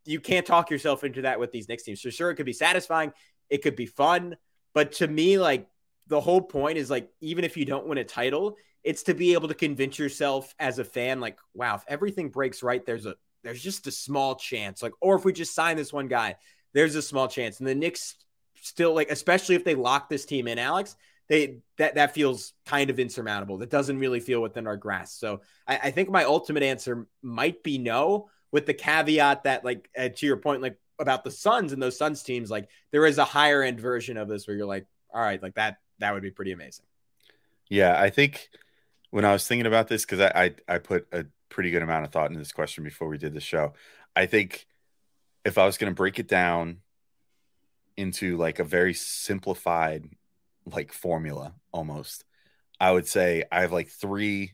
you 0.05 0.19
can't 0.19 0.45
talk 0.45 0.69
yourself 0.69 1.03
into 1.03 1.21
that 1.23 1.39
with 1.39 1.51
these 1.51 1.67
Knicks 1.69 1.83
teams. 1.83 2.01
So 2.01 2.09
sure, 2.09 2.31
it 2.31 2.35
could 2.35 2.45
be 2.45 2.53
satisfying, 2.53 3.11
it 3.49 3.61
could 3.63 3.75
be 3.75 3.85
fun, 3.85 4.37
but 4.73 4.91
to 4.93 5.07
me, 5.07 5.39
like 5.39 5.67
the 6.07 6.21
whole 6.21 6.41
point 6.41 6.77
is 6.77 6.89
like 6.89 7.09
even 7.21 7.43
if 7.43 7.57
you 7.57 7.65
don't 7.65 7.87
win 7.87 7.97
a 7.97 8.03
title, 8.03 8.57
it's 8.83 9.03
to 9.03 9.13
be 9.13 9.33
able 9.33 9.47
to 9.49 9.53
convince 9.53 9.99
yourself 9.99 10.53
as 10.59 10.79
a 10.79 10.83
fan, 10.83 11.19
like, 11.19 11.37
wow, 11.53 11.75
if 11.75 11.83
everything 11.87 12.29
breaks 12.29 12.63
right, 12.63 12.85
there's 12.85 13.05
a 13.05 13.15
there's 13.43 13.61
just 13.61 13.87
a 13.87 13.91
small 13.91 14.35
chance. 14.35 14.81
Like, 14.81 14.93
or 15.01 15.15
if 15.15 15.25
we 15.25 15.33
just 15.33 15.55
sign 15.55 15.77
this 15.77 15.93
one 15.93 16.07
guy, 16.07 16.35
there's 16.73 16.95
a 16.95 17.01
small 17.01 17.27
chance. 17.27 17.59
And 17.59 17.67
the 17.67 17.75
Knicks 17.75 18.15
still 18.61 18.93
like, 18.93 19.11
especially 19.11 19.55
if 19.55 19.63
they 19.63 19.75
lock 19.75 20.09
this 20.09 20.25
team 20.25 20.47
in, 20.47 20.59
Alex, 20.59 20.95
they 21.29 21.59
that 21.77 21.95
that 21.95 22.13
feels 22.13 22.53
kind 22.65 22.89
of 22.89 22.99
insurmountable. 22.99 23.57
That 23.57 23.69
doesn't 23.69 23.99
really 23.99 24.19
feel 24.19 24.41
within 24.41 24.67
our 24.67 24.77
grasp. 24.77 25.19
So 25.19 25.41
I, 25.67 25.77
I 25.77 25.91
think 25.91 26.09
my 26.09 26.23
ultimate 26.23 26.63
answer 26.63 27.07
might 27.21 27.63
be 27.63 27.77
no, 27.77 28.29
with 28.51 28.65
the 28.65 28.73
caveat 28.73 29.43
that, 29.43 29.65
like, 29.65 29.89
uh, 29.97 30.09
to 30.09 30.25
your 30.25 30.37
point, 30.37 30.61
like 30.61 30.77
about 30.99 31.23
the 31.23 31.31
Suns 31.31 31.73
and 31.73 31.81
those 31.81 31.97
Suns 31.97 32.23
teams, 32.23 32.49
like 32.49 32.69
there 32.91 33.05
is 33.05 33.17
a 33.17 33.25
higher 33.25 33.61
end 33.61 33.79
version 33.79 34.17
of 34.17 34.27
this 34.27 34.47
where 34.47 34.55
you're 34.55 34.65
like, 34.65 34.85
all 35.13 35.21
right, 35.21 35.41
like 35.41 35.55
that 35.55 35.77
that 35.99 36.13
would 36.13 36.23
be 36.23 36.31
pretty 36.31 36.51
amazing. 36.51 36.85
Yeah, 37.69 37.99
I 37.99 38.09
think 38.09 38.49
when 39.11 39.25
I 39.25 39.33
was 39.33 39.47
thinking 39.47 39.67
about 39.67 39.87
this, 39.89 40.05
because 40.05 40.21
I, 40.21 40.31
I 40.67 40.75
I 40.75 40.77
put 40.79 41.07
a 41.11 41.25
pretty 41.49 41.71
good 41.71 41.81
amount 41.81 42.05
of 42.05 42.11
thought 42.11 42.29
into 42.29 42.39
this 42.39 42.51
question 42.51 42.83
before 42.83 43.07
we 43.07 43.17
did 43.17 43.33
the 43.33 43.39
show. 43.39 43.73
I 44.15 44.25
think 44.25 44.65
if 45.45 45.57
I 45.57 45.65
was 45.65 45.77
going 45.77 45.91
to 45.91 45.95
break 45.95 46.19
it 46.19 46.27
down 46.27 46.79
into 47.95 48.37
like 48.37 48.59
a 48.59 48.63
very 48.63 48.93
simplified 48.93 50.05
like 50.65 50.91
formula 50.91 51.53
almost, 51.71 52.25
I 52.79 52.91
would 52.91 53.07
say 53.07 53.43
I 53.51 53.61
have 53.61 53.71
like 53.71 53.89
three 53.89 54.53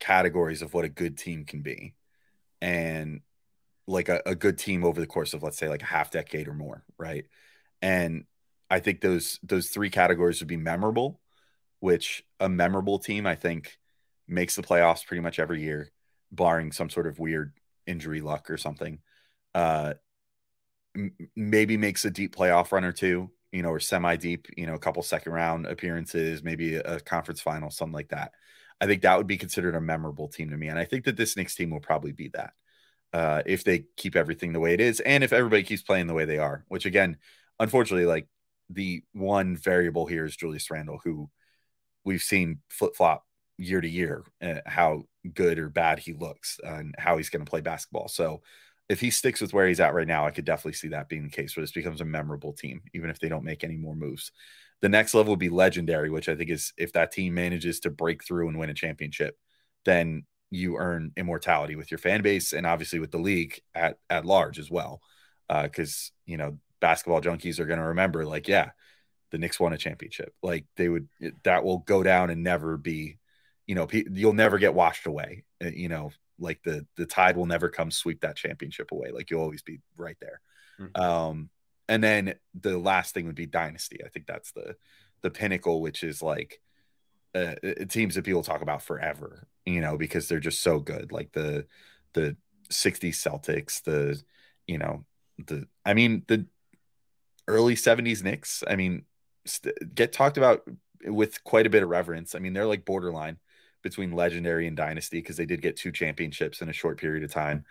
categories 0.00 0.62
of 0.62 0.74
what 0.74 0.84
a 0.84 0.88
good 0.88 1.18
team 1.18 1.44
can 1.44 1.62
be. 1.62 1.94
And 2.60 3.20
like 3.86 4.08
a, 4.08 4.20
a 4.26 4.34
good 4.34 4.58
team 4.58 4.84
over 4.84 5.00
the 5.00 5.06
course 5.06 5.32
of 5.32 5.42
let's 5.42 5.56
say 5.56 5.68
like 5.68 5.82
a 5.82 5.86
half 5.86 6.10
decade 6.10 6.46
or 6.48 6.54
more, 6.54 6.84
right? 6.98 7.24
And 7.80 8.24
I 8.70 8.80
think 8.80 9.00
those 9.00 9.40
those 9.42 9.68
three 9.68 9.90
categories 9.90 10.40
would 10.40 10.48
be 10.48 10.56
memorable, 10.56 11.20
which 11.80 12.22
a 12.38 12.48
memorable 12.48 12.98
team 12.98 13.26
I 13.26 13.34
think 13.34 13.78
makes 14.26 14.56
the 14.56 14.62
playoffs 14.62 15.06
pretty 15.06 15.22
much 15.22 15.38
every 15.38 15.62
year 15.62 15.90
barring 16.32 16.72
some 16.72 16.90
sort 16.90 17.06
of 17.06 17.18
weird 17.18 17.52
injury 17.86 18.20
luck 18.20 18.50
or 18.50 18.56
something. 18.56 19.00
Uh, 19.54 19.94
m- 20.96 21.14
maybe 21.34 21.76
makes 21.76 22.04
a 22.04 22.10
deep 22.10 22.34
playoff 22.34 22.72
run 22.72 22.84
or 22.84 22.92
two, 22.92 23.30
you 23.52 23.62
know, 23.62 23.70
or 23.70 23.80
semi 23.80 24.16
deep, 24.16 24.48
you 24.56 24.66
know, 24.66 24.74
a 24.74 24.78
couple 24.78 25.02
second 25.02 25.32
round 25.32 25.66
appearances, 25.66 26.42
maybe 26.42 26.76
a, 26.76 27.00
conference 27.00 27.40
final, 27.40 27.70
something 27.70 27.94
like 27.94 28.08
that. 28.08 28.32
I 28.80 28.86
think 28.86 29.02
that 29.02 29.16
would 29.16 29.26
be 29.26 29.38
considered 29.38 29.74
a 29.74 29.80
memorable 29.80 30.28
team 30.28 30.50
to 30.50 30.56
me. 30.56 30.68
And 30.68 30.78
I 30.78 30.84
think 30.84 31.04
that 31.04 31.16
this 31.16 31.36
Knicks 31.36 31.54
team 31.54 31.70
will 31.70 31.80
probably 31.80 32.12
be 32.12 32.30
that 32.34 32.52
uh, 33.12 33.42
if 33.46 33.64
they 33.64 33.84
keep 33.96 34.14
everything 34.14 34.52
the 34.52 34.60
way 34.60 34.74
it 34.74 34.80
is 34.80 35.00
and 35.00 35.24
if 35.24 35.32
everybody 35.32 35.62
keeps 35.62 35.82
playing 35.82 36.06
the 36.06 36.14
way 36.14 36.24
they 36.24 36.38
are, 36.38 36.64
which 36.68 36.86
again, 36.86 37.16
unfortunately, 37.58 38.06
like 38.06 38.28
the 38.70 39.02
one 39.12 39.56
variable 39.56 40.06
here 40.06 40.24
is 40.24 40.36
Julius 40.36 40.70
Randle, 40.70 41.00
who 41.02 41.30
we've 42.04 42.22
seen 42.22 42.60
flip 42.68 42.94
flop 42.94 43.24
year 43.56 43.80
to 43.80 43.88
year 43.88 44.24
uh, 44.42 44.60
how 44.66 45.02
good 45.34 45.58
or 45.58 45.68
bad 45.68 45.98
he 45.98 46.12
looks 46.12 46.60
and 46.62 46.94
how 46.98 47.16
he's 47.16 47.30
going 47.30 47.44
to 47.44 47.50
play 47.50 47.60
basketball. 47.60 48.08
So 48.08 48.42
if 48.88 49.00
he 49.00 49.10
sticks 49.10 49.40
with 49.40 49.52
where 49.52 49.68
he's 49.68 49.80
at 49.80 49.94
right 49.94 50.06
now, 50.06 50.26
I 50.26 50.30
could 50.30 50.44
definitely 50.44 50.72
see 50.72 50.88
that 50.88 51.08
being 51.08 51.24
the 51.24 51.30
case 51.30 51.56
where 51.56 51.62
this 51.62 51.72
becomes 51.72 52.00
a 52.00 52.06
memorable 52.06 52.52
team, 52.52 52.82
even 52.94 53.10
if 53.10 53.18
they 53.18 53.28
don't 53.28 53.44
make 53.44 53.64
any 53.64 53.76
more 53.76 53.94
moves. 53.94 54.32
The 54.80 54.88
next 54.88 55.14
level 55.14 55.32
would 55.32 55.40
be 55.40 55.48
legendary, 55.48 56.08
which 56.10 56.28
I 56.28 56.36
think 56.36 56.50
is 56.50 56.72
if 56.76 56.92
that 56.92 57.12
team 57.12 57.34
manages 57.34 57.80
to 57.80 57.90
break 57.90 58.24
through 58.24 58.48
and 58.48 58.58
win 58.58 58.70
a 58.70 58.74
championship, 58.74 59.36
then 59.84 60.24
you 60.50 60.78
earn 60.78 61.12
immortality 61.16 61.76
with 61.76 61.90
your 61.90 61.98
fan 61.98 62.22
base 62.22 62.52
and 62.52 62.66
obviously 62.66 62.98
with 62.98 63.10
the 63.10 63.18
league 63.18 63.60
at 63.74 63.98
at 64.08 64.24
large 64.24 64.58
as 64.58 64.70
well. 64.70 65.02
Because 65.48 66.12
uh, 66.12 66.30
you 66.30 66.36
know 66.36 66.58
basketball 66.80 67.20
junkies 67.20 67.58
are 67.58 67.66
going 67.66 67.80
to 67.80 67.86
remember, 67.86 68.24
like, 68.24 68.48
yeah, 68.48 68.70
the 69.30 69.38
Knicks 69.38 69.60
won 69.60 69.72
a 69.72 69.78
championship. 69.78 70.32
Like 70.42 70.64
they 70.76 70.88
would, 70.88 71.08
that 71.44 71.64
will 71.64 71.78
go 71.78 72.02
down 72.02 72.30
and 72.30 72.42
never 72.42 72.76
be 72.76 73.18
you 73.68 73.76
know 73.76 73.86
you'll 73.92 74.32
never 74.32 74.58
get 74.58 74.74
washed 74.74 75.06
away 75.06 75.44
uh, 75.64 75.68
you 75.68 75.88
know 75.88 76.10
like 76.40 76.60
the 76.64 76.84
the 76.96 77.06
tide 77.06 77.36
will 77.36 77.46
never 77.46 77.68
come 77.68 77.92
sweep 77.92 78.20
that 78.22 78.36
championship 78.36 78.90
away 78.90 79.12
like 79.12 79.30
you'll 79.30 79.42
always 79.42 79.62
be 79.62 79.80
right 79.96 80.16
there 80.20 80.40
mm-hmm. 80.80 81.00
um 81.00 81.48
and 81.88 82.02
then 82.02 82.34
the 82.60 82.76
last 82.76 83.14
thing 83.14 83.26
would 83.26 83.36
be 83.36 83.46
dynasty 83.46 83.98
i 84.04 84.08
think 84.08 84.26
that's 84.26 84.50
the 84.52 84.74
the 85.22 85.30
pinnacle, 85.30 85.80
which 85.80 86.02
is 86.02 86.22
like 86.22 86.60
uh, 87.34 87.54
teams 87.88 88.14
that 88.14 88.24
people 88.24 88.42
talk 88.42 88.62
about 88.62 88.82
forever, 88.82 89.46
you 89.64 89.80
know, 89.80 89.96
because 89.96 90.28
they're 90.28 90.40
just 90.40 90.62
so 90.62 90.78
good. 90.78 91.12
Like 91.12 91.32
the 91.32 91.66
the 92.14 92.36
60s 92.70 93.16
Celtics, 93.16 93.82
the 93.82 94.20
you 94.66 94.78
know, 94.78 95.04
the 95.46 95.66
I 95.84 95.94
mean 95.94 96.24
the 96.28 96.46
early 97.46 97.74
70s 97.74 98.22
Knicks, 98.22 98.62
I 98.66 98.76
mean, 98.76 99.04
st- 99.46 99.94
get 99.94 100.12
talked 100.12 100.36
about 100.36 100.62
with 101.04 101.42
quite 101.44 101.66
a 101.66 101.70
bit 101.70 101.82
of 101.82 101.88
reverence. 101.88 102.34
I 102.34 102.38
mean, 102.38 102.52
they're 102.52 102.66
like 102.66 102.84
borderline 102.84 103.38
between 103.82 104.12
legendary 104.12 104.66
and 104.66 104.76
dynasty 104.76 105.18
because 105.18 105.36
they 105.36 105.46
did 105.46 105.62
get 105.62 105.76
two 105.76 105.92
championships 105.92 106.60
in 106.62 106.68
a 106.68 106.72
short 106.72 106.98
period 106.98 107.24
of 107.24 107.32
time. 107.32 107.64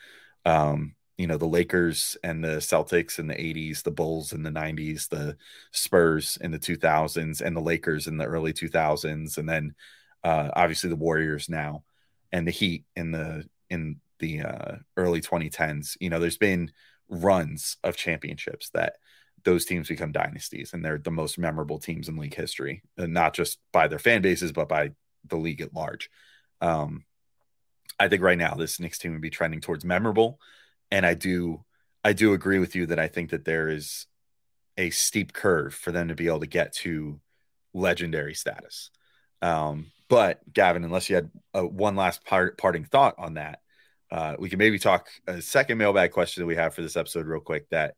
Um, 0.45 0.95
you 1.17 1.25
know, 1.25 1.37
the 1.37 1.47
Lakers 1.47 2.15
and 2.23 2.43
the 2.43 2.57
Celtics 2.57 3.17
in 3.17 3.27
the 3.27 3.33
80s, 3.33 3.81
the 3.81 3.91
Bulls 3.91 4.33
in 4.33 4.43
the 4.43 4.51
90s, 4.51 5.09
the 5.09 5.35
Spurs 5.71 6.37
in 6.41 6.51
the 6.51 6.59
2000s, 6.59 7.41
and 7.41 7.55
the 7.55 7.61
Lakers 7.61 8.07
in 8.07 8.17
the 8.17 8.25
early 8.25 8.53
2000s, 8.53 9.37
and 9.37 9.49
then 9.49 9.73
uh, 10.23 10.49
obviously 10.55 10.89
the 10.89 10.95
Warriors 10.95 11.49
now 11.49 11.83
and 12.31 12.47
the 12.47 12.51
Heat 12.51 12.85
in 12.95 13.11
the 13.11 13.45
in 13.69 13.99
the 14.19 14.41
uh, 14.41 14.75
early 14.95 15.21
2010s. 15.21 15.97
You 15.99 16.09
know, 16.09 16.19
there's 16.19 16.37
been 16.37 16.71
runs 17.09 17.77
of 17.83 17.97
championships 17.97 18.69
that 18.71 18.97
those 19.43 19.65
teams 19.65 19.87
become 19.87 20.11
dynasties 20.11 20.73
and 20.73 20.83
they're 20.83 20.97
the 20.97 21.11
most 21.11 21.37
memorable 21.37 21.79
teams 21.79 22.09
in 22.09 22.17
league 22.17 22.35
history, 22.35 22.83
and 22.97 23.13
not 23.13 23.33
just 23.33 23.59
by 23.71 23.87
their 23.87 23.99
fan 23.99 24.21
bases, 24.21 24.51
but 24.51 24.69
by 24.69 24.91
the 25.29 25.37
league 25.37 25.61
at 25.61 25.73
large. 25.73 26.09
Um, 26.61 27.05
I 27.99 28.07
think 28.07 28.21
right 28.21 28.37
now 28.37 28.55
this 28.55 28.79
Knicks 28.79 28.97
team 28.97 29.13
would 29.13 29.21
be 29.21 29.29
trending 29.29 29.61
towards 29.61 29.85
memorable, 29.85 30.39
and 30.91 31.05
I 31.05 31.13
do 31.13 31.63
I 32.03 32.13
do 32.13 32.33
agree 32.33 32.59
with 32.59 32.75
you 32.75 32.85
that 32.87 32.99
I 32.99 33.07
think 33.07 33.31
that 33.31 33.45
there 33.45 33.69
is 33.69 34.05
a 34.77 34.89
steep 34.91 35.33
curve 35.33 35.73
for 35.73 35.91
them 35.91 36.07
to 36.07 36.15
be 36.15 36.27
able 36.27 36.39
to 36.39 36.47
get 36.47 36.73
to 36.73 37.19
legendary 37.73 38.33
status. 38.33 38.91
Um, 39.41 39.87
but 40.09 40.39
Gavin, 40.51 40.83
unless 40.83 41.09
you 41.09 41.15
had 41.15 41.31
a, 41.53 41.65
one 41.65 41.95
last 41.95 42.23
part, 42.23 42.57
parting 42.57 42.85
thought 42.85 43.15
on 43.17 43.33
that, 43.33 43.59
uh, 44.11 44.35
we 44.39 44.49
can 44.49 44.59
maybe 44.59 44.79
talk 44.79 45.09
a 45.27 45.41
second 45.41 45.77
mailbag 45.77 46.11
question 46.11 46.41
that 46.41 46.47
we 46.47 46.55
have 46.55 46.73
for 46.73 46.81
this 46.81 46.95
episode 46.95 47.25
real 47.25 47.41
quick 47.41 47.67
that 47.69 47.95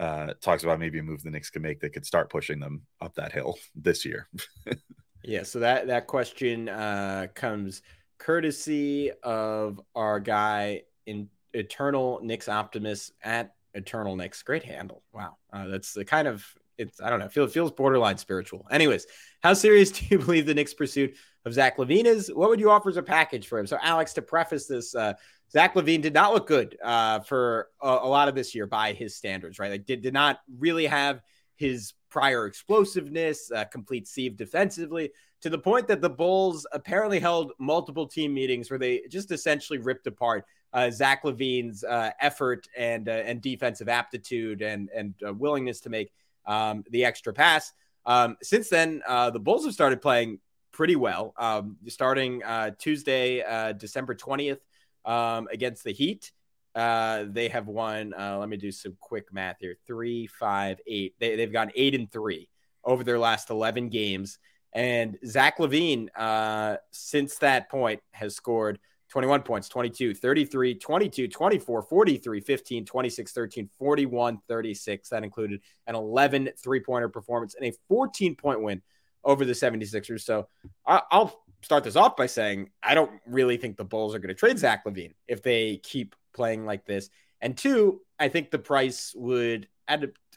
uh, 0.00 0.34
talks 0.40 0.64
about 0.64 0.80
maybe 0.80 0.98
a 0.98 1.02
move 1.02 1.22
the 1.22 1.30
Knicks 1.30 1.50
can 1.50 1.62
make 1.62 1.80
that 1.80 1.92
could 1.92 2.04
start 2.04 2.30
pushing 2.30 2.58
them 2.58 2.82
up 3.00 3.14
that 3.14 3.32
hill 3.32 3.56
this 3.76 4.04
year. 4.04 4.28
yeah, 5.24 5.42
so 5.42 5.60
that 5.60 5.86
that 5.88 6.06
question 6.06 6.68
uh, 6.68 7.28
comes 7.34 7.82
courtesy 8.18 9.10
of 9.22 9.80
our 9.94 10.20
guy 10.20 10.82
in 11.06 11.28
Eternal 11.52 12.20
Knicks 12.22 12.48
Optimus 12.48 13.12
at 13.22 13.54
Eternal 13.74 14.16
Knicks. 14.16 14.42
Great 14.42 14.62
handle. 14.62 15.02
Wow, 15.12 15.36
uh, 15.52 15.66
that's 15.66 15.92
the 15.92 16.04
kind 16.04 16.28
of 16.28 16.46
it's 16.78 17.00
I 17.00 17.10
don't 17.10 17.20
know. 17.20 17.28
Feel, 17.28 17.46
feels 17.46 17.70
borderline 17.70 18.18
spiritual. 18.18 18.66
Anyways, 18.70 19.06
how 19.42 19.54
serious 19.54 19.90
do 19.98 20.04
you 20.10 20.18
believe 20.18 20.46
the 20.46 20.54
Knicks' 20.54 20.74
pursuit 20.74 21.14
of 21.44 21.54
Zach 21.54 21.78
LaVine 21.78 22.06
is? 22.06 22.30
What 22.32 22.48
would 22.48 22.60
you 22.60 22.70
offer 22.70 22.88
as 22.88 22.96
a 22.96 23.02
package 23.02 23.46
for 23.46 23.58
him? 23.58 23.66
So, 23.66 23.78
Alex, 23.82 24.12
to 24.14 24.22
preface 24.22 24.66
this, 24.66 24.94
uh, 24.94 25.14
Zach 25.50 25.74
LaVine 25.74 26.02
did 26.02 26.14
not 26.14 26.32
look 26.32 26.46
good 26.46 26.76
uh, 26.82 27.20
for 27.20 27.68
a, 27.80 27.88
a, 27.88 28.08
lot 28.08 28.28
of 28.28 28.34
this 28.34 28.54
year 28.54 28.66
by 28.66 28.92
his 28.92 29.14
standards, 29.14 29.58
right? 29.58 29.70
Like, 29.70 29.86
did 29.86 30.02
did 30.02 30.14
not 30.14 30.40
really 30.58 30.86
have 30.86 31.20
his 31.56 31.94
prior 32.10 32.46
explosiveness, 32.46 33.50
uh, 33.50 33.64
complete 33.64 34.06
sieve 34.06 34.36
defensively, 34.36 35.10
to 35.40 35.50
the 35.50 35.58
point 35.58 35.86
that 35.88 36.00
the 36.00 36.10
Bulls 36.10 36.66
apparently 36.72 37.20
held 37.20 37.52
multiple 37.58 38.06
team 38.06 38.32
meetings 38.32 38.70
where 38.70 38.78
they 38.78 39.02
just 39.10 39.30
essentially 39.30 39.78
ripped 39.78 40.06
apart 40.06 40.44
uh, 40.74 40.90
Zach 40.90 41.22
LaVine's 41.22 41.84
uh, 41.84 42.10
effort 42.20 42.66
and 42.76 43.08
uh, 43.08 43.12
and 43.12 43.40
defensive 43.40 43.88
aptitude 43.88 44.60
and 44.60 44.90
and 44.94 45.14
uh, 45.26 45.32
willingness 45.32 45.80
to 45.80 45.88
make 45.88 46.12
um, 46.46 46.84
the 46.90 47.04
extra 47.04 47.32
pass. 47.32 47.72
Um, 48.04 48.36
since 48.42 48.68
then, 48.68 49.00
uh, 49.06 49.30
the 49.30 49.38
Bulls 49.38 49.64
have 49.64 49.72
started 49.72 50.02
playing 50.02 50.40
pretty 50.72 50.96
well. 50.96 51.32
Um, 51.38 51.76
starting 51.86 52.42
Tuesday, 52.78 53.42
December 53.78 54.14
20th, 54.14 54.58
um, 55.04 55.48
against 55.52 55.84
the 55.84 55.92
Heat. 55.92 56.32
Uh, 56.74 57.24
they 57.28 57.48
have 57.48 57.68
won. 57.68 58.12
Uh, 58.18 58.38
let 58.38 58.48
me 58.48 58.56
do 58.56 58.72
some 58.72 58.96
quick 59.00 59.32
math 59.32 59.56
here: 59.60 59.76
three, 59.86 60.26
five, 60.26 60.80
eight. 60.86 61.14
They, 61.18 61.36
they've 61.36 61.52
gone 61.52 61.70
eight 61.74 61.94
and 61.94 62.10
three 62.10 62.48
over 62.84 63.04
their 63.04 63.18
last 63.18 63.50
11 63.50 63.88
games. 63.88 64.38
And 64.72 65.16
Zach 65.24 65.58
LaVine, 65.58 66.08
uh, 66.16 66.76
since 66.90 67.38
that 67.38 67.70
point, 67.70 68.00
has 68.10 68.34
scored 68.34 68.78
21 69.10 69.42
points, 69.42 69.68
22, 69.68 70.14
33, 70.14 70.74
22, 70.74 71.28
24, 71.28 71.82
43, 71.82 72.40
15, 72.40 72.84
26, 72.84 73.32
13, 73.32 73.70
41, 73.78 74.38
36. 74.48 75.08
That 75.10 75.22
included 75.22 75.60
an 75.86 75.94
11 75.94 76.50
three 76.62 76.80
pointer 76.80 77.08
performance 77.08 77.54
and 77.54 77.64
a 77.64 77.72
14 77.88 78.34
point 78.34 78.60
win 78.60 78.82
over 79.22 79.44
the 79.44 79.52
76ers. 79.52 80.22
So 80.22 80.48
I'll 80.84 81.40
start 81.62 81.84
this 81.84 81.94
off 81.94 82.16
by 82.16 82.26
saying 82.26 82.70
I 82.82 82.94
don't 82.94 83.12
really 83.26 83.56
think 83.56 83.76
the 83.76 83.84
Bulls 83.84 84.14
are 84.14 84.18
going 84.18 84.28
to 84.28 84.34
trade 84.34 84.58
Zach 84.58 84.84
LaVine 84.84 85.12
if 85.28 85.42
they 85.42 85.76
keep 85.84 86.16
playing 86.34 86.66
like 86.66 86.84
this. 86.84 87.08
And 87.40 87.56
two, 87.56 88.00
I 88.18 88.28
think 88.28 88.50
the 88.50 88.58
price 88.58 89.14
would 89.16 89.68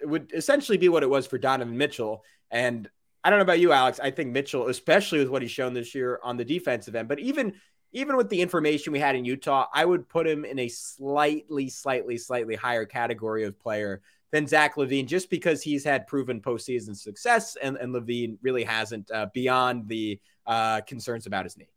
would 0.03 0.31
essentially 0.33 0.77
be 0.77 0.89
what 0.89 1.03
it 1.03 1.09
was 1.09 1.25
for 1.25 1.37
Donovan 1.37 1.77
Mitchell. 1.77 2.23
And 2.51 2.89
I 3.23 3.29
don't 3.29 3.39
know 3.39 3.43
about 3.43 3.59
you, 3.59 3.71
Alex. 3.71 3.99
I 3.99 4.11
think 4.11 4.31
Mitchell, 4.31 4.67
especially 4.67 5.19
with 5.19 5.29
what 5.29 5.41
he's 5.41 5.51
shown 5.51 5.73
this 5.73 5.95
year 5.95 6.19
on 6.23 6.37
the 6.37 6.45
defensive 6.45 6.95
end, 6.95 7.07
but 7.07 7.19
even 7.19 7.53
even 7.93 8.17
with 8.17 8.29
the 8.29 8.41
information 8.41 8.91
we 8.91 8.99
had 8.99 9.15
in 9.15 9.25
Utah, 9.25 9.67
I 9.73 9.85
would 9.85 10.09
put 10.09 10.27
him 10.27 10.43
in 10.43 10.59
a 10.59 10.67
slightly, 10.67 11.69
slightly, 11.69 12.17
slightly 12.17 12.55
higher 12.55 12.85
category 12.85 13.45
of 13.45 13.57
player 13.57 14.01
than 14.31 14.45
Zach 14.45 14.75
LaVine, 14.75 15.07
just 15.07 15.29
because 15.29 15.63
he's 15.63 15.85
had 15.85 16.05
proven 16.05 16.41
postseason 16.41 16.95
success, 16.97 17.55
and, 17.61 17.77
and 17.77 17.93
LaVine 17.93 18.37
really 18.41 18.65
hasn't 18.65 19.09
uh, 19.09 19.27
beyond 19.33 19.87
the 19.87 20.19
uh, 20.45 20.81
concerns 20.81 21.27
about 21.27 21.45
his 21.45 21.57
knee. 21.57 21.69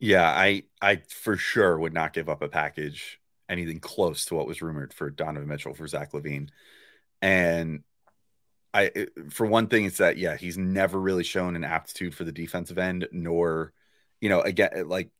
Yeah, 0.00 0.28
I 0.28 0.64
I 0.80 1.02
for 1.08 1.36
sure 1.36 1.78
would 1.78 1.94
not 1.94 2.12
give 2.12 2.28
up 2.28 2.42
a 2.42 2.48
package 2.48 3.19
anything 3.50 3.80
close 3.80 4.24
to 4.26 4.34
what 4.34 4.46
was 4.46 4.62
rumored 4.62 4.94
for 4.94 5.10
Donovan 5.10 5.48
Mitchell 5.48 5.74
for 5.74 5.86
Zach 5.86 6.12
LaVine. 6.12 6.48
and 7.20 7.82
I 8.72 9.08
for 9.30 9.46
one 9.46 9.66
thing, 9.66 9.84
it's 9.84 9.98
that 9.98 10.16
yeah, 10.16 10.36
he's 10.36 10.56
never 10.56 10.98
really 10.98 11.24
shown 11.24 11.56
an 11.56 11.64
aptitude 11.64 12.14
for 12.14 12.24
the 12.24 12.32
defensive 12.32 12.78
end, 12.78 13.08
nor 13.12 13.72
you 14.20 14.28
know 14.28 14.40
again 14.42 14.88
like 14.88 15.10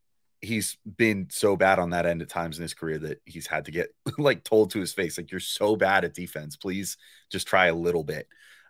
he's 0.41 0.79
been 0.97 1.29
so 1.31 1.57
bad 1.57 1.79
on 1.79 1.91
that 1.91 2.07
end 2.07 2.23
at 2.23 2.29
times 2.29 2.59
in 2.59 2.63
his 2.63 2.75
career 2.75 2.99
that 2.99 3.21
he's 3.25 3.47
had 3.47 3.67
to 3.67 3.71
get 3.71 3.95
like 4.19 4.45
told 4.45 4.71
to 4.71 4.81
his 4.81 4.93
face 4.93 5.19
like 5.19 5.31
you're 5.31 5.41
so 5.41 5.77
bad 5.77 6.05
at 6.05 6.15
defense 6.15 6.57
please 6.57 6.97
just 7.31 7.47
try 7.47 7.67
a 7.67 7.75
little 7.75 8.05
bit 8.05 8.27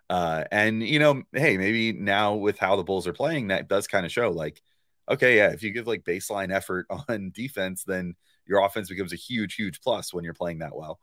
uh 0.09 0.43
and 0.51 0.83
you 0.83 0.99
know 0.99 1.23
hey 1.33 1.57
maybe 1.57 1.93
now 1.93 2.35
with 2.35 2.59
how 2.59 2.75
the 2.75 2.83
bulls 2.83 3.07
are 3.07 3.13
playing 3.13 3.47
that 3.47 3.69
does 3.69 3.87
kind 3.87 4.05
of 4.05 4.11
show 4.11 4.31
like 4.31 4.61
okay 5.09 5.37
yeah 5.37 5.51
if 5.51 5.63
you 5.63 5.71
give 5.71 5.87
like 5.87 6.03
baseline 6.03 6.53
effort 6.53 6.85
on 7.09 7.31
defense 7.33 7.83
then 7.83 8.15
your 8.45 8.63
offense 8.65 8.89
becomes 8.89 9.13
a 9.13 9.17
huge 9.17 9.55
huge 9.55 9.81
plus 9.81 10.13
when 10.13 10.23
you're 10.23 10.33
playing 10.33 10.59
that 10.59 10.75
well 10.75 10.99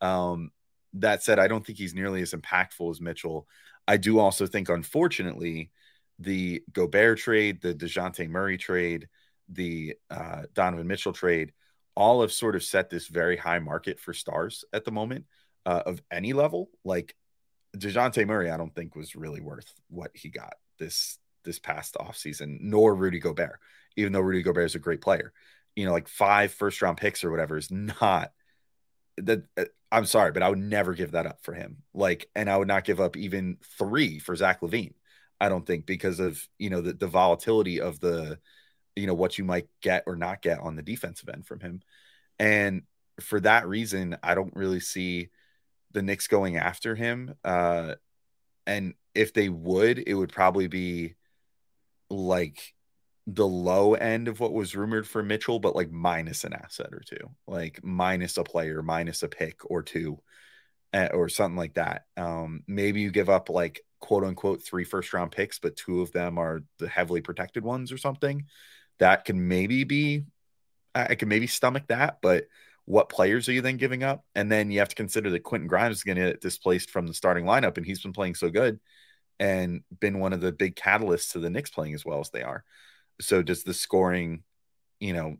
um 0.00 0.50
that 0.94 1.22
said 1.22 1.38
i 1.38 1.48
don't 1.48 1.64
think 1.64 1.78
he's 1.78 1.94
nearly 1.94 2.22
as 2.22 2.32
impactful 2.32 2.90
as 2.90 3.00
mitchell 3.00 3.46
i 3.86 3.96
do 3.96 4.18
also 4.18 4.46
think 4.46 4.68
unfortunately 4.68 5.70
the 6.18 6.62
gobert 6.72 7.18
trade 7.18 7.60
the 7.62 7.74
dejounte 7.74 8.28
murray 8.28 8.56
trade 8.56 9.08
the 9.50 9.96
uh, 10.10 10.42
Donovan 10.54 10.86
Mitchell 10.86 11.12
trade, 11.12 11.52
all 11.94 12.20
have 12.22 12.32
sort 12.32 12.56
of 12.56 12.62
set 12.62 12.88
this 12.88 13.08
very 13.08 13.36
high 13.36 13.58
market 13.58 14.00
for 14.00 14.12
stars 14.12 14.64
at 14.72 14.84
the 14.84 14.92
moment 14.92 15.26
uh, 15.66 15.82
of 15.84 16.00
any 16.10 16.32
level. 16.32 16.70
Like 16.84 17.14
Dejounte 17.76 18.26
Murray, 18.26 18.50
I 18.50 18.56
don't 18.56 18.74
think 18.74 18.94
was 18.94 19.16
really 19.16 19.40
worth 19.40 19.72
what 19.88 20.10
he 20.14 20.28
got 20.28 20.54
this 20.78 21.18
this 21.44 21.58
past 21.58 21.96
offseason, 21.98 22.58
nor 22.60 22.94
Rudy 22.94 23.18
Gobert, 23.18 23.60
even 23.96 24.12
though 24.12 24.20
Rudy 24.20 24.42
Gobert 24.42 24.66
is 24.66 24.74
a 24.74 24.80
great 24.80 25.00
player. 25.00 25.32
You 25.76 25.86
know, 25.86 25.92
like 25.92 26.08
five 26.08 26.52
first 26.52 26.82
round 26.82 26.98
picks 26.98 27.24
or 27.24 27.30
whatever 27.30 27.56
is 27.56 27.70
not 27.70 28.32
that. 29.18 29.44
Uh, 29.56 29.64
I'm 29.92 30.06
sorry, 30.06 30.30
but 30.30 30.42
I 30.44 30.48
would 30.48 30.58
never 30.58 30.94
give 30.94 31.12
that 31.12 31.26
up 31.26 31.42
for 31.42 31.52
him. 31.52 31.78
Like, 31.92 32.28
and 32.36 32.48
I 32.48 32.56
would 32.56 32.68
not 32.68 32.84
give 32.84 33.00
up 33.00 33.16
even 33.16 33.58
three 33.76 34.20
for 34.20 34.36
Zach 34.36 34.60
LaVine. 34.60 34.94
I 35.40 35.48
don't 35.48 35.66
think 35.66 35.86
because 35.86 36.20
of 36.20 36.40
you 36.58 36.70
know 36.70 36.80
the, 36.80 36.92
the 36.92 37.06
volatility 37.06 37.80
of 37.80 37.98
the 38.00 38.38
you 38.94 39.06
know 39.06 39.14
what 39.14 39.38
you 39.38 39.44
might 39.44 39.68
get 39.80 40.04
or 40.06 40.16
not 40.16 40.42
get 40.42 40.60
on 40.60 40.76
the 40.76 40.82
defensive 40.82 41.28
end 41.28 41.46
from 41.46 41.60
him. 41.60 41.82
And 42.38 42.82
for 43.20 43.40
that 43.40 43.68
reason, 43.68 44.16
I 44.22 44.34
don't 44.34 44.54
really 44.56 44.80
see 44.80 45.30
the 45.92 46.02
Knicks 46.02 46.26
going 46.26 46.56
after 46.56 46.94
him. 46.94 47.34
Uh, 47.44 47.94
and 48.66 48.94
if 49.14 49.32
they 49.32 49.48
would, 49.48 49.98
it 49.98 50.14
would 50.14 50.32
probably 50.32 50.68
be 50.68 51.14
like 52.08 52.74
the 53.34 53.46
low 53.46 53.94
end 53.94 54.28
of 54.28 54.40
what 54.40 54.52
was 54.52 54.74
rumored 54.76 55.06
for 55.06 55.22
Mitchell, 55.22 55.58
but 55.60 55.76
like 55.76 55.90
minus 55.90 56.44
an 56.44 56.52
asset 56.54 56.88
or 56.92 57.00
two, 57.00 57.30
like 57.46 57.80
minus 57.84 58.36
a 58.38 58.44
player, 58.44 58.82
minus 58.82 59.22
a 59.22 59.28
pick 59.28 59.60
or 59.70 59.82
two, 59.82 60.18
uh, 60.92 61.08
or 61.12 61.28
something 61.28 61.56
like 61.56 61.74
that. 61.74 62.04
Um, 62.16 62.62
maybe 62.66 63.00
you 63.00 63.10
give 63.10 63.28
up 63.30 63.48
like 63.50 63.82
quote 64.00 64.24
unquote 64.24 64.62
three 64.62 64.84
first 64.84 65.12
round 65.12 65.32
picks, 65.32 65.58
but 65.58 65.76
two 65.76 66.00
of 66.02 66.12
them 66.12 66.38
are 66.38 66.62
the 66.78 66.88
heavily 66.88 67.20
protected 67.20 67.64
ones 67.64 67.92
or 67.92 67.98
something 67.98 68.46
that 68.98 69.24
can 69.24 69.48
maybe 69.48 69.84
be 69.84 70.24
I 70.94 71.14
can 71.14 71.28
maybe 71.28 71.46
stomach 71.46 71.84
that, 71.88 72.18
but 72.22 72.44
what 72.84 73.08
players 73.08 73.48
are 73.48 73.52
you 73.52 73.60
then 73.62 73.76
giving 73.76 74.02
up? 74.02 74.24
And 74.34 74.50
then 74.50 74.70
you 74.70 74.80
have 74.80 74.88
to 74.88 74.96
consider 74.96 75.30
that 75.30 75.44
Quentin 75.44 75.68
Grimes 75.68 75.98
is 75.98 76.02
going 76.04 76.18
to 76.18 76.32
get 76.32 76.40
displaced 76.40 76.90
from 76.90 77.06
the 77.06 77.14
starting 77.14 77.44
lineup, 77.44 77.76
and 77.76 77.86
he's 77.86 78.02
been 78.02 78.12
playing 78.12 78.34
so 78.34 78.50
good. 78.50 78.80
and 79.38 79.82
been 80.00 80.18
one 80.20 80.32
of 80.32 80.40
the 80.40 80.52
big 80.52 80.76
catalysts 80.76 81.32
to 81.32 81.38
the 81.38 81.50
Knicks 81.50 81.70
playing 81.70 81.94
as 81.94 82.04
well 82.04 82.20
as 82.20 82.30
they 82.30 82.42
are. 82.42 82.64
So 83.20 83.42
does 83.42 83.62
the 83.62 83.74
scoring, 83.74 84.42
you 84.98 85.12
know, 85.12 85.36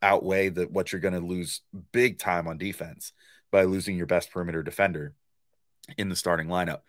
outweigh 0.00 0.48
that 0.50 0.70
what 0.70 0.92
you're 0.92 1.00
going 1.00 1.14
to 1.14 1.20
lose 1.20 1.60
big 1.92 2.18
time 2.18 2.48
on 2.48 2.58
defense 2.58 3.12
by 3.50 3.64
losing 3.64 3.96
your 3.96 4.06
best 4.06 4.30
perimeter 4.30 4.62
defender 4.62 5.14
in 5.96 6.08
the 6.08 6.16
starting 6.16 6.48
lineup? 6.48 6.80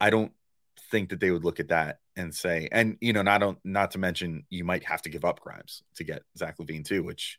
I 0.00 0.10
don't 0.10 0.32
think 0.90 1.10
that 1.10 1.20
they 1.20 1.30
would 1.30 1.44
look 1.44 1.60
at 1.60 1.68
that 1.68 1.98
and 2.16 2.34
say, 2.34 2.68
and 2.72 2.96
you 3.00 3.12
know, 3.12 3.22
not 3.22 3.56
not 3.64 3.92
to 3.92 3.98
mention 3.98 4.44
you 4.50 4.64
might 4.64 4.84
have 4.84 5.02
to 5.02 5.10
give 5.10 5.24
up 5.24 5.40
Grimes 5.40 5.82
to 5.96 6.04
get 6.04 6.22
Zach 6.36 6.58
LaVine 6.58 6.84
too, 6.84 7.02
which 7.02 7.38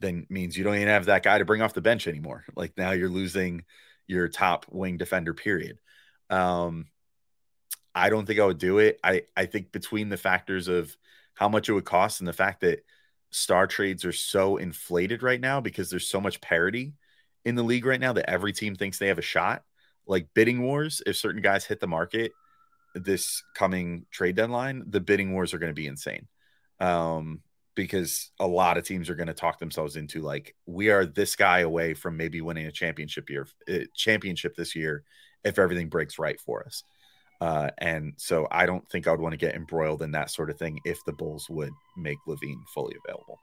then 0.00 0.26
means 0.28 0.56
you 0.56 0.64
don't 0.64 0.76
even 0.76 0.88
have 0.88 1.06
that 1.06 1.22
guy 1.22 1.38
to 1.38 1.44
bring 1.44 1.62
off 1.62 1.74
the 1.74 1.80
bench 1.80 2.06
anymore. 2.06 2.44
Like 2.56 2.72
now 2.76 2.92
you're 2.92 3.08
losing 3.08 3.64
your 4.06 4.28
top 4.28 4.66
wing 4.70 4.96
defender, 4.96 5.34
period. 5.34 5.78
Um, 6.30 6.86
I 7.94 8.10
don't 8.10 8.26
think 8.26 8.40
I 8.40 8.46
would 8.46 8.58
do 8.58 8.78
it. 8.78 8.98
I, 9.04 9.22
I 9.36 9.46
think 9.46 9.72
between 9.72 10.08
the 10.08 10.16
factors 10.16 10.68
of 10.68 10.96
how 11.34 11.48
much 11.48 11.68
it 11.68 11.72
would 11.72 11.84
cost 11.84 12.20
and 12.20 12.28
the 12.28 12.32
fact 12.32 12.60
that 12.60 12.84
star 13.30 13.66
trades 13.66 14.04
are 14.04 14.12
so 14.12 14.56
inflated 14.56 15.22
right 15.22 15.40
now 15.40 15.60
because 15.60 15.90
there's 15.90 16.08
so 16.08 16.20
much 16.20 16.40
parity 16.40 16.94
in 17.44 17.54
the 17.54 17.62
league 17.62 17.86
right 17.86 18.00
now 18.00 18.12
that 18.12 18.30
every 18.30 18.52
team 18.52 18.74
thinks 18.74 18.98
they 18.98 19.08
have 19.08 19.18
a 19.18 19.22
shot. 19.22 19.64
Like 20.06 20.28
bidding 20.34 20.62
wars, 20.62 21.02
if 21.06 21.16
certain 21.16 21.42
guys 21.42 21.64
hit 21.64 21.80
the 21.80 21.86
market 21.86 22.32
this 22.94 23.42
coming 23.54 24.06
trade 24.10 24.36
deadline, 24.36 24.84
the 24.86 25.00
bidding 25.00 25.32
wars 25.32 25.52
are 25.52 25.58
going 25.58 25.70
to 25.70 25.74
be 25.74 25.86
insane. 25.86 26.28
Um, 26.80 27.40
because 27.74 28.30
a 28.38 28.46
lot 28.46 28.78
of 28.78 28.84
teams 28.84 29.10
are 29.10 29.16
going 29.16 29.26
to 29.26 29.34
talk 29.34 29.58
themselves 29.58 29.96
into 29.96 30.20
like 30.20 30.54
we 30.64 30.90
are 30.90 31.04
this 31.04 31.34
guy 31.34 31.60
away 31.60 31.92
from 31.92 32.16
maybe 32.16 32.40
winning 32.40 32.66
a 32.66 32.72
championship 32.72 33.28
year 33.28 33.48
uh, 33.68 33.78
championship 33.96 34.54
this 34.54 34.76
year 34.76 35.02
if 35.42 35.58
everything 35.58 35.88
breaks 35.88 36.18
right 36.18 36.40
for 36.40 36.64
us. 36.64 36.84
Uh, 37.40 37.70
and 37.78 38.14
so 38.16 38.46
I 38.50 38.66
don't 38.66 38.88
think 38.88 39.06
I 39.06 39.10
would 39.10 39.20
want 39.20 39.32
to 39.32 39.36
get 39.38 39.54
embroiled 39.54 40.02
in 40.02 40.12
that 40.12 40.30
sort 40.30 40.50
of 40.50 40.58
thing 40.58 40.80
if 40.84 41.04
the 41.04 41.12
Bulls 41.12 41.48
would 41.50 41.72
make 41.96 42.18
LaVine 42.26 42.62
fully 42.72 42.96
available. 43.04 43.38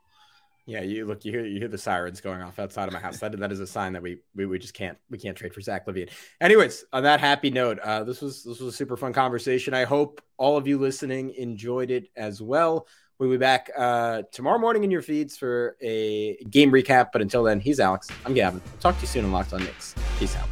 Yeah, 0.64 0.82
you 0.82 1.06
look, 1.06 1.24
you 1.24 1.32
hear, 1.32 1.44
you 1.44 1.58
hear 1.58 1.68
the 1.68 1.78
sirens 1.78 2.20
going 2.20 2.40
off 2.40 2.60
outside 2.60 2.86
of 2.86 2.94
my 2.94 3.00
house. 3.00 3.18
That, 3.18 3.36
that 3.38 3.50
is 3.50 3.58
a 3.58 3.66
sign 3.66 3.92
that 3.94 4.02
we, 4.02 4.18
we, 4.36 4.46
we 4.46 4.58
just 4.60 4.74
can't, 4.74 4.96
we 5.10 5.18
can't 5.18 5.36
trade 5.36 5.52
for 5.52 5.60
Zach 5.60 5.86
LaVine. 5.86 6.08
Anyways, 6.40 6.84
on 6.92 7.02
that 7.02 7.18
happy 7.18 7.50
note, 7.50 7.80
uh, 7.80 8.04
this 8.04 8.22
was, 8.22 8.44
this 8.44 8.60
was 8.60 8.72
a 8.72 8.76
super 8.76 8.96
fun 8.96 9.12
conversation. 9.12 9.74
I 9.74 9.84
hope 9.84 10.22
all 10.36 10.56
of 10.56 10.68
you 10.68 10.78
listening 10.78 11.34
enjoyed 11.34 11.90
it 11.90 12.10
as 12.16 12.40
well. 12.40 12.86
We'll 13.18 13.30
be 13.30 13.38
back 13.38 13.70
uh, 13.76 14.22
tomorrow 14.32 14.58
morning 14.58 14.84
in 14.84 14.90
your 14.90 15.02
feeds 15.02 15.36
for 15.36 15.76
a 15.80 16.36
game 16.50 16.70
recap. 16.70 17.10
But 17.12 17.22
until 17.22 17.42
then, 17.42 17.60
he's 17.60 17.78
Alex. 17.80 18.08
I'm 18.24 18.34
Gavin. 18.34 18.60
talk 18.80 18.96
to 18.96 19.00
you 19.00 19.06
soon 19.08 19.24
on 19.24 19.32
Locked 19.32 19.52
on 19.52 19.60
Knicks. 19.64 19.94
Peace 20.18 20.36
out. 20.36 20.48